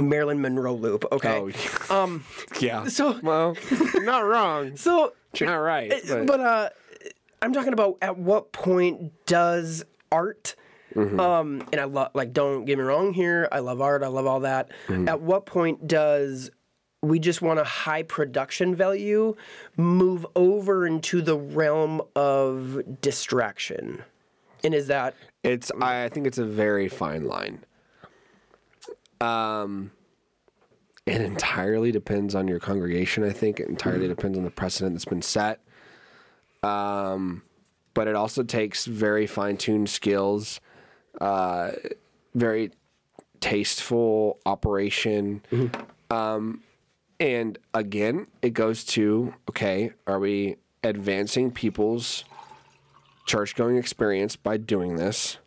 Marilyn 0.00 0.40
Monroe 0.40 0.74
loop. 0.74 1.04
Okay. 1.12 1.52
Oh, 1.90 2.02
Um. 2.04 2.24
yeah. 2.60 2.86
So 2.86 3.18
well, 3.22 3.56
not 3.96 4.20
wrong. 4.24 4.76
so, 4.76 5.12
You're 5.36 5.48
not 5.50 5.56
right. 5.56 5.92
But, 6.08 6.26
but 6.26 6.40
uh, 6.40 6.68
I'm 7.40 7.52
talking 7.52 7.72
about 7.72 7.98
at 8.00 8.16
what 8.18 8.52
point 8.52 9.12
does 9.26 9.84
art. 10.10 10.54
Mm-hmm. 10.94 11.18
Um, 11.18 11.66
and 11.72 11.80
I 11.80 11.84
love 11.84 12.10
like 12.14 12.32
don't 12.32 12.64
get 12.64 12.78
me 12.78 12.84
wrong 12.84 13.12
here. 13.14 13.48
I 13.50 13.60
love 13.60 13.80
art. 13.80 14.02
I 14.02 14.08
love 14.08 14.26
all 14.26 14.40
that. 14.40 14.70
Mm-hmm. 14.88 15.08
At 15.08 15.20
what 15.20 15.46
point 15.46 15.86
does 15.86 16.50
we 17.02 17.18
just 17.18 17.42
want 17.42 17.58
a 17.58 17.64
high 17.64 18.02
production 18.04 18.76
value 18.76 19.34
move 19.76 20.26
over 20.36 20.86
into 20.86 21.20
the 21.22 21.36
realm 21.36 22.00
of 22.14 22.80
distraction? 23.00 24.02
And 24.62 24.74
is 24.74 24.86
that 24.88 25.14
it's 25.42 25.72
I, 25.80 26.04
I 26.04 26.08
think 26.08 26.26
it's 26.26 26.38
a 26.38 26.44
very 26.44 26.88
fine 26.88 27.24
line. 27.24 27.64
Um 29.22 29.90
it 31.04 31.20
entirely 31.20 31.90
depends 31.90 32.34
on 32.34 32.46
your 32.46 32.60
congregation, 32.60 33.24
I 33.24 33.30
think. 33.30 33.58
It 33.58 33.68
entirely 33.68 34.06
depends 34.06 34.38
on 34.38 34.44
the 34.44 34.50
precedent 34.50 34.94
that's 34.94 35.04
been 35.04 35.22
set. 35.22 35.60
Um 36.62 37.42
but 37.94 38.08
it 38.08 38.14
also 38.14 38.42
takes 38.42 38.86
very 38.86 39.26
fine-tuned 39.26 39.88
skills, 39.88 40.60
uh 41.20 41.72
very 42.34 42.70
tasteful 43.40 44.38
operation. 44.46 45.42
Um 46.10 46.62
and 47.20 47.58
again, 47.74 48.26
it 48.42 48.50
goes 48.50 48.84
to 48.84 49.34
okay, 49.50 49.92
are 50.06 50.18
we 50.18 50.56
advancing 50.84 51.50
people's 51.52 52.24
church 53.26 53.54
going 53.54 53.76
experience 53.76 54.34
by 54.34 54.56
doing 54.56 54.96
this, 54.96 55.38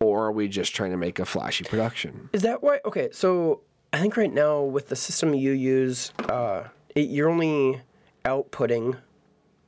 or 0.00 0.26
are 0.26 0.32
we 0.32 0.48
just 0.48 0.74
trying 0.74 0.90
to 0.92 0.96
make 0.96 1.18
a 1.18 1.24
flashy 1.26 1.64
production? 1.64 2.30
Is 2.32 2.42
that 2.42 2.62
why? 2.62 2.80
Okay, 2.84 3.08
so 3.12 3.60
I 3.92 3.98
think 3.98 4.16
right 4.16 4.32
now 4.32 4.62
with 4.62 4.88
the 4.88 4.96
system 4.96 5.34
you 5.34 5.52
use, 5.52 6.12
uh, 6.28 6.64
it, 6.94 7.08
you're 7.08 7.28
only 7.28 7.80
outputting 8.24 8.96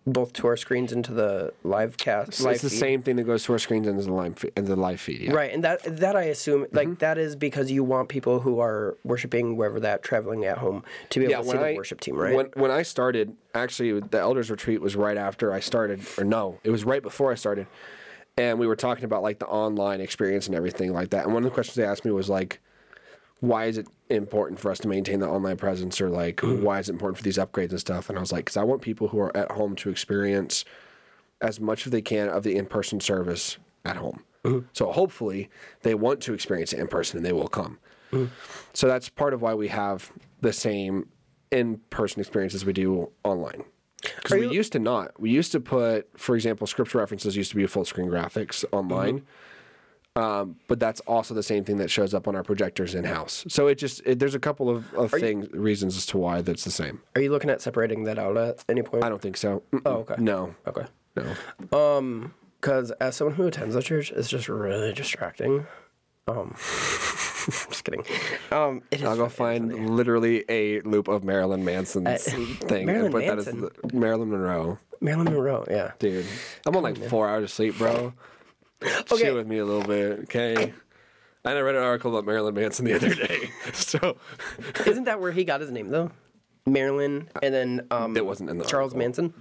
both 0.07 0.33
to 0.33 0.47
our 0.47 0.57
screens 0.57 0.93
into 0.93 1.13
the 1.13 1.53
live 1.65 1.97
cast. 1.97 2.35
So 2.35 2.45
live 2.45 2.55
it's 2.55 2.63
the 2.63 2.71
feed. 2.71 2.79
same 2.79 3.03
thing 3.03 3.17
that 3.17 3.25
goes 3.25 3.45
to 3.45 3.53
our 3.53 3.59
screens 3.59 3.87
and 3.89 3.99
the 3.99 4.13
live 4.13 4.39
fe- 4.39 4.51
and 4.57 4.67
the 4.67 4.77
live 4.77 5.01
feed. 5.01 5.21
Yeah. 5.23 5.33
Right, 5.33 5.53
and 5.53 5.65
that 5.65 5.83
that 5.99 6.15
I 6.15 6.23
assume 6.25 6.67
like 6.73 6.87
Mm-hmm. 6.87 6.95
that 7.01 7.19
is 7.19 7.35
because 7.35 7.71
you 7.71 7.83
want 7.83 8.09
people 8.09 8.39
who 8.41 8.61
are 8.61 8.97
worshiping 9.05 9.57
wherever 9.57 9.81
that 9.81 10.03
traveling 10.05 10.45
at 10.45 10.59
home 10.59 10.85
to 11.11 11.19
be 11.19 11.25
able 11.27 11.33
Yeah, 11.33 11.39
to 11.39 11.45
see 11.45 11.49
when 11.59 11.71
the 11.73 11.77
worship 11.77 12.01
team, 12.01 12.15
right? 12.17 12.35
When 12.37 12.47
when 12.55 12.71
I 12.71 12.83
started, 12.83 13.35
actually, 13.55 13.99
the 14.01 14.19
elders 14.19 14.49
retreat 14.49 14.81
was 14.81 14.95
right 14.95 15.17
after 15.19 15.53
I 15.53 15.59
started, 15.61 16.01
or 16.17 16.23
no, 16.25 16.61
it 16.63 16.71
was 16.71 16.85
right 16.85 17.03
before 17.03 17.31
I 17.33 17.35
started, 17.35 17.67
and 18.41 18.59
we 18.59 18.67
were 18.67 18.77
talking 18.77 19.05
about 19.05 19.23
like 19.23 19.39
the 19.39 19.47
online 19.47 20.01
experience 20.01 20.47
and 20.47 20.55
everything 20.55 20.93
like 20.93 21.11
that. 21.11 21.25
And 21.25 21.35
one 21.35 21.45
of 21.45 21.51
the 21.51 21.55
questions 21.55 21.77
they 21.77 21.85
asked 21.85 22.05
me 22.05 22.11
was 22.11 22.29
like, 22.29 22.61
why 23.41 23.67
is 23.67 23.79
it 23.79 23.87
important 24.09 24.59
for 24.61 24.71
us 24.71 24.79
to 24.81 24.89
maintain 24.89 25.21
the 25.21 25.29
online 25.29 25.57
presence, 25.57 26.01
or 26.01 26.09
like 26.09 26.37
Mm-hmm. 26.37 26.65
why 26.65 26.79
is 26.79 26.89
it 26.89 26.93
important 26.93 27.19
for 27.19 27.25
these 27.25 27.39
upgrades 27.39 27.71
and 27.71 27.81
stuff? 27.81 28.09
And 28.09 28.19
I 28.19 28.21
was 28.21 28.33
like, 28.33 28.45
because 28.47 28.57
I 28.57 28.65
want 28.65 28.83
people 28.83 29.09
who 29.09 29.19
are 29.21 29.37
at 29.37 29.51
home 29.53 29.77
to 29.77 29.91
experience 29.91 30.65
as 31.41 31.61
much 31.61 31.87
as 31.87 31.93
they 31.93 32.03
can 32.03 32.29
of 32.29 32.43
the 32.43 32.57
in-person 32.57 33.01
service 33.01 33.59
at 33.85 33.97
home. 33.97 34.25
Mm-hmm. 34.45 34.67
So 34.73 34.93
hopefully 34.93 35.49
they 35.83 35.95
want 35.95 36.21
to 36.23 36.35
experience 36.35 36.73
it 36.73 36.81
in 36.81 36.89
person 36.89 37.19
and 37.19 37.27
they 37.27 37.33
will 37.33 37.49
come. 37.49 37.79
So 38.73 38.89
that's 38.89 39.09
part 39.09 39.35
of 39.35 39.41
why 39.41 39.55
we 39.55 39.69
have 39.69 40.11
the 40.41 40.53
same 40.53 41.09
in-person 41.51 42.21
experience 42.21 42.55
as 42.55 42.65
we 42.65 42.73
do 42.73 43.11
online. 43.23 43.63
Because 44.03 44.39
we 44.39 44.49
used 44.49 44.73
to 44.73 44.79
not. 44.79 45.19
We 45.21 45.31
used 45.31 45.53
to 45.53 45.61
put, 45.61 46.09
for 46.19 46.35
example, 46.35 46.67
scripture 46.67 46.99
references 46.99 47.37
used 47.37 47.51
to 47.51 47.57
be 47.57 47.67
full 47.67 47.85
screen 47.85 48.09
graphics 48.09 48.65
online. 48.73 49.27
Um, 50.17 50.57
but 50.67 50.81
that's 50.81 51.01
also 51.03 51.35
the 51.35 51.43
same 51.43 51.65
thing 51.65 51.77
that 51.77 51.89
shows 51.89 52.15
up 52.15 52.27
on 52.27 52.35
our 52.35 52.43
projectors 52.43 52.97
in 52.97 53.05
house. 53.05 53.45
So 53.49 53.69
it 53.69 53.77
just 53.77 54.03
it, 54.05 54.19
there's 54.19 54.35
a 54.35 54.41
couple 54.41 54.69
of, 54.69 54.93
of 54.95 55.13
things 55.13 55.49
reasons 55.53 55.97
as 55.97 56.05
to 56.07 56.19
why 56.19 56.43
that's 56.43 56.65
the 56.65 56.71
same. 56.73 57.01
Are 57.15 57.21
you 57.23 57.31
looking 57.31 57.49
at 57.49 57.61
separating 57.63 58.03
that 58.05 58.19
out 58.19 58.37
at 58.37 58.65
any 58.69 58.83
point? 58.83 59.05
I 59.05 59.09
don't 59.09 59.23
think 59.23 59.37
so. 59.37 59.63
Mm-mm. 59.73 59.83
Oh, 59.87 59.99
okay. 59.99 60.17
No, 60.19 60.55
Okay. 60.67 60.85
no. 61.17 62.31
Because 62.61 62.91
as 63.01 63.17
someone 63.17 63.37
who 63.37 63.47
attends 63.47 63.75
the 63.75 63.83
church, 63.83 64.11
it's 64.11 64.29
just 64.29 64.49
really 64.49 64.93
distracting. 64.93 65.67
Um, 66.27 66.55
just 67.69 67.85
kidding. 67.85 68.05
Um, 68.51 68.83
it 68.91 69.01
is 69.01 69.07
I'll 69.07 69.17
go 69.17 69.29
find 69.29 69.91
literally 69.97 70.45
a 70.49 70.81
loop 70.83 71.09
of 71.09 71.25
Marilyn 71.25 71.65
Manson's 71.65 72.25
thing. 72.25 72.87
Marilyn 72.87 73.07
and 73.07 73.15
put 73.15 73.27
that 73.27 73.37
Manson? 73.37 73.65
as 73.65 73.71
the, 73.91 73.97
Marilyn 73.97 74.31
Monroe. 74.31 74.79
Marilyn 75.01 75.33
Monroe. 75.33 75.65
Yeah. 75.69 75.93
Dude, 75.99 76.27
I'm 76.67 76.77
on 76.77 76.83
like 76.83 76.97
four 77.09 77.29
hours 77.29 77.45
of 77.45 77.51
sleep, 77.51 77.79
bro. 77.79 78.13
Okay. 78.83 79.17
Chill 79.25 79.35
with 79.35 79.47
me 79.47 79.59
a 79.59 79.65
little 79.65 79.87
bit, 79.87 80.21
okay? 80.21 80.73
I 81.45 81.59
read 81.59 81.75
an 81.75 81.83
article 81.83 82.13
about 82.17 82.27
Marilyn 82.27 82.55
Manson 82.55 82.85
the 82.85 82.95
other 82.95 83.15
day, 83.15 83.51
so 83.73 84.17
Isn't 84.87 85.05
that 85.05 85.21
where 85.21 85.33
he 85.33 85.45
got 85.45 85.61
his 85.61 85.71
name 85.71 85.89
though? 85.89 86.11
Marilyn, 86.67 87.29
and 87.43 87.55
then 87.55 87.87
um, 87.91 88.17
it 88.17 88.25
wasn't 88.27 88.51
in 88.51 88.59
the 88.59 88.65
Charles 88.65 88.93
article. 88.93 88.99
Manson. 88.99 89.35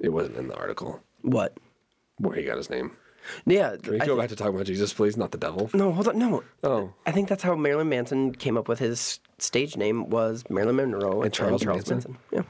It 0.00 0.10
wasn't 0.10 0.36
in 0.36 0.48
the 0.48 0.54
article 0.56 1.00
What? 1.22 1.56
where 2.18 2.36
he 2.36 2.44
got 2.44 2.58
his 2.58 2.68
name. 2.70 2.92
Yeah. 3.46 3.76
Can 3.82 3.92
we 3.94 4.00
I 4.00 4.06
go 4.06 4.16
back 4.16 4.28
to 4.30 4.36
talking 4.36 4.54
about 4.54 4.66
Jesus, 4.66 4.92
please, 4.92 5.16
not 5.16 5.30
the 5.30 5.38
devil? 5.38 5.70
no, 5.74 5.92
hold 5.92 6.08
on. 6.08 6.18
No. 6.18 6.42
Oh, 6.62 6.92
I 7.06 7.12
think 7.12 7.28
that's 7.28 7.42
how 7.42 7.54
Marilyn 7.54 7.88
Manson 7.88 8.34
came 8.34 8.56
up 8.56 8.68
with 8.68 8.78
his 8.78 9.20
stage 9.38 9.76
name 9.76 10.10
was 10.10 10.44
Marilyn 10.48 10.76
Monroe 10.76 11.22
and, 11.22 11.32
Charles 11.32 11.64
Manson? 11.64 12.18
Yeah. 12.30 12.42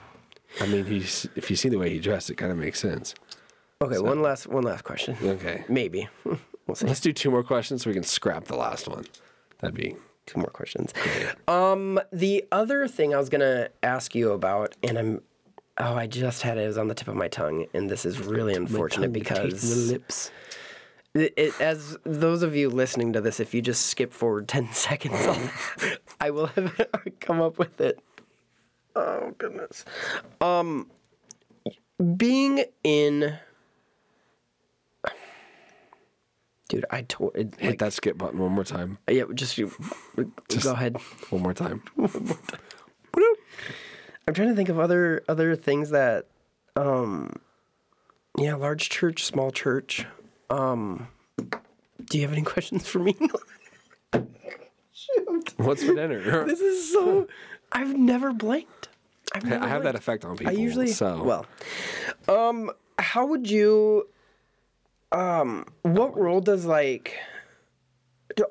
I 0.61 0.67
mean, 0.67 0.85
he's 0.85 1.27
if 1.35 1.51
you 1.51 1.57
see 1.57 1.69
the 1.69 1.79
way 1.79 1.91
he 1.91 1.99
dressed, 1.99 2.31
it 2.31 2.37
kind 2.37 2.53
of 2.53 2.59
makes 2.59 2.79
sense. 2.81 3.15
Okay, 3.83 3.99
one 3.99 4.23
last 4.23 4.47
one 4.47 4.63
last 4.63 4.85
question. 4.85 5.17
Okay, 5.23 5.65
Maybe. 5.69 6.09
we'll 6.25 6.75
see. 6.75 6.87
let's 6.87 7.01
do 7.01 7.13
two 7.13 7.31
more 7.31 7.43
questions 7.43 7.83
so 7.83 7.91
we 7.91 7.95
can 7.95 8.05
scrap 8.05 8.45
the 8.45 8.57
last 8.57 8.89
one. 8.89 9.05
That'd 9.61 9.75
be 9.75 9.97
Two 10.27 10.39
more 10.39 10.49
questions. 10.49 10.93
Um, 11.49 12.01
the 12.11 12.45
other 12.51 12.89
thing 12.89 13.15
I 13.15 13.19
was 13.19 13.29
gonna 13.29 13.69
ask 13.83 14.15
you 14.15 14.33
about, 14.33 14.75
and 14.83 14.99
I'm, 14.99 15.23
oh, 15.77 15.95
I 15.95 16.07
just 16.07 16.41
had 16.41 16.57
it, 16.57 16.63
it 16.63 16.67
was 16.67 16.79
on 16.79 16.89
the 16.89 16.95
tip 16.95 17.09
of 17.09 17.15
my 17.15 17.29
tongue, 17.29 17.67
and 17.75 17.91
this 17.91 18.07
is 18.07 18.19
really 18.19 18.55
unfortunate 18.55 19.13
because 19.13 19.91
lips. 19.91 20.31
It, 21.15 21.33
it, 21.37 21.61
as 21.61 21.97
those 22.05 22.43
of 22.43 22.57
you 22.57 22.69
listening 22.69 23.13
to 23.13 23.21
this, 23.21 23.39
if 23.41 23.55
you 23.55 23.63
just 23.63 23.87
skip 23.87 24.13
forward 24.13 24.49
ten 24.49 24.69
seconds, 24.73 25.15
I'll, 25.27 25.51
I 26.21 26.31
will 26.31 26.47
have 26.47 26.89
come 27.21 27.41
up 27.41 27.59
with 27.59 27.81
it. 27.81 28.01
Oh 28.97 29.33
goodness. 29.39 29.85
Um, 30.41 30.91
being 32.17 32.65
in. 32.83 33.39
Dude, 36.69 36.87
I 36.91 37.03
told 37.03 37.37
it, 37.37 37.55
Hit 37.59 37.71
like, 37.71 37.79
that 37.81 37.93
skip 37.93 38.17
button 38.17 38.39
one 38.41 38.53
more 38.53 38.65
time. 38.65 38.99
yeah, 39.09 39.25
just 39.35 39.59
you 39.59 39.71
go 40.17 40.73
ahead. 40.73 40.97
One 41.31 41.43
more 41.43 41.53
time. 41.53 41.83
I'm 44.27 44.33
trying 44.33 44.49
to 44.49 44.55
think 44.55 44.71
of 44.71 44.81
other 44.81 45.23
other 45.29 45.57
things 45.57 45.91
that, 45.91 46.27
um, 46.75 47.35
yeah, 48.39 48.55
large 48.55 48.89
church, 48.89 49.25
small 49.25 49.51
church. 49.51 50.07
Um, 50.51 51.09
do 52.05 52.19
you 52.19 52.23
have 52.23 52.33
any 52.33 52.43
questions 52.55 52.87
for 52.87 52.99
me? 52.99 53.17
What's 55.57 55.83
for 55.85 55.95
dinner? 55.95 56.45
this 56.47 56.61
is 56.61 56.93
so. 56.93 57.27
I've 57.73 57.97
never 57.97 58.33
blanked. 58.33 58.89
I've 59.35 59.45
never 59.45 59.65
I 59.65 59.69
have 59.69 59.83
that 59.85 59.95
effect 59.97 60.25
on 60.25 60.37
people. 60.37 60.53
I 60.53 60.57
usually 60.57 60.89
so 60.89 61.23
well, 61.23 61.47
um, 62.29 62.71
how 62.99 63.27
would 63.27 63.51
you 63.51 64.09
um 65.13 65.67
what 65.83 66.17
role 66.17 66.41
does 66.41 66.65
like 66.67 67.15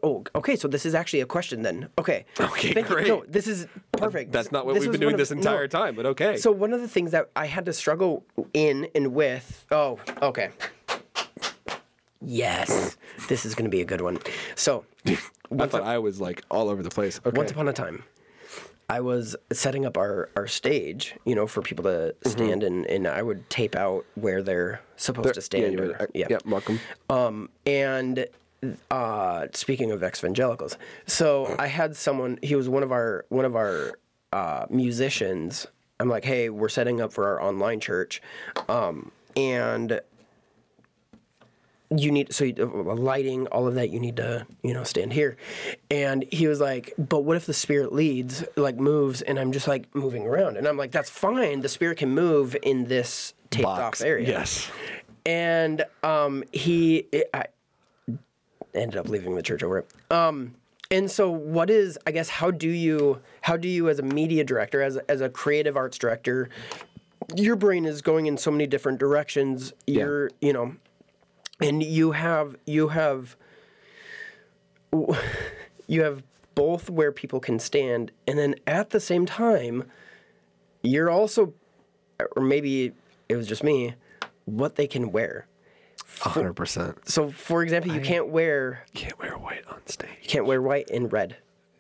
Oh, 0.02 0.24
okay. 0.36 0.56
So 0.56 0.70
this 0.70 0.86
is 0.86 0.96
actually 0.96 1.20
a 1.22 1.26
question 1.26 1.62
then. 1.62 1.90
Okay. 1.98 2.26
Okay, 2.40 2.72
Thank 2.74 2.88
you. 2.90 2.96
great. 2.96 3.08
No, 3.08 3.26
this 3.28 3.48
is 3.48 3.68
perfect. 3.92 4.32
That's 4.32 4.50
not 4.50 4.66
what 4.66 4.76
This 4.76 4.82
we've 4.82 4.90
was 4.90 4.94
been 4.98 5.02
doing 5.02 5.14
of- 5.16 5.18
this 5.20 5.32
entire 5.32 5.64
no. 5.64 5.68
time, 5.68 5.96
but 5.96 6.06
okay. 6.06 6.38
So 6.38 6.52
one 6.52 6.72
of 6.72 6.80
the 6.80 6.88
things 6.88 7.12
that 7.12 7.30
I 7.36 7.48
had 7.48 7.66
to 7.66 7.74
struggle 7.74 8.24
in 8.54 8.88
and 8.96 9.14
with. 9.14 9.66
Oh, 9.72 10.00
okay. 10.22 10.52
Yes, 12.26 12.98
this 13.28 13.46
is 13.46 13.56
going 13.56 13.66
to 13.66 13.72
be 13.72 13.82
a 13.82 13.86
good 13.86 14.02
one. 14.02 14.20
So, 14.56 14.86
I 15.06 15.68
thought 15.68 15.84
I 15.84 15.98
was 15.98 16.20
like 16.22 16.44
all 16.50 16.70
over 16.70 16.82
the 16.84 16.90
place. 16.90 17.20
Okay. 17.26 17.38
once 17.38 17.52
upon 17.52 17.68
a 17.68 17.74
time, 17.74 18.04
I 18.90 19.02
was 19.02 19.36
setting 19.52 19.86
up 19.86 19.98
our, 19.98 20.30
our 20.36 20.48
stage, 20.48 21.16
you 21.26 21.36
know, 21.36 21.48
for 21.48 21.62
people 21.62 21.84
to 21.84 22.16
stand 22.26 22.64
and, 22.64 22.86
and 22.88 23.08
I 23.08 23.22
would 23.22 23.50
tape 23.50 23.76
out 23.76 24.06
where 24.16 24.42
they're 24.42 24.82
supposed 24.98 25.34
to 25.34 25.40
yeah, 25.40 25.44
stand. 25.44 25.74
you 25.74 25.96
or- 26.00 26.10
yeah. 26.14 26.28
yeah, 26.30 26.38
'em. 26.46 26.80
Um, 27.10 27.50
and 27.66 28.28
uh, 28.92 29.48
speaking 29.54 29.92
of 29.92 30.04
evangelicals, 30.04 30.78
so 31.06 31.56
I 31.60 31.68
had 31.68 31.96
someone. 31.96 32.40
He 32.42 32.56
was 32.56 32.70
one 32.70 32.84
of 32.84 32.92
our 32.92 33.26
one 33.30 33.46
of 33.46 33.56
our 33.56 34.00
uh, 34.32 34.66
musicians. 34.70 35.68
I'm 36.00 36.10
like, 36.10 36.26
hey, 36.26 36.50
we're 36.50 36.70
setting 36.70 37.02
up 37.02 37.14
for 37.14 37.28
our 37.28 37.42
online 37.42 37.80
church, 37.80 38.22
um, 38.70 39.12
and 39.36 40.00
you 41.90 42.12
need 42.12 42.34
so 42.34 42.44
you, 42.46 42.54
uh, 42.60 42.96
lighting 42.96 43.46
all 43.48 43.68
of 43.68 43.76
that 43.76 43.90
you 43.92 44.00
need 44.00 44.16
to 44.16 44.46
you 44.64 44.74
know 44.74 44.84
stand 44.84 45.14
here 45.14 45.38
and 45.92 46.26
he 46.32 46.48
was 46.48 46.60
like 46.60 46.94
but 46.98 47.20
what 47.20 47.38
if 47.38 47.46
the 47.46 47.54
spirit 47.54 47.94
leads 47.94 48.44
like 48.56 48.78
moves 48.78 49.22
and 49.22 49.38
i'm 49.38 49.52
just 49.52 49.68
like 49.68 49.94
moving 49.94 50.26
around 50.26 50.58
and 50.58 50.68
i'm 50.68 50.78
like 50.78 50.92
that's 50.92 51.10
fine 51.10 51.62
the 51.62 51.70
spirit 51.70 51.98
can 51.98 52.10
move 52.10 52.56
in 52.64 52.86
this 52.86 53.34
taped 53.52 53.64
Box. 53.64 54.02
off 54.02 54.06
area 54.08 54.28
Yes. 54.28 54.72
and 55.26 55.86
um, 56.04 56.44
he 56.52 57.06
I 57.34 57.46
ended 58.74 58.98
up 58.98 59.08
leaving 59.10 59.36
the 59.36 59.42
church 59.44 59.62
over 59.64 59.80
it. 59.80 59.88
Um, 60.12 60.56
and 60.90 61.10
so, 61.10 61.30
what 61.30 61.70
is 61.70 61.98
I 62.08 62.12
guess 62.12 62.30
how 62.30 62.52
do 62.52 62.70
you 62.70 63.20
how 63.42 63.58
do 63.58 63.68
you 63.68 63.90
as 63.90 64.00
a 64.00 64.04
media 64.04 64.44
director, 64.44 64.82
as 64.82 64.98
as 65.10 65.22
a 65.22 65.30
creative 65.30 65.78
arts 65.78 65.98
director, 65.98 66.50
your 67.36 67.56
brain 67.56 67.86
is 67.86 68.02
going 68.02 68.26
in 68.28 68.38
so 68.38 68.52
many 68.52 68.68
different 68.68 69.00
directions. 69.00 69.74
You're 69.88 70.32
you 70.42 70.54
know, 70.54 70.76
and 71.60 71.82
you 71.84 72.12
have 72.12 72.56
you 72.66 72.90
have 72.90 73.36
you 75.88 76.02
have 76.04 76.24
both 76.56 76.90
where 76.90 77.12
people 77.12 77.40
can 77.40 77.60
stand, 77.60 78.12
and 78.28 78.38
then 78.38 78.56
at 78.68 78.92
the 78.92 79.00
same 79.00 79.26
time, 79.26 79.86
you're 80.84 81.10
also, 81.10 81.54
or 82.36 82.44
maybe 82.44 82.92
it 83.28 83.36
was 83.36 83.48
just 83.48 83.64
me, 83.64 83.96
what 84.46 84.76
they 84.76 84.86
can 84.86 85.12
wear. 85.12 85.48
hundred 86.20 86.54
percent. 86.54 87.10
So, 87.10 87.32
for 87.32 87.64
example, 87.64 87.92
you 87.94 88.02
can't 88.02 88.28
wear 88.30 88.86
Can't 88.94 89.18
wear 89.20 89.38
white 89.38 89.64
on 89.68 89.86
stage. 89.88 90.10
you 90.22 90.30
can't 90.30 90.46
wear 90.46 90.62
white 90.62 90.90
and 90.92 91.12
red. 91.12 91.38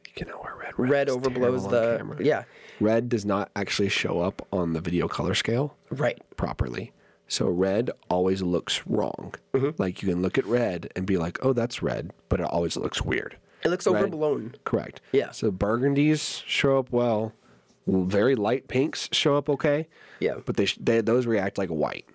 You 0.07 0.13
cannot 0.25 0.43
wear 0.43 0.55
red. 0.55 0.73
Red 0.77 1.09
is 1.09 1.15
overblows 1.15 1.69
the 1.69 1.97
camera. 1.97 2.17
yeah 2.23 2.43
Red 2.79 3.09
does 3.09 3.25
not 3.25 3.51
actually 3.55 3.89
show 3.89 4.19
up 4.19 4.45
on 4.51 4.73
the 4.73 4.81
video 4.81 5.07
color 5.07 5.35
scale 5.35 5.75
right. 5.91 6.19
properly. 6.35 6.91
So 7.33 7.47
red 7.49 7.89
always 8.11 8.43
looks 8.43 8.85
wrong. 8.85 9.33
Mm-hmm. 9.55 9.81
Like 9.81 10.03
you 10.03 10.09
can 10.09 10.21
look 10.21 10.37
at 10.37 10.45
red 10.45 10.91
and 10.95 11.07
be 11.07 11.17
like, 11.17 11.39
"Oh, 11.43 11.51
that's 11.51 11.81
red," 11.81 12.11
but 12.29 12.39
it 12.39 12.45
always 12.45 12.77
looks 12.77 13.01
weird. 13.01 13.35
It 13.63 13.69
looks 13.69 13.87
Red- 13.87 13.95
overblown. 13.95 14.53
Correct. 14.65 15.01
Yeah. 15.13 15.31
So 15.31 15.51
burgundies 15.51 16.43
show 16.45 16.77
up 16.77 16.91
well. 16.91 17.33
Very 17.87 18.35
light 18.35 18.67
pinks 18.67 19.09
show 19.11 19.35
up 19.35 19.49
okay. 19.49 19.87
Yeah. 20.19 20.35
But 20.45 20.57
they, 20.57 20.67
they 20.79 21.01
those 21.01 21.25
react 21.25 21.57
like 21.57 21.69
white. 21.69 22.05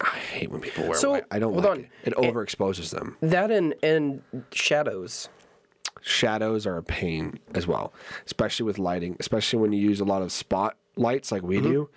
I 0.00 0.16
hate 0.18 0.50
when 0.52 0.60
people 0.60 0.84
wear 0.88 0.94
So, 0.96 1.10
white. 1.12 1.24
I 1.32 1.40
don't 1.40 1.52
hold 1.54 1.64
like 1.64 1.72
on. 1.72 1.80
it. 2.04 2.12
It 2.12 2.14
overexposes 2.14 2.90
them. 2.90 3.16
That 3.20 3.50
and 3.50 3.74
and 3.82 4.22
shadows. 4.52 5.28
Shadows 6.02 6.66
are 6.68 6.76
a 6.76 6.82
pain 6.84 7.38
as 7.54 7.66
well, 7.66 7.92
especially 8.26 8.64
with 8.64 8.78
lighting, 8.78 9.16
especially 9.18 9.58
when 9.58 9.72
you 9.72 9.80
use 9.80 9.98
a 10.00 10.04
lot 10.04 10.22
of 10.22 10.30
spot 10.30 10.76
lights 10.96 11.32
like 11.32 11.42
we 11.42 11.60
do. 11.60 11.88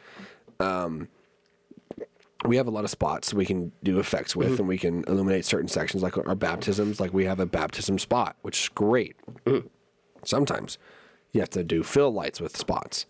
Um, 0.60 1.08
we 2.48 2.58
have 2.58 2.68
a 2.68 2.72
lot 2.72 2.84
of 2.84 2.90
spots 2.90 3.34
we 3.34 3.46
can 3.46 3.72
do 3.84 4.00
effects 4.00 4.36
with, 4.36 4.52
mm-hmm. 4.52 4.60
and 4.60 4.68
we 4.68 4.78
can 4.78 5.04
illuminate 5.08 5.46
certain 5.46 5.68
sections, 5.68 6.04
like 6.04 6.18
our 6.18 6.36
baptisms. 6.36 7.00
Like 7.00 7.14
we 7.14 7.26
have 7.26 7.40
a 7.40 7.46
baptism 7.46 8.00
spot, 8.00 8.36
which 8.42 8.64
is 8.64 8.70
great. 8.70 9.16
Mm-hmm. 9.46 9.68
Sometimes 10.24 10.78
you 11.32 11.42
have 11.42 11.50
to 11.52 11.64
do 11.64 11.84
fill 11.84 12.12
lights 12.12 12.40
with 12.42 12.56
spots, 12.58 13.06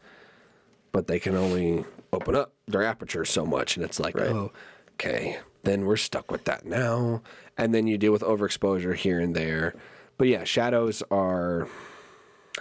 but 0.91 1.07
they 1.07 1.19
can 1.19 1.35
only 1.35 1.85
open 2.11 2.35
up 2.35 2.53
their 2.67 2.83
aperture 2.83 3.25
so 3.25 3.45
much, 3.45 3.75
and 3.75 3.85
it's 3.85 3.99
like, 3.99 4.17
oh, 4.17 4.51
okay, 4.93 5.37
then 5.63 5.85
we're 5.85 5.97
stuck 5.97 6.31
with 6.31 6.45
that 6.45 6.65
now. 6.65 7.21
And 7.57 7.73
then 7.73 7.87
you 7.87 7.97
deal 7.97 8.11
with 8.11 8.21
overexposure 8.21 8.95
here 8.95 9.19
and 9.19 9.35
there. 9.35 9.75
But 10.17 10.27
yeah, 10.27 10.43
shadows 10.43 11.03
are 11.11 11.67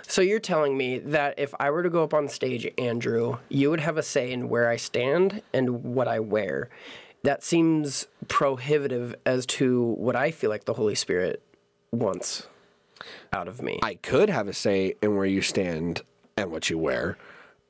So 0.03 0.23
you're 0.23 0.41
telling 0.41 0.77
me 0.77 0.99
that 0.99 1.39
if 1.39 1.55
I 1.61 1.71
were 1.71 1.83
to 1.83 1.91
go 1.91 2.03
up 2.03 2.15
on 2.15 2.29
stage, 2.29 2.69
Andrew, 2.79 3.39
you 3.49 3.71
would 3.71 3.81
have 3.81 3.97
a 3.97 4.03
say 4.03 4.33
in 4.33 4.49
where 4.49 4.69
I 4.69 4.77
stand 4.77 5.43
and 5.53 5.85
what 5.85 6.09
I 6.09 6.21
wear. 6.21 6.69
That 7.23 7.43
seems 7.43 8.07
prohibitive 8.29 9.15
as 9.25 9.47
to 9.47 9.83
what 9.83 10.17
I 10.17 10.31
feel 10.31 10.51
like 10.51 10.65
the 10.65 10.75
Holy 10.75 10.95
Spirit 10.95 11.43
wants 11.93 12.49
out 13.33 13.49
of 13.49 13.63
me. 13.63 13.79
I 13.83 13.95
could 13.95 14.29
have 14.31 14.49
a 14.49 14.53
say 14.53 14.95
in 15.01 15.17
where 15.17 15.27
you 15.27 15.43
stand 15.43 16.03
and 16.37 16.51
what 16.51 16.69
you 16.69 16.79
wear. 16.79 17.17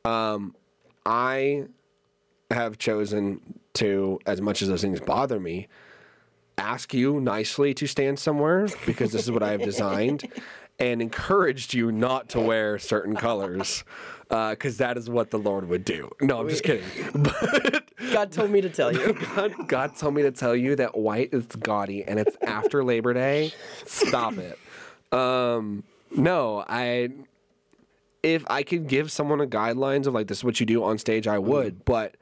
Um, 0.04 0.54
I 1.06 1.66
have 2.50 2.78
chosen 2.78 3.40
to, 3.74 4.18
as 4.26 4.40
much 4.40 4.62
as 4.62 4.68
those 4.68 4.82
things 4.82 5.00
bother 5.00 5.38
me, 5.38 5.68
ask 6.58 6.94
you 6.94 7.20
nicely 7.20 7.74
to 7.74 7.86
stand 7.86 8.18
somewhere 8.18 8.68
because 8.86 9.12
this 9.12 9.22
is 9.22 9.30
what 9.30 9.42
I 9.42 9.52
have 9.52 9.62
designed, 9.62 10.30
and 10.78 11.00
encouraged 11.00 11.74
you 11.74 11.92
not 11.92 12.28
to 12.30 12.40
wear 12.40 12.78
certain 12.78 13.14
colors 13.16 13.84
because 14.28 14.78
that 14.78 14.96
is 14.96 15.08
what 15.08 15.30
the 15.30 15.38
Lord 15.38 15.68
would 15.68 15.84
do. 15.84 16.10
No, 16.20 16.40
I'm 16.40 16.48
just 16.48 16.64
kidding. 16.64 16.84
But 17.14 17.84
God 18.12 18.32
told 18.32 18.50
me 18.50 18.60
to 18.60 18.68
tell 18.68 18.92
you. 18.92 19.12
God, 19.36 19.68
God 19.68 19.96
told 19.96 20.14
me 20.14 20.22
to 20.22 20.30
tell 20.32 20.54
you 20.54 20.76
that 20.76 20.96
white 20.96 21.30
is 21.32 21.46
gaudy 21.46 22.04
and 22.04 22.18
it's 22.18 22.36
after 22.42 22.82
Labor 22.84 23.14
Day. 23.14 23.52
Stop 23.86 24.34
it. 24.38 24.58
Um, 25.16 25.84
no, 26.14 26.64
I. 26.68 27.10
If 28.22 28.42
I 28.48 28.62
could 28.62 28.88
give 28.88 29.12
someone 29.12 29.40
a 29.40 29.46
guidelines 29.46 30.06
of 30.06 30.14
like 30.14 30.28
this 30.28 30.38
is 30.38 30.44
what 30.44 30.58
you 30.58 30.64
do 30.66 30.82
on 30.82 30.96
stage, 30.98 31.26
I 31.26 31.38
would. 31.38 31.84
But 31.84 32.14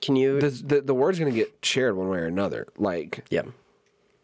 Can 0.00 0.14
you? 0.16 0.40
the 0.40 0.50
the, 0.50 0.80
the 0.80 0.94
word's 0.94 1.18
gonna 1.18 1.32
get 1.32 1.52
shared 1.62 1.96
one 1.96 2.08
way 2.08 2.18
or 2.18 2.26
another. 2.26 2.68
Like 2.78 3.24
yeah. 3.30 3.42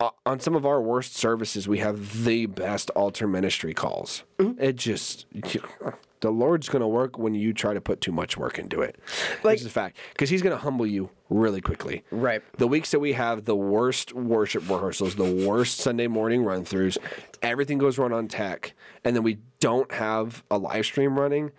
Uh, 0.01 0.11
on 0.27 0.41
some 0.41 0.55
of 0.55 0.67
our 0.67 0.81
worst 0.81 1.17
services, 1.17 1.67
we 1.69 1.79
have 1.79 2.25
the 2.25 2.47
best 2.47 2.91
altar 2.91 3.27
ministry 3.27 3.73
calls. 3.75 4.25
It 4.39 4.77
just 4.77 5.27
the 6.21 6.31
Lord's 6.31 6.69
going 6.69 6.81
to 6.81 6.89
work 6.89 7.19
when 7.19 7.35
you 7.35 7.53
try 7.53 7.73
to 7.75 7.81
put 7.81 8.01
too 8.01 8.13
much 8.13 8.37
work 8.37 8.59
into 8.59 8.81
it. 8.83 8.97
Like- 9.37 9.45
Like, 9.45 9.59
is 9.61 9.67
a 9.67 9.71
fact 9.71 9.97
because 10.13 10.29
He's 10.31 10.43
going 10.43 10.55
to 10.57 10.61
humble 10.63 10.87
you 10.87 11.11
really 11.31 11.61
quickly. 11.61 12.05
Right. 12.11 12.43
The 12.59 12.67
weeks 12.69 12.91
that 12.91 13.01
we 13.01 13.13
have 13.15 13.45
the 13.45 13.57
worst 13.57 14.13
worship 14.13 14.69
rehearsals, 14.69 15.15
the 15.17 15.47
worst 15.49 15.79
Sunday 15.79 16.07
morning 16.09 16.45
run 16.45 16.65
throughs, 16.65 16.99
everything 17.43 17.79
goes 17.79 17.99
wrong 17.99 18.13
on 18.13 18.29
tech, 18.29 18.75
and 19.05 19.15
then 19.17 19.23
we 19.23 19.39
don't 19.61 19.91
have 19.93 20.45
a 20.51 20.59
live 20.59 20.85
stream 20.85 21.19
running. 21.19 21.53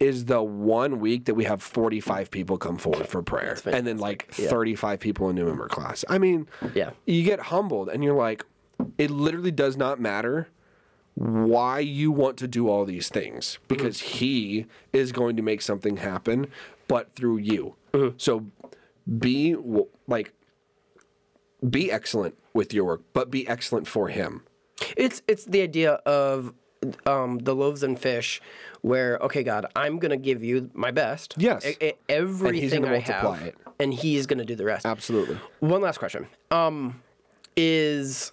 Is 0.00 0.24
the 0.24 0.42
one 0.42 0.98
week 0.98 1.26
that 1.26 1.34
we 1.34 1.44
have 1.44 1.62
45 1.62 2.30
people 2.30 2.56
come 2.56 2.78
forward 2.78 3.06
for 3.06 3.22
prayer 3.22 3.58
and 3.66 3.86
then 3.86 3.98
like 3.98 4.32
35 4.32 4.98
people 4.98 5.28
in 5.28 5.36
new 5.36 5.44
member 5.44 5.68
class. 5.68 6.06
I 6.08 6.16
mean, 6.16 6.48
Yeah. 6.74 6.90
you 7.04 7.22
get 7.22 7.38
humbled 7.38 7.90
and 7.90 8.02
you're 8.02 8.14
like, 8.14 8.46
it 8.96 9.10
literally 9.10 9.50
does 9.50 9.76
not 9.76 10.00
matter 10.00 10.48
why 11.14 11.80
you 11.80 12.10
want 12.10 12.38
to 12.38 12.48
do 12.48 12.68
all 12.70 12.86
these 12.86 13.10
things 13.10 13.56
mm-hmm. 13.56 13.66
because 13.68 14.00
he 14.00 14.64
is 14.92 15.12
going 15.12 15.36
to 15.36 15.42
make 15.42 15.60
something 15.60 15.98
happen, 15.98 16.46
but 16.88 17.14
through 17.14 17.36
you. 17.36 17.74
Mm-hmm. 17.92 18.14
So 18.16 18.46
be 19.18 19.54
like, 20.06 20.32
be 21.68 21.92
excellent 21.92 22.36
with 22.54 22.72
your 22.72 22.84
work, 22.84 23.02
but 23.12 23.30
be 23.30 23.46
excellent 23.46 23.86
for 23.86 24.08
him. 24.08 24.42
It's 24.96 25.20
it's 25.28 25.44
the 25.44 25.60
idea 25.60 25.92
of 26.06 26.54
um, 27.06 27.38
the 27.38 27.54
loaves 27.54 27.82
and 27.82 27.98
fish, 27.98 28.40
where 28.82 29.18
okay, 29.18 29.42
God, 29.42 29.66
I'm 29.76 29.98
gonna 29.98 30.16
give 30.16 30.42
you 30.42 30.70
my 30.74 30.90
best. 30.90 31.34
Yes. 31.36 31.66
E- 31.66 31.76
e- 31.80 31.92
everything 32.08 32.84
I 32.84 32.98
have, 32.98 33.42
it. 33.42 33.56
and 33.78 33.92
He's 33.92 34.26
gonna 34.26 34.44
do 34.44 34.54
the 34.54 34.64
rest. 34.64 34.86
Absolutely. 34.86 35.38
One 35.60 35.82
last 35.82 35.98
question. 35.98 36.26
Um, 36.50 37.02
is 37.56 38.32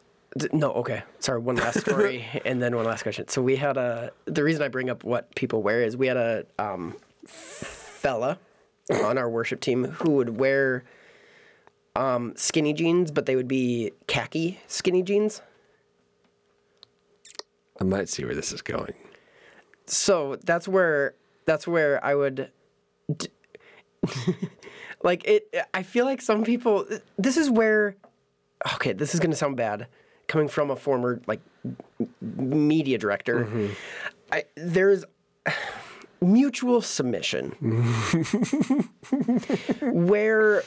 no 0.54 0.72
okay. 0.74 1.04
Sorry, 1.20 1.40
one 1.40 1.56
last 1.56 1.80
story, 1.82 2.26
and 2.46 2.62
then 2.62 2.76
one 2.76 2.86
last 2.86 3.04
question. 3.04 3.28
So 3.28 3.42
we 3.42 3.56
had 3.56 3.78
a. 3.78 4.12
The 4.26 4.44
reason 4.44 4.62
I 4.64 4.68
bring 4.68 4.90
up 4.90 5.04
what 5.04 5.34
people 5.36 5.62
wear 5.62 5.82
is 5.82 5.98
we 5.98 6.08
had 6.08 6.18
a 6.18 6.46
um, 6.60 6.96
fella 7.26 8.40
on 9.04 9.18
our 9.18 9.30
worship 9.30 9.60
team 9.60 9.84
who 9.86 10.12
would 10.12 10.38
wear 10.38 10.84
um, 11.96 12.34
skinny 12.38 12.74
jeans, 12.74 13.12
but 13.12 13.26
they 13.26 13.36
would 13.36 13.48
be 13.48 13.92
khaki 14.08 14.60
skinny 14.68 15.04
jeans. 15.04 15.42
I 17.80 17.84
might 17.84 18.10
see 18.10 18.26
where 18.26 18.36
this 18.36 18.52
is 18.52 18.62
going. 18.62 18.94
so 19.86 20.38
that's 20.44 20.68
where 20.68 21.14
that's 21.46 21.68
where 21.68 22.04
I 22.04 22.16
would 22.16 22.52
d- 23.16 23.28
Like 25.04 25.26
it, 25.26 25.54
I 25.74 25.84
feel 25.84 26.06
like 26.06 26.22
some 26.22 26.44
people. 26.44 26.86
This 27.18 27.38
is 27.38 27.50
where. 27.52 27.96
Okay, 28.76 28.94
this 28.94 29.14
is 29.14 29.20
going 29.20 29.30
to 29.30 29.38
sound 29.38 29.56
bad, 29.56 29.86
coming 30.28 30.48
from 30.48 30.72
a 30.72 30.76
former 30.76 31.22
like 31.28 31.40
media 32.22 32.98
director. 32.98 33.46
Mm-hmm. 33.46 33.68
I, 34.32 34.44
there's 34.56 35.06
mutual 36.22 36.82
submission 36.82 37.52
where 39.82 40.64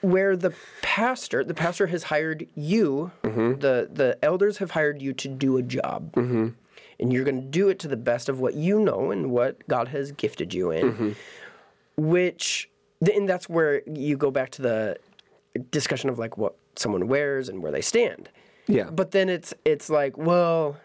where 0.00 0.36
the 0.36 0.54
pastor 0.82 1.42
the 1.44 1.54
pastor 1.54 1.86
has 1.88 2.04
hired 2.04 2.46
you 2.54 3.10
mm-hmm. 3.22 3.58
the 3.60 3.88
the 3.92 4.18
elders 4.22 4.58
have 4.58 4.70
hired 4.70 5.02
you 5.02 5.12
to 5.12 5.28
do 5.28 5.56
a 5.56 5.62
job. 5.62 6.12
Mm-hmm. 6.12 6.48
And 7.00 7.12
you're 7.12 7.24
going 7.24 7.40
to 7.40 7.46
do 7.46 7.68
it 7.68 7.78
to 7.80 7.88
the 7.88 7.96
best 7.96 8.28
of 8.28 8.40
what 8.40 8.54
you 8.54 8.80
know 8.80 9.10
and 9.10 9.30
what 9.30 9.66
god 9.68 9.88
has 9.88 10.12
gifted 10.12 10.52
you 10.54 10.70
in. 10.70 10.92
Mm-hmm. 10.92 11.10
Which 11.96 12.70
and 13.00 13.28
that's 13.28 13.48
where 13.48 13.82
you 13.86 14.16
go 14.16 14.30
back 14.30 14.50
to 14.50 14.62
the 14.62 14.96
discussion 15.70 16.10
of 16.10 16.18
like 16.18 16.36
what 16.36 16.56
someone 16.76 17.08
wears 17.08 17.48
and 17.48 17.62
where 17.62 17.72
they 17.72 17.80
stand. 17.80 18.28
Yeah. 18.66 18.90
but 18.90 19.12
then 19.12 19.30
it's 19.30 19.54
it's 19.64 19.88
like 19.88 20.18
well 20.18 20.76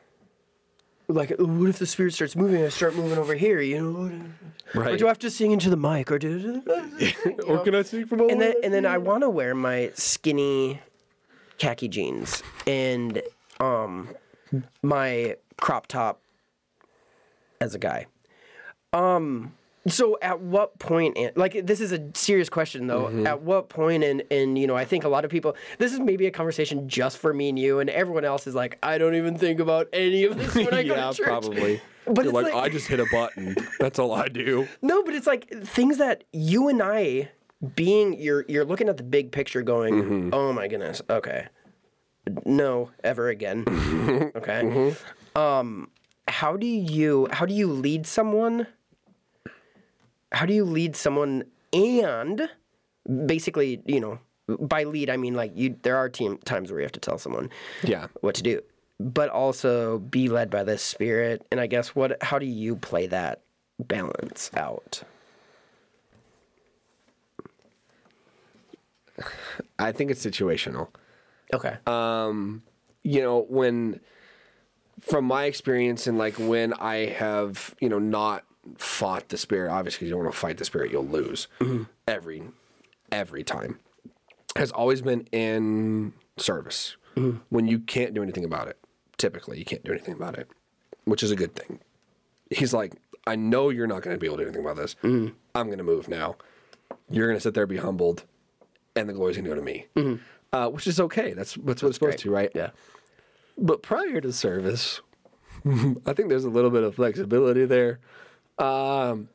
like 1.13 1.33
what 1.39 1.69
if 1.69 1.79
the 1.79 1.85
spirit 1.85 2.13
starts 2.13 2.35
moving? 2.35 2.63
I 2.63 2.69
start 2.69 2.95
moving 2.95 3.17
over 3.17 3.33
here 3.35 3.61
you 3.61 3.81
know? 3.81 3.99
Or 4.75 4.81
Right. 4.81 4.97
do 4.97 5.05
i 5.05 5.09
have 5.09 5.19
to 5.19 5.29
sing 5.29 5.51
into 5.51 5.69
the 5.69 5.77
mic? 5.77 6.11
Or 6.11 6.17
do 6.17 6.61
or 7.47 7.59
can 7.63 7.75
I 7.75 7.83
sing 7.83 8.05
from 8.05 8.21
over 8.21 8.31
and 8.31 8.41
then 8.41 8.55
and 8.63 8.73
then 8.73 8.85
I 8.85 8.97
want 8.97 9.21
to 9.23 9.29
wear 9.29 9.53
my 9.53 9.91
skinny 9.93 10.81
khaki 11.57 11.87
jeans 11.87 12.41
and 12.65 13.21
um 13.59 14.09
my 14.81 15.35
crop 15.57 15.87
top 15.87 16.21
as 17.61 17.75
a 17.75 17.79
guy. 17.79 18.07
Um 18.91 19.53
so 19.87 20.17
at 20.21 20.39
what 20.39 20.79
point 20.79 21.17
and 21.17 21.35
like 21.35 21.65
this 21.65 21.81
is 21.81 21.91
a 21.91 21.99
serious 22.13 22.49
question 22.49 22.87
though 22.87 23.05
Mm-hmm. 23.07 23.27
at 23.27 23.41
what 23.41 23.67
point? 23.69 24.03
and 24.03 24.23
and 24.31 24.57
you 24.57 24.65
know 24.67 24.75
I 24.77 24.85
think 24.85 25.03
a 25.03 25.09
lot 25.09 25.25
of 25.25 25.31
people 25.31 25.55
this 25.77 25.91
is 25.93 25.99
maybe 25.99 26.25
a 26.25 26.31
conversation 26.31 26.87
just 26.87 27.17
for 27.17 27.33
me 27.33 27.49
and 27.49 27.59
you 27.59 27.79
and 27.79 27.89
everyone 27.89 28.23
else 28.25 28.47
is 28.47 28.55
like 28.55 28.77
I 28.81 28.97
don't 28.97 29.15
even 29.15 29.37
think 29.37 29.59
about 29.59 29.87
any 29.91 30.23
of 30.23 30.37
this 30.37 30.55
when 30.55 30.73
I 30.73 30.83
go 30.83 30.95
yeah, 30.95 31.09
to 31.09 31.13
church. 31.15 31.25
probably. 31.27 31.81
But 32.05 32.25
You're 32.25 32.33
like, 32.33 32.45
like- 32.53 32.55
I 32.55 32.69
just 32.69 32.87
hit 32.87 32.99
a 32.99 33.05
button. 33.11 33.55
That's 33.79 33.97
all 33.99 34.13
I 34.13 34.27
do. 34.27 34.67
No, 34.81 35.03
but 35.03 35.13
it's 35.13 35.27
like 35.27 35.49
things 35.65 35.97
that 35.99 36.23
you 36.33 36.67
and 36.69 36.81
I 36.81 37.29
being 37.75 38.19
you're 38.19 38.43
you're 38.49 38.65
looking 38.65 38.89
at 38.89 38.97
the 38.97 39.03
big 39.03 39.31
picture 39.31 39.61
going, 39.61 39.93
Mm-hmm. 39.95 40.29
"Oh 40.33 40.51
my 40.53 40.67
goodness. 40.67 41.01
Okay. 41.09 41.47
No, 42.45 42.91
ever 43.03 43.29
again." 43.29 43.63
okay. 44.35 44.61
Mm-hmm. 44.63 45.37
Um 45.39 45.89
how 46.27 46.55
do 46.57 46.65
you 46.67 47.27
how 47.31 47.45
do 47.45 47.53
you 47.53 47.67
lead 47.67 48.05
someone? 48.07 48.67
How 50.33 50.45
do 50.45 50.53
you 50.53 50.65
lead 50.65 50.95
someone 50.95 51.43
and 51.71 52.49
basically, 53.25 53.81
you 53.85 53.99
know, 53.99 54.19
by 54.59 54.83
lead 54.83 55.09
I 55.09 55.17
mean 55.17 55.35
like 55.35 55.51
you 55.55 55.75
there 55.83 55.95
are 55.95 56.09
team 56.09 56.37
times 56.45 56.69
where 56.71 56.79
you 56.79 56.85
have 56.85 56.91
to 56.93 56.99
tell 56.99 57.17
someone 57.17 57.49
Yeah. 57.83 58.07
what 58.21 58.35
to 58.35 58.43
do, 58.43 58.61
but 58.99 59.29
also 59.29 59.99
be 59.99 60.27
led 60.29 60.49
by 60.49 60.63
the 60.63 60.77
spirit. 60.77 61.45
And 61.51 61.59
I 61.59 61.67
guess 61.67 61.95
what 61.95 62.21
how 62.21 62.39
do 62.39 62.45
you 62.45 62.75
play 62.75 63.07
that 63.07 63.41
balance 63.79 64.51
out? 64.55 65.03
I 69.79 69.91
think 69.91 70.11
it's 70.11 70.25
situational. 70.25 70.87
Okay. 71.53 71.75
Um, 71.85 72.63
you 73.03 73.21
know 73.21 73.45
when 73.49 73.99
from 75.01 75.25
my 75.25 75.45
experience 75.45 76.07
and 76.07 76.17
like 76.17 76.35
when 76.39 76.71
i 76.75 77.07
have 77.07 77.75
you 77.81 77.89
know 77.89 77.99
not 77.99 78.45
fought 78.77 79.29
the 79.29 79.37
spirit. 79.37 79.71
Obviously 79.71 80.07
you 80.07 80.11
don't 80.11 80.23
want 80.23 80.33
to 80.33 80.39
fight 80.39 80.57
the 80.57 80.65
spirit 80.65 80.91
you'll 80.91 81.05
lose 81.05 81.47
mm-hmm. 81.59 81.83
every 82.07 82.43
every 83.11 83.43
time. 83.43 83.79
Has 84.55 84.71
always 84.71 85.01
been 85.01 85.27
in 85.31 86.13
service. 86.37 86.95
Mm-hmm. 87.15 87.39
When 87.49 87.67
you 87.67 87.79
can't 87.79 88.13
do 88.13 88.23
anything 88.23 88.45
about 88.45 88.67
it 88.67 88.77
typically 89.17 89.57
you 89.57 89.63
can't 89.63 89.83
do 89.85 89.91
anything 89.91 90.15
about 90.15 90.37
it 90.37 90.49
which 91.05 91.23
is 91.23 91.31
a 91.31 91.35
good 91.35 91.55
thing. 91.55 91.79
He's 92.49 92.73
like 92.73 92.93
i 93.25 93.37
know 93.37 93.69
you're 93.69 93.87
not 93.87 94.01
going 94.01 94.13
to 94.13 94.19
be 94.19 94.27
able 94.27 94.37
to 94.37 94.43
do 94.43 94.47
anything 94.49 94.65
about 94.65 94.77
this. 94.77 94.95
Mm-hmm. 95.03 95.33
I'm 95.55 95.67
going 95.67 95.77
to 95.77 95.83
move 95.83 96.07
now. 96.07 96.35
You're 97.09 97.27
going 97.27 97.37
to 97.37 97.41
sit 97.41 97.53
there 97.53 97.65
be 97.65 97.77
humbled 97.77 98.23
and 98.95 99.07
the 99.07 99.13
glory's 99.13 99.37
going 99.37 99.45
to 99.45 99.49
go 99.49 99.55
to 99.55 99.61
me. 99.61 99.87
Uh, 100.51 100.69
which 100.69 100.87
is 100.87 100.99
okay. 100.99 101.33
That's, 101.33 101.53
that's 101.55 101.81
what 101.81 101.89
it's 101.89 101.97
supposed 101.97 102.19
to 102.19 102.31
right? 102.31 102.51
Yeah. 102.53 102.69
but 103.57 103.81
prior 103.81 104.21
to 104.21 104.31
service, 104.31 105.01
I 105.65 106.13
think 106.13 106.29
there's 106.29 106.45
a 106.45 106.49
little 106.49 106.69
bit 106.69 106.83
of 106.83 106.95
flexibility 106.95 107.65
there. 107.65 107.99
Um, 108.57 109.29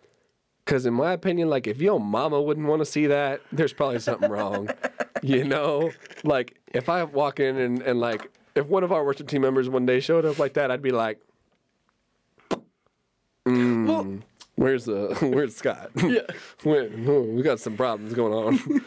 because 0.65 0.85
in 0.85 0.93
my 0.93 1.13
opinion, 1.13 1.49
like 1.49 1.67
if 1.67 1.81
your 1.81 1.99
mama 1.99 2.41
wouldn't 2.43 2.67
want 2.67 2.81
to 2.81 2.85
see 2.87 3.07
that, 3.07 3.41
there's 3.51 3.73
probably 3.73 3.99
something 4.01 4.31
wrong. 4.31 4.69
You 5.23 5.45
know, 5.45 5.93
like 6.25 6.59
if 6.75 6.91
I 6.91 7.03
walk 7.05 7.41
in 7.41 7.57
and, 7.57 7.81
and 7.81 7.99
like 8.01 8.31
if 8.55 8.67
one 8.67 8.85
of 8.85 8.93
our 8.93 9.03
worship 9.03 9.29
team 9.29 9.41
members 9.43 9.69
one 9.71 9.87
day 9.87 9.99
showed 10.01 10.27
up 10.27 10.39
like 10.39 10.53
that, 10.55 10.71
I'd 10.71 10.83
be 10.83 10.91
like, 10.91 11.19
"Mm, 13.47 13.87
Well, 13.89 14.19
"Where's 14.57 14.85
the 14.85 15.17
Where's 15.35 15.57
Scott? 15.57 15.91
Yeah, 16.03 16.21
we 16.65 17.43
got 17.43 17.61
some 17.61 17.77
problems 17.77 18.13
going 18.13 18.33
on." 18.35 18.83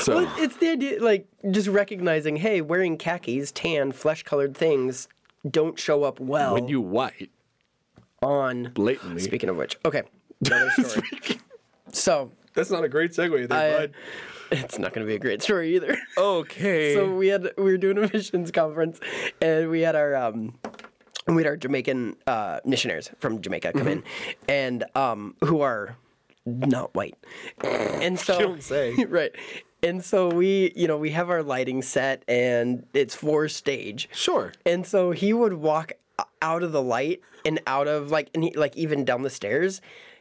so 0.00 0.24
well, 0.24 0.34
it's 0.38 0.56
the 0.56 0.70
idea, 0.70 1.02
like 1.02 1.28
just 1.52 1.68
recognizing, 1.68 2.36
hey, 2.36 2.60
wearing 2.60 2.98
khakis, 2.98 3.52
tan, 3.52 3.92
flesh-colored 3.92 4.56
things 4.56 5.08
don't 5.48 5.78
show 5.78 6.02
up 6.02 6.18
well 6.20 6.52
when 6.54 6.68
you 6.68 6.80
white 6.80 7.30
on. 8.22 8.70
blatantly, 8.74 9.20
Speaking 9.22 9.48
of 9.48 9.56
which, 9.56 9.78
okay, 9.84 10.02
another 10.44 10.70
story. 10.82 11.06
so 11.92 12.30
that's 12.54 12.70
not 12.70 12.84
a 12.84 12.88
great 12.88 13.12
segue 13.12 13.48
there, 13.48 13.58
I, 13.58 13.78
bud. 13.86 13.92
it's 14.50 14.78
not 14.78 14.92
going 14.92 15.06
to 15.06 15.10
be 15.10 15.16
a 15.16 15.18
great 15.18 15.42
story 15.42 15.76
either. 15.76 15.96
Okay. 16.18 16.94
so 16.94 17.14
we 17.14 17.28
had 17.28 17.50
we 17.56 17.64
were 17.64 17.78
doing 17.78 17.98
a 17.98 18.10
missions 18.12 18.50
conference, 18.50 19.00
and 19.40 19.70
we 19.70 19.80
had 19.80 19.96
our 19.96 20.14
um, 20.16 20.58
we 21.26 21.36
had 21.36 21.46
our 21.46 21.56
Jamaican 21.56 22.16
uh, 22.26 22.60
missionaries 22.64 23.10
from 23.18 23.40
Jamaica 23.40 23.72
come 23.72 23.88
in, 23.88 24.02
and 24.48 24.84
um, 24.94 25.34
who 25.44 25.60
are 25.60 25.96
not 26.46 26.94
white, 26.94 27.16
and 27.62 28.18
so 28.18 28.56
right. 29.08 29.32
And 29.82 30.04
so 30.04 30.28
we, 30.28 30.74
you 30.76 30.86
know, 30.86 30.98
we 30.98 31.08
have 31.12 31.30
our 31.30 31.42
lighting 31.42 31.80
set, 31.80 32.22
and 32.28 32.84
it's 32.92 33.14
for 33.14 33.48
stage. 33.48 34.10
Sure. 34.12 34.52
And 34.66 34.86
so 34.86 35.10
he 35.10 35.32
would 35.32 35.54
walk 35.54 35.92
out 36.42 36.62
of 36.62 36.72
the 36.72 36.82
light 36.82 37.20
and 37.44 37.60
out 37.66 37.88
of 37.88 38.10
like, 38.10 38.30
and 38.34 38.44
he, 38.44 38.52
like 38.52 38.76
even 38.76 39.04
down 39.04 39.22
the 39.22 39.30
stairs, 39.30 39.80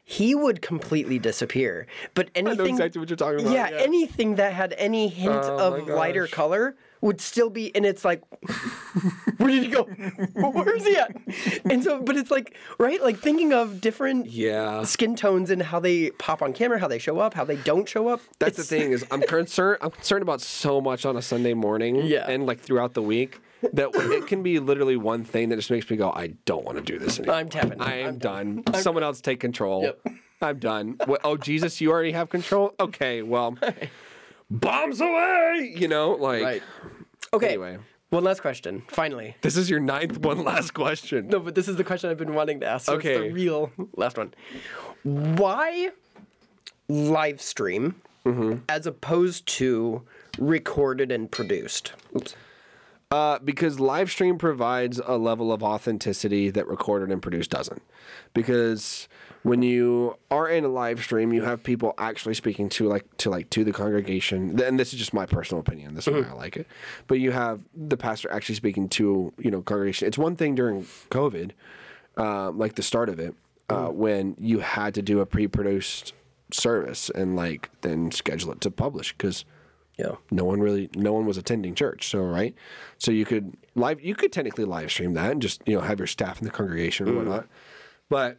he 0.10 0.34
would 0.34 0.64
completely 0.64 1.20
disappear. 1.20 1.86
But 2.16 2.30
anything, 2.34 2.68
exactly 2.68 3.00
what 3.00 3.10
you're 3.10 3.18
talking 3.18 3.42
about. 3.42 3.54
yeah, 3.54 3.70
anything 3.78 4.36
that 4.36 4.54
had 4.54 4.74
any 4.78 5.08
hint 5.08 5.44
Oh 5.44 5.76
of 5.76 5.88
lighter 5.88 6.26
color 6.26 6.76
would 7.02 7.22
still 7.22 7.52
be, 7.52 7.74
and 7.76 7.86
it's 7.86 8.04
like, 8.04 8.24
where 9.38 9.50
did 9.50 9.64
he 9.64 9.70
go? 9.70 9.84
Where 9.84 10.76
is 10.76 10.86
he 10.86 10.98
at? 10.98 11.16
And 11.66 11.84
so, 11.84 12.02
but 12.02 12.18
it's 12.18 12.32
like, 12.32 12.58
right, 12.80 13.02
like 13.02 13.20
thinking 13.20 13.54
of 13.54 13.82
different 13.82 14.26
yeah. 14.26 14.84
skin 14.84 15.16
tones 15.16 15.50
and 15.50 15.62
how 15.62 15.80
they 15.80 16.10
pop 16.12 16.42
on 16.42 16.54
camera, 16.54 16.80
how 16.80 16.88
they 16.88 17.00
show 17.00 17.20
up, 17.20 17.36
how 17.36 17.46
they 17.46 17.58
don't 17.58 17.88
show 17.88 18.08
up. 18.08 18.22
That's 18.40 18.58
the 18.58 18.64
thing 18.64 18.92
is 18.92 19.06
I'm 19.12 19.22
concerned. 19.22 19.78
I'm 19.82 19.92
concerned 19.92 20.24
about 20.24 20.42
so 20.42 20.82
much 20.82 21.06
on 21.06 21.18
a 21.18 21.22
Sunday 21.22 21.54
morning. 21.54 21.98
Yeah. 22.10 22.28
And 22.28 22.48
like 22.48 22.60
throughout 22.60 22.96
the 22.96 23.04
week. 23.04 23.40
That 23.74 23.90
it 23.94 24.28
can 24.28 24.42
be 24.42 24.60
literally 24.60 24.96
one 24.96 25.24
thing 25.24 25.50
that 25.50 25.58
just 25.58 25.70
makes 25.72 25.90
me 25.90 25.98
go, 25.98 26.12
I 26.12 26.28
don't 26.46 26.64
want 26.64 26.78
to 26.78 26.84
do 26.84 26.98
this 26.98 27.20
anymore. 27.20 27.36
I'm 27.36 27.50
tapping. 27.50 27.82
I 27.82 28.00
am 28.00 28.08
I'm 28.08 28.18
done. 28.18 28.64
Someone 28.76 29.04
else 29.04 29.22
take 29.22 29.40
control. 29.40 29.84
Yep. 29.84 30.08
I'm 30.42 30.60
done. 30.60 30.98
What, 31.06 31.22
oh 31.24 31.36
Jesus, 31.38 31.82
you 31.82 31.92
already 31.92 32.14
have 32.14 32.30
control. 32.30 32.74
Okay, 32.80 33.22
well, 33.22 33.58
bombs 34.50 35.02
away. 35.02 35.74
You 35.76 35.88
know, 35.88 36.12
like 36.12 36.44
Right. 36.44 36.64
Okay. 37.34 37.50
Anyway. 37.50 37.78
One 38.10 38.24
last 38.24 38.42
question. 38.42 38.82
Finally. 38.88 39.36
this 39.42 39.56
is 39.56 39.70
your 39.70 39.80
ninth 39.80 40.18
one. 40.20 40.44
Last 40.44 40.74
question. 40.74 41.28
No, 41.28 41.40
but 41.40 41.54
this 41.54 41.68
is 41.68 41.76
the 41.76 41.84
question 41.84 42.10
I've 42.10 42.18
been 42.18 42.34
wanting 42.34 42.60
to 42.62 42.66
ask. 42.66 42.86
So 42.86 42.96
It's 42.96 43.06
Okay. 43.06 43.28
the 43.28 43.34
real 43.34 43.72
last 43.96 44.18
one. 44.18 44.34
Why 45.04 45.92
live 46.88 47.40
stream 47.40 48.02
mm-hmm. 48.26 48.60
as 48.68 48.88
opposed 48.88 49.46
to 49.58 50.02
recorded 50.40 51.12
and 51.12 51.30
produced? 51.30 51.94
Oops. 52.16 52.36
Uh, 53.12 53.40
because 53.40 53.80
live 53.80 54.12
stream 54.12 54.38
provides 54.38 55.02
a 55.04 55.18
level 55.18 55.52
of 55.52 55.64
authenticity 55.64 56.52
that 56.52 56.68
recorded 56.68 57.12
and 57.12 57.24
produced 57.24 57.50
doesn't. 57.50 57.82
Because 58.36 59.08
when 59.42 59.64
you 59.64 60.16
are 60.30 60.48
in 60.48 60.64
a 60.64 60.68
live 60.68 61.02
stream, 61.02 61.34
you 61.34 61.44
have 61.44 61.64
people 61.64 61.96
actually 61.98 62.36
speaking 62.36 62.70
to 62.70 62.88
like 62.88 63.06
to 63.18 63.32
like 63.32 63.50
to 63.50 63.64
the 63.64 63.72
congregation. 63.72 64.60
And 64.62 64.80
this 64.80 64.94
is 64.94 65.00
just 65.00 65.12
my 65.12 65.26
personal 65.26 65.60
opinion. 65.60 65.96
This 65.96 66.08
is 66.08 66.14
why 66.14 66.30
I 66.30 66.34
like 66.34 66.56
it. 66.56 66.68
But 67.08 67.20
you 67.20 67.32
have 67.32 67.62
the 67.76 67.98
pastor 67.98 68.32
actually 68.32 68.56
speaking 68.56 68.88
to 68.90 69.34
you 69.40 69.50
know 69.50 69.64
congregation. 69.64 70.08
It's 70.08 70.18
one 70.18 70.36
thing 70.36 70.54
during 70.54 70.86
COVID, 71.10 71.52
um, 72.18 72.60
like 72.60 72.76
the 72.76 72.84
start 72.84 73.10
of 73.10 73.20
it, 73.20 73.34
uh, 73.70 73.88
when 73.88 74.36
you 74.38 74.60
had 74.60 74.94
to 74.96 75.02
do 75.02 75.20
a 75.20 75.26
pre-produced 75.26 76.14
service 76.52 77.10
and 77.10 77.36
like 77.36 77.70
then 77.82 78.12
schedule 78.12 78.52
it 78.52 78.62
to 78.62 78.72
publish 78.72 79.14
because 79.14 79.46
Yeah. 80.00 80.16
no 80.32 80.46
one 80.46 80.62
really 80.62 80.90
no 80.96 81.12
one 81.14 81.26
was 81.26 81.38
attending 81.38 81.76
church 81.76 82.08
so 82.10 82.22
right 82.22 82.56
so 82.98 83.12
you 83.12 83.26
could 83.26 83.58
live 83.76 84.00
you 84.02 84.16
could 84.16 84.32
technically 84.32 84.64
live 84.66 84.90
stream 84.92 85.14
that 85.16 85.32
and 85.32 85.42
just 85.42 85.62
you 85.68 85.76
know 85.76 85.82
have 85.82 86.00
your 86.00 86.08
staff 86.08 86.40
in 86.40 86.46
the 86.46 86.52
congregation 86.52 87.10
or 87.10 87.14
whatnot 87.16 87.48
but 88.10 88.38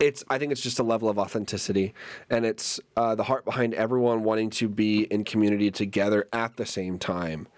it's 0.00 0.22
I 0.30 0.38
think 0.38 0.52
it's 0.52 0.60
just 0.60 0.78
a 0.78 0.84
level 0.84 1.08
of 1.08 1.18
authenticity, 1.18 1.92
and 2.30 2.46
it's 2.46 2.78
uh, 2.96 3.16
the 3.16 3.24
heart 3.24 3.44
behind 3.44 3.74
everyone 3.74 4.22
wanting 4.22 4.48
to 4.50 4.68
be 4.68 5.02
in 5.02 5.24
community 5.24 5.72
together 5.72 6.28
at 6.32 6.56
the 6.56 6.64
same 6.66 7.00
time. 7.00 7.48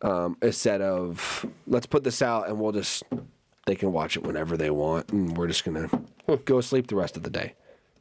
Um, 0.00 0.38
instead 0.40 0.80
of 0.80 1.44
let's 1.66 1.84
put 1.84 2.02
this 2.02 2.22
out 2.22 2.48
and 2.48 2.58
we'll 2.58 2.72
just 2.72 3.02
they 3.66 3.74
can 3.74 3.92
watch 3.92 4.16
it 4.16 4.22
whenever 4.22 4.56
they 4.56 4.70
want, 4.70 5.10
and 5.12 5.36
we're 5.36 5.46
just 5.46 5.62
gonna 5.66 5.90
go 6.46 6.62
sleep 6.62 6.86
the 6.86 6.96
rest 6.96 7.18
of 7.18 7.22
the 7.22 7.28
day. 7.30 7.52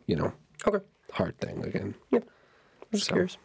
You 0.07 0.15
know, 0.15 0.34
Okay. 0.65 0.79
hard 1.11 1.38
thing 1.39 1.61
again. 1.65 1.93
Yeah. 2.09 2.19
Just 2.93 3.07
So- 3.07 3.11
curious. 3.15 3.38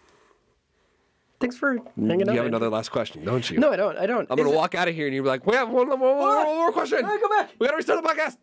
Thanks 1.40 1.56
for 1.56 1.76
hanging 1.96 2.20
You 2.20 2.26
out. 2.26 2.32
You 2.32 2.36
have 2.38 2.46
another 2.46 2.68
last 2.68 2.90
question, 2.90 3.24
don't 3.24 3.48
you? 3.48 3.58
No, 3.58 3.72
I 3.72 3.76
don't. 3.76 3.96
I 3.96 4.06
don't. 4.06 4.26
I'm 4.30 4.36
gonna 4.36 4.50
walk 4.50 4.74
out 4.74 4.88
of 4.88 4.94
here 4.94 5.06
and 5.06 5.14
you'll 5.14 5.24
be 5.24 5.28
like, 5.28 5.46
we 5.46 5.54
have 5.54 5.68
one, 5.68 5.88
one, 5.88 6.00
one, 6.00 6.16
one 6.18 6.46
more 6.56 6.72
question. 6.72 7.04
Hey, 7.04 7.18
come 7.20 7.30
back. 7.30 7.50
We 7.58 7.66
gotta 7.66 7.76
restart 7.76 8.02
the 8.02 8.08
podcast. 8.08 8.36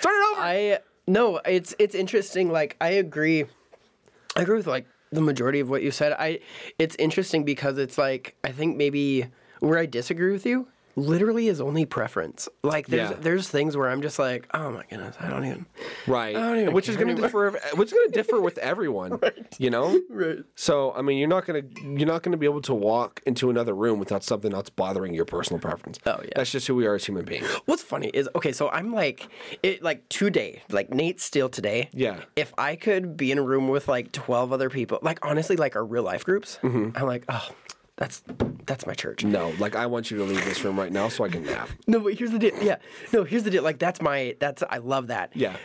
Start 0.00 0.14
it 0.14 0.32
over. 0.32 0.40
I 0.40 0.78
no, 1.06 1.36
it's 1.44 1.74
it's 1.78 1.94
interesting. 1.94 2.50
Like 2.50 2.76
I 2.80 2.90
agree, 2.90 3.44
I 4.36 4.42
agree 4.42 4.56
with 4.56 4.66
like 4.66 4.86
the 5.12 5.20
majority 5.20 5.60
of 5.60 5.70
what 5.70 5.82
you 5.82 5.90
said. 5.90 6.12
I 6.12 6.40
it's 6.78 6.96
interesting 6.96 7.44
because 7.44 7.78
it's 7.78 7.98
like 7.98 8.36
I 8.42 8.50
think 8.50 8.76
maybe 8.76 9.26
where 9.60 9.78
I 9.78 9.86
disagree 9.86 10.32
with 10.32 10.44
you 10.46 10.66
literally 11.00 11.48
is 11.48 11.60
only 11.60 11.84
preference. 11.86 12.48
Like 12.62 12.86
there's 12.86 13.10
Yeah. 13.10 13.16
there's 13.20 13.48
things 13.48 13.76
where 13.76 13.88
I'm 13.88 14.02
just 14.02 14.18
like, 14.18 14.46
oh 14.54 14.70
my 14.70 14.84
goodness, 14.88 15.16
I 15.20 15.28
don't 15.28 15.44
even. 15.46 15.66
Right. 16.06 16.34
don't 16.34 16.58
even 16.58 16.72
Which 16.74 16.88
is 16.88 16.96
going 16.96 17.14
to 17.14 17.20
differ. 17.20 17.50
Which 17.74 17.88
is 17.88 17.92
going 17.92 18.08
to 18.10 18.12
differ 18.14 18.40
with 18.40 18.58
everyone. 18.58 19.18
right. 19.22 19.56
You 19.58 19.70
know. 19.70 19.98
Right. 20.10 20.38
So 20.54 20.92
I 20.92 21.02
mean, 21.02 21.18
you're 21.18 21.28
not 21.28 21.46
gonna 21.46 21.62
you're 21.82 22.06
not 22.06 22.22
gonna 22.22 22.36
be 22.36 22.46
able 22.46 22.62
to 22.62 22.74
walk 22.74 23.20
into 23.26 23.50
another 23.50 23.74
room 23.74 23.98
without 23.98 24.22
something 24.24 24.52
else 24.54 24.68
bothering 24.70 25.14
your 25.14 25.24
personal 25.24 25.60
preference. 25.60 25.98
Oh, 26.06 26.20
yeah. 26.22 26.30
That's 26.36 26.50
just 26.52 26.66
who 26.66 26.74
we 26.74 26.86
are 26.86 26.94
as 26.94 27.04
human 27.04 27.24
beings. 27.24 27.46
What's 27.66 27.82
funny 27.82 28.08
is 28.14 28.28
okay, 28.36 28.52
so 28.52 28.68
I'm 28.70 28.92
like 28.92 29.28
it 29.62 29.82
like 29.82 30.08
today, 30.08 30.62
like 30.70 30.90
Nate 30.92 31.20
Steele 31.20 31.48
today. 31.48 31.88
Yeah. 31.92 32.20
If 32.36 32.52
I 32.58 32.76
could 32.76 33.16
be 33.16 33.32
in 33.32 33.38
a 33.38 33.42
room 33.42 33.68
with 33.68 33.88
like 33.88 34.12
twelve 34.12 34.52
other 34.52 34.70
people, 34.70 34.98
like 35.02 35.24
honestly, 35.24 35.56
like 35.56 35.76
our 35.76 35.84
real 35.84 36.02
life 36.02 36.24
groups, 36.24 36.58
Mm-hmm. 36.62 36.96
I'm 36.96 37.06
like, 37.06 37.24
oh, 37.28 37.48
that's 38.00 38.22
that's 38.66 38.86
my 38.86 38.94
church. 38.94 39.24
No, 39.24 39.52
like 39.58 39.76
I 39.76 39.84
want 39.86 40.10
you 40.10 40.16
to 40.16 40.24
leave 40.24 40.42
this 40.46 40.64
room 40.64 40.78
right 40.78 40.90
now 40.90 41.08
so 41.10 41.22
I 41.22 41.28
can 41.28 41.44
nap. 41.44 41.68
No, 41.86 42.00
but 42.00 42.14
here's 42.14 42.30
the 42.30 42.38
deal. 42.38 42.54
Yeah, 42.60 42.76
no, 43.12 43.24
here's 43.24 43.42
the 43.44 43.50
deal. 43.50 43.62
Like 43.62 43.78
that's 43.78 44.00
my 44.00 44.34
that's 44.40 44.62
I 44.68 44.78
love 44.78 45.08
that. 45.08 45.30
Yeah. 45.36 45.56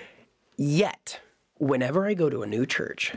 Yet, 0.57 1.21
whenever 1.57 2.05
I 2.05 2.13
go 2.13 2.29
to 2.29 2.43
a 2.43 2.45
new 2.45 2.65
church, 2.65 3.13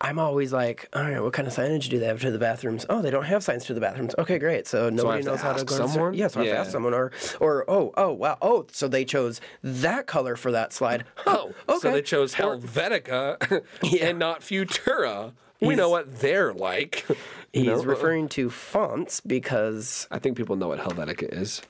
I'm 0.00 0.18
always 0.18 0.52
like, 0.54 0.88
all 0.94 1.02
right, 1.02 1.22
what 1.22 1.32
kind 1.34 1.46
of 1.46 1.54
signage 1.54 1.88
do 1.90 1.98
they 1.98 2.06
have 2.06 2.20
to 2.22 2.30
the 2.30 2.38
bathrooms? 2.38 2.86
Oh, 2.88 3.02
they 3.02 3.10
don't 3.10 3.24
have 3.24 3.44
signs 3.44 3.66
to 3.66 3.74
the 3.74 3.80
bathrooms. 3.80 4.14
Okay, 4.18 4.38
great. 4.38 4.66
So 4.66 4.88
nobody 4.90 5.22
to 5.22 5.28
knows 5.30 5.40
how 5.42 5.52
to 5.52 5.64
go 5.64 5.76
to 5.76 5.82
the- 5.82 5.88
someone? 5.88 6.14
Yeah, 6.14 6.28
so 6.28 6.40
I 6.40 6.44
have 6.44 6.54
to 6.54 6.58
ask 6.58 6.70
someone. 6.70 6.92
Or, 6.94 7.12
or 7.40 7.64
oh, 7.70 7.92
oh, 7.96 8.12
wow, 8.12 8.36
oh, 8.42 8.66
so 8.72 8.88
they 8.88 9.04
chose 9.04 9.40
that 9.62 10.06
color 10.06 10.34
for 10.34 10.50
that 10.52 10.72
slide. 10.72 11.04
Oh, 11.26 11.52
okay. 11.68 11.78
So 11.78 11.92
they 11.92 12.02
chose 12.02 12.34
Helvetica 12.34 13.62
Yeah. 13.82 14.06
and 14.06 14.18
not 14.18 14.40
Futura. 14.40 15.32
We 15.66 15.74
know 15.74 15.88
what 15.88 16.20
they're 16.20 16.52
like. 16.52 17.06
He's 17.52 17.66
know? 17.66 17.82
referring 17.82 18.28
to 18.30 18.48
fonts 18.50 19.20
because 19.20 20.06
I 20.10 20.18
think 20.18 20.36
people 20.36 20.56
know 20.56 20.68
what 20.68 20.78
Helvetica 20.80 21.32
is. 21.32 21.60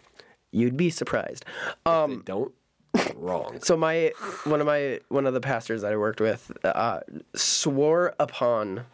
you'd 0.53 0.77
be 0.77 0.91
surprised. 0.91 1.45
Um, 1.87 2.17
they 2.19 2.23
don't. 2.25 2.53
Wrong. 3.17 3.59
So 3.63 3.77
my 3.77 4.13
one 4.45 4.61
of 4.61 4.67
my 4.67 5.01
one 5.09 5.27
of 5.27 5.33
the 5.35 5.41
pastors 5.41 5.81
that 5.83 5.93
I 5.93 5.97
worked 5.97 6.21
with 6.21 6.53
uh, 6.65 7.01
swore 7.35 8.15
upon 8.21 8.85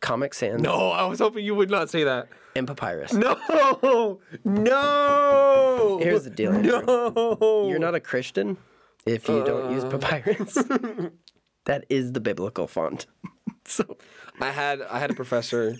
Comic 0.00 0.34
Sans 0.34 0.60
No, 0.60 0.90
I 0.90 1.06
was 1.06 1.20
hoping 1.20 1.44
you 1.44 1.54
would 1.54 1.70
not 1.70 1.88
say 1.88 2.04
that. 2.04 2.28
and 2.54 2.66
Papyrus. 2.66 3.12
No, 3.14 4.20
no. 4.44 5.98
Here's 6.02 6.24
the 6.24 6.30
deal. 6.30 6.52
Andrew. 6.52 6.82
No. 6.86 7.66
You're 7.68 7.78
not 7.78 7.94
a 7.94 8.00
Christian 8.00 8.56
if 9.06 9.28
you 9.28 9.42
don't 9.44 9.72
use 9.72 9.84
papyrus. 9.84 10.54
that 11.64 11.84
is 11.88 12.12
the 12.12 12.20
biblical 12.20 12.66
font. 12.66 13.06
so 13.68 13.96
I 14.40 14.50
had 14.50 14.82
I 14.82 14.98
had 14.98 15.10
a 15.10 15.14
professor 15.14 15.76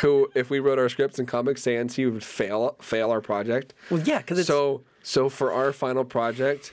who, 0.00 0.28
if 0.34 0.50
we 0.50 0.58
wrote 0.60 0.78
our 0.78 0.88
scripts 0.88 1.18
in 1.18 1.26
Comic 1.26 1.58
Sans, 1.58 1.94
he 1.94 2.06
would 2.06 2.24
fail 2.24 2.76
fail 2.80 3.10
our 3.10 3.20
project. 3.20 3.74
well, 3.90 4.00
yeah, 4.02 4.18
because 4.18 4.38
it's 4.38 4.46
So 4.48 4.82
so 5.02 5.28
for 5.28 5.52
our 5.52 5.72
final 5.72 6.04
project, 6.04 6.72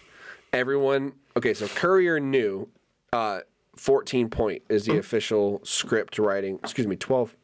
everyone 0.53 1.13
okay. 1.37 1.53
So 1.53 1.67
Courier 1.67 2.19
New, 2.19 2.67
uh, 3.13 3.41
fourteen 3.75 4.29
point 4.29 4.63
is 4.69 4.83
Mm. 4.83 4.93
the 4.93 4.97
official 4.99 5.61
script 5.63 6.17
writing. 6.19 6.59
Excuse 6.63 6.87
me, 6.87 6.95
12, 6.95 7.35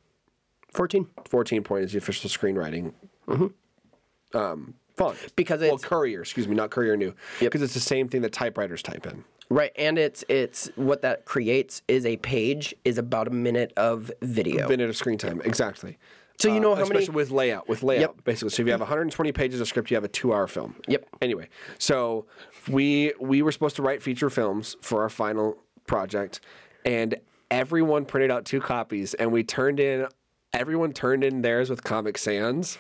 14 0.73 1.07
14 1.29 1.63
point 1.63 1.83
is 1.85 1.91
the 1.91 1.97
official 1.97 2.29
screenwriting. 2.29 2.93
Mm-hmm. 3.27 4.37
Um, 4.37 4.73
font 4.95 5.17
because 5.35 5.61
well, 5.61 5.75
it's 5.75 5.85
Courier. 5.85 6.21
Excuse 6.21 6.47
me, 6.47 6.55
not 6.55 6.69
Courier 6.69 6.95
Yep. 6.95 7.15
because 7.39 7.61
it's 7.61 7.73
the 7.73 7.79
same 7.79 8.07
thing 8.09 8.21
that 8.21 8.33
typewriters 8.33 8.81
type 8.83 9.05
in. 9.07 9.23
Right, 9.49 9.71
and 9.75 9.97
it's 9.97 10.23
it's 10.29 10.69
what 10.75 11.01
that 11.01 11.25
creates 11.25 11.81
is 11.87 12.05
a 12.05 12.17
page 12.17 12.73
is 12.85 12.97
about 12.97 13.27
a 13.27 13.31
minute 13.31 13.73
of 13.77 14.11
video. 14.21 14.65
A 14.65 14.69
minute 14.69 14.89
of 14.89 14.97
screen 14.97 15.17
time 15.17 15.41
exactly. 15.43 15.97
So 16.39 16.53
you 16.53 16.59
know 16.59 16.73
uh, 16.73 16.75
how 16.75 16.85
many- 16.85 17.09
with 17.09 17.31
layout, 17.31 17.67
with 17.67 17.81
layout, 17.81 18.01
Yep. 18.01 18.23
basically. 18.23 18.49
So 18.51 18.61
if 18.61 18.67
you 18.67 18.71
have 18.71 18.79
120 18.81 19.31
pages 19.31 19.59
of 19.59 19.67
script, 19.67 19.89
you 19.89 19.95
have 19.95 20.03
a 20.03 20.07
two-hour 20.07 20.45
film. 20.45 20.75
Yep. 20.87 21.07
Anyway, 21.21 21.49
so 21.79 22.27
we 22.69 23.13
we 23.19 23.41
were 23.41 23.51
supposed 23.51 23.75
to 23.77 23.81
write 23.81 24.03
feature 24.03 24.29
films 24.29 24.75
for 24.81 25.01
our 25.01 25.09
final 25.09 25.57
project, 25.87 26.41
and 26.85 27.15
everyone 27.49 28.05
printed 28.05 28.29
out 28.29 28.45
two 28.45 28.59
copies, 28.61 29.13
and 29.15 29.31
we 29.31 29.43
turned 29.43 29.79
in. 29.79 30.07
Everyone 30.53 30.93
turned 30.93 31.23
in 31.23 31.41
theirs 31.41 31.69
with 31.69 31.83
Comic 31.83 32.17
Sans, 32.19 32.77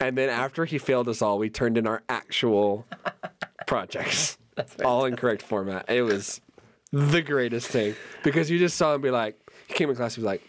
and 0.00 0.16
then 0.16 0.28
after 0.30 0.64
he 0.64 0.78
failed 0.78 1.08
us 1.08 1.20
all, 1.22 1.38
we 1.38 1.50
turned 1.50 1.76
in 1.78 1.86
our 1.86 2.02
actual 2.08 2.86
projects, 3.66 4.38
all 4.84 5.04
in 5.04 5.16
correct 5.16 5.42
format. 5.42 5.88
It 5.88 6.02
was 6.02 6.40
the 6.92 7.22
greatest 7.22 7.68
thing 7.68 7.94
because 8.22 8.50
you 8.50 8.58
just 8.58 8.76
saw 8.76 8.94
him 8.94 9.00
be 9.00 9.10
like, 9.10 9.38
he 9.68 9.74
came 9.74 9.90
in 9.90 9.96
class, 9.96 10.14
he 10.14 10.20
was 10.20 10.26
like. 10.26 10.42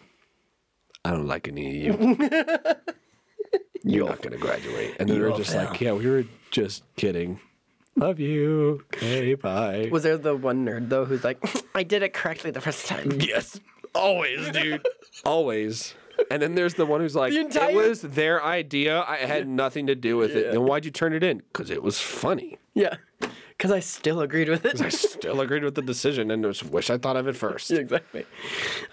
I 1.03 1.11
don't 1.11 1.27
like 1.27 1.47
any 1.47 1.87
of 1.87 2.01
you. 2.01 2.17
You're 3.83 4.07
not 4.09 4.23
going 4.23 4.31
to 4.31 4.39
graduate. 4.39 4.95
And 4.99 5.07
then 5.07 5.19
we 5.19 5.23
were 5.23 5.37
just 5.37 5.51
fail. 5.51 5.65
like, 5.65 5.79
yeah, 5.79 5.93
we 5.93 6.07
were 6.07 6.25
just 6.49 6.83
kidding. 6.95 7.39
Love 7.95 8.19
you. 8.19 8.83
Okay, 8.95 9.35
bye. 9.35 9.87
Was 9.91 10.01
there 10.01 10.17
the 10.17 10.35
one 10.35 10.65
nerd 10.65 10.89
though 10.89 11.05
who's 11.05 11.23
like, 11.23 11.37
I 11.75 11.83
did 11.83 12.01
it 12.01 12.13
correctly 12.13 12.49
the 12.49 12.59
first 12.59 12.87
time? 12.87 13.11
yes. 13.19 13.59
Always, 13.93 14.49
dude. 14.49 14.85
Always. 15.23 15.93
And 16.31 16.41
then 16.41 16.55
there's 16.55 16.73
the 16.73 16.85
one 16.87 17.01
who's 17.01 17.15
like, 17.15 17.31
The 17.33 17.39
entire- 17.41 17.69
it 17.69 17.75
was 17.75 18.01
their 18.01 18.43
idea. 18.43 19.03
I 19.07 19.17
had 19.17 19.47
nothing 19.47 19.87
to 19.87 19.95
do 19.95 20.17
with 20.17 20.31
it. 20.35 20.51
Then 20.51 20.63
why'd 20.63 20.85
you 20.85 20.91
turn 20.91 21.13
it 21.13 21.23
in? 21.23 21.37
Because 21.53 21.69
it 21.69 21.83
was 21.83 21.99
funny. 21.99 22.57
Yeah, 22.73 22.95
because 23.57 23.71
I 23.71 23.79
still 23.79 24.21
agreed 24.21 24.49
with 24.49 24.65
it. 24.65 24.81
I 24.81 24.89
still 24.89 25.41
agreed 25.41 25.63
with 25.63 25.75
the 25.75 25.81
decision 25.81 26.31
and 26.31 26.43
just 26.43 26.63
wish 26.65 26.89
I 26.89 26.97
thought 26.97 27.15
of 27.17 27.27
it 27.27 27.35
first. 27.35 27.71
exactly. 27.71 28.25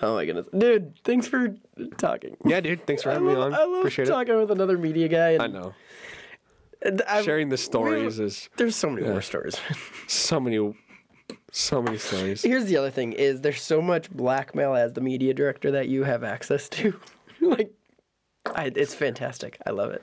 Oh 0.00 0.14
my 0.14 0.24
goodness, 0.24 0.46
dude! 0.56 0.98
Thanks 1.04 1.26
for 1.26 1.54
talking. 1.98 2.36
Yeah, 2.44 2.60
dude. 2.60 2.86
Thanks 2.86 3.02
for 3.02 3.10
having 3.10 3.26
me 3.28 3.34
on. 3.34 3.54
I 3.54 3.64
love 3.64 3.78
Appreciate 3.78 4.08
it. 4.08 4.10
talking 4.10 4.36
with 4.38 4.50
another 4.50 4.78
media 4.78 5.08
guy. 5.08 5.30
And 5.30 5.42
I 5.42 5.46
know. 5.48 5.74
I've- 6.84 7.24
Sharing 7.24 7.48
the 7.48 7.56
stories 7.56 8.18
we- 8.18 8.24
is 8.24 8.48
There's 8.56 8.74
so 8.76 8.90
many 8.90 9.06
more 9.06 9.22
stories. 9.22 9.56
so 10.08 10.40
many, 10.40 10.74
so 11.52 11.80
many 11.80 11.96
stories. 11.98 12.42
Here's 12.42 12.64
the 12.64 12.76
other 12.76 12.90
thing: 12.90 13.12
is 13.12 13.40
there's 13.40 13.62
so 13.62 13.80
much 13.80 14.10
blackmail 14.10 14.74
as 14.74 14.92
the 14.92 15.00
media 15.00 15.32
director 15.34 15.70
that 15.72 15.88
you 15.88 16.02
have 16.04 16.24
access 16.24 16.68
to. 16.70 16.98
like, 17.40 17.72
I, 18.46 18.72
it's 18.74 18.94
fantastic. 18.94 19.58
I 19.66 19.70
love 19.70 19.92
it. 19.92 20.02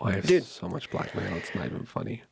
Oh, 0.00 0.06
Why 0.06 0.12
have 0.12 0.26
Dude. 0.26 0.44
so 0.44 0.66
much 0.68 0.90
blackmail? 0.90 1.36
It's 1.36 1.54
not 1.54 1.66
even 1.66 1.84
funny. 1.84 2.22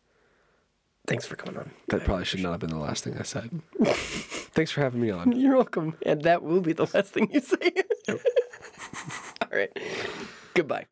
Thanks 1.06 1.26
for 1.26 1.36
coming 1.36 1.58
on. 1.58 1.70
That 1.88 2.04
probably 2.04 2.24
should 2.24 2.40
not 2.40 2.52
have 2.52 2.60
been 2.60 2.70
the 2.70 2.76
last 2.76 3.04
thing 3.04 3.16
I 3.18 3.22
said. 3.22 3.60
Thanks 4.54 4.70
for 4.70 4.82
having 4.82 5.00
me 5.00 5.10
on. 5.10 5.32
You're 5.38 5.56
welcome. 5.56 5.96
And 6.06 6.22
that 6.22 6.42
will 6.42 6.60
be 6.60 6.72
the 6.72 6.88
last 6.94 7.12
thing 7.12 7.28
you 7.32 7.40
say. 7.40 7.72
All 8.08 9.48
right. 9.52 9.76
Goodbye. 10.54 10.86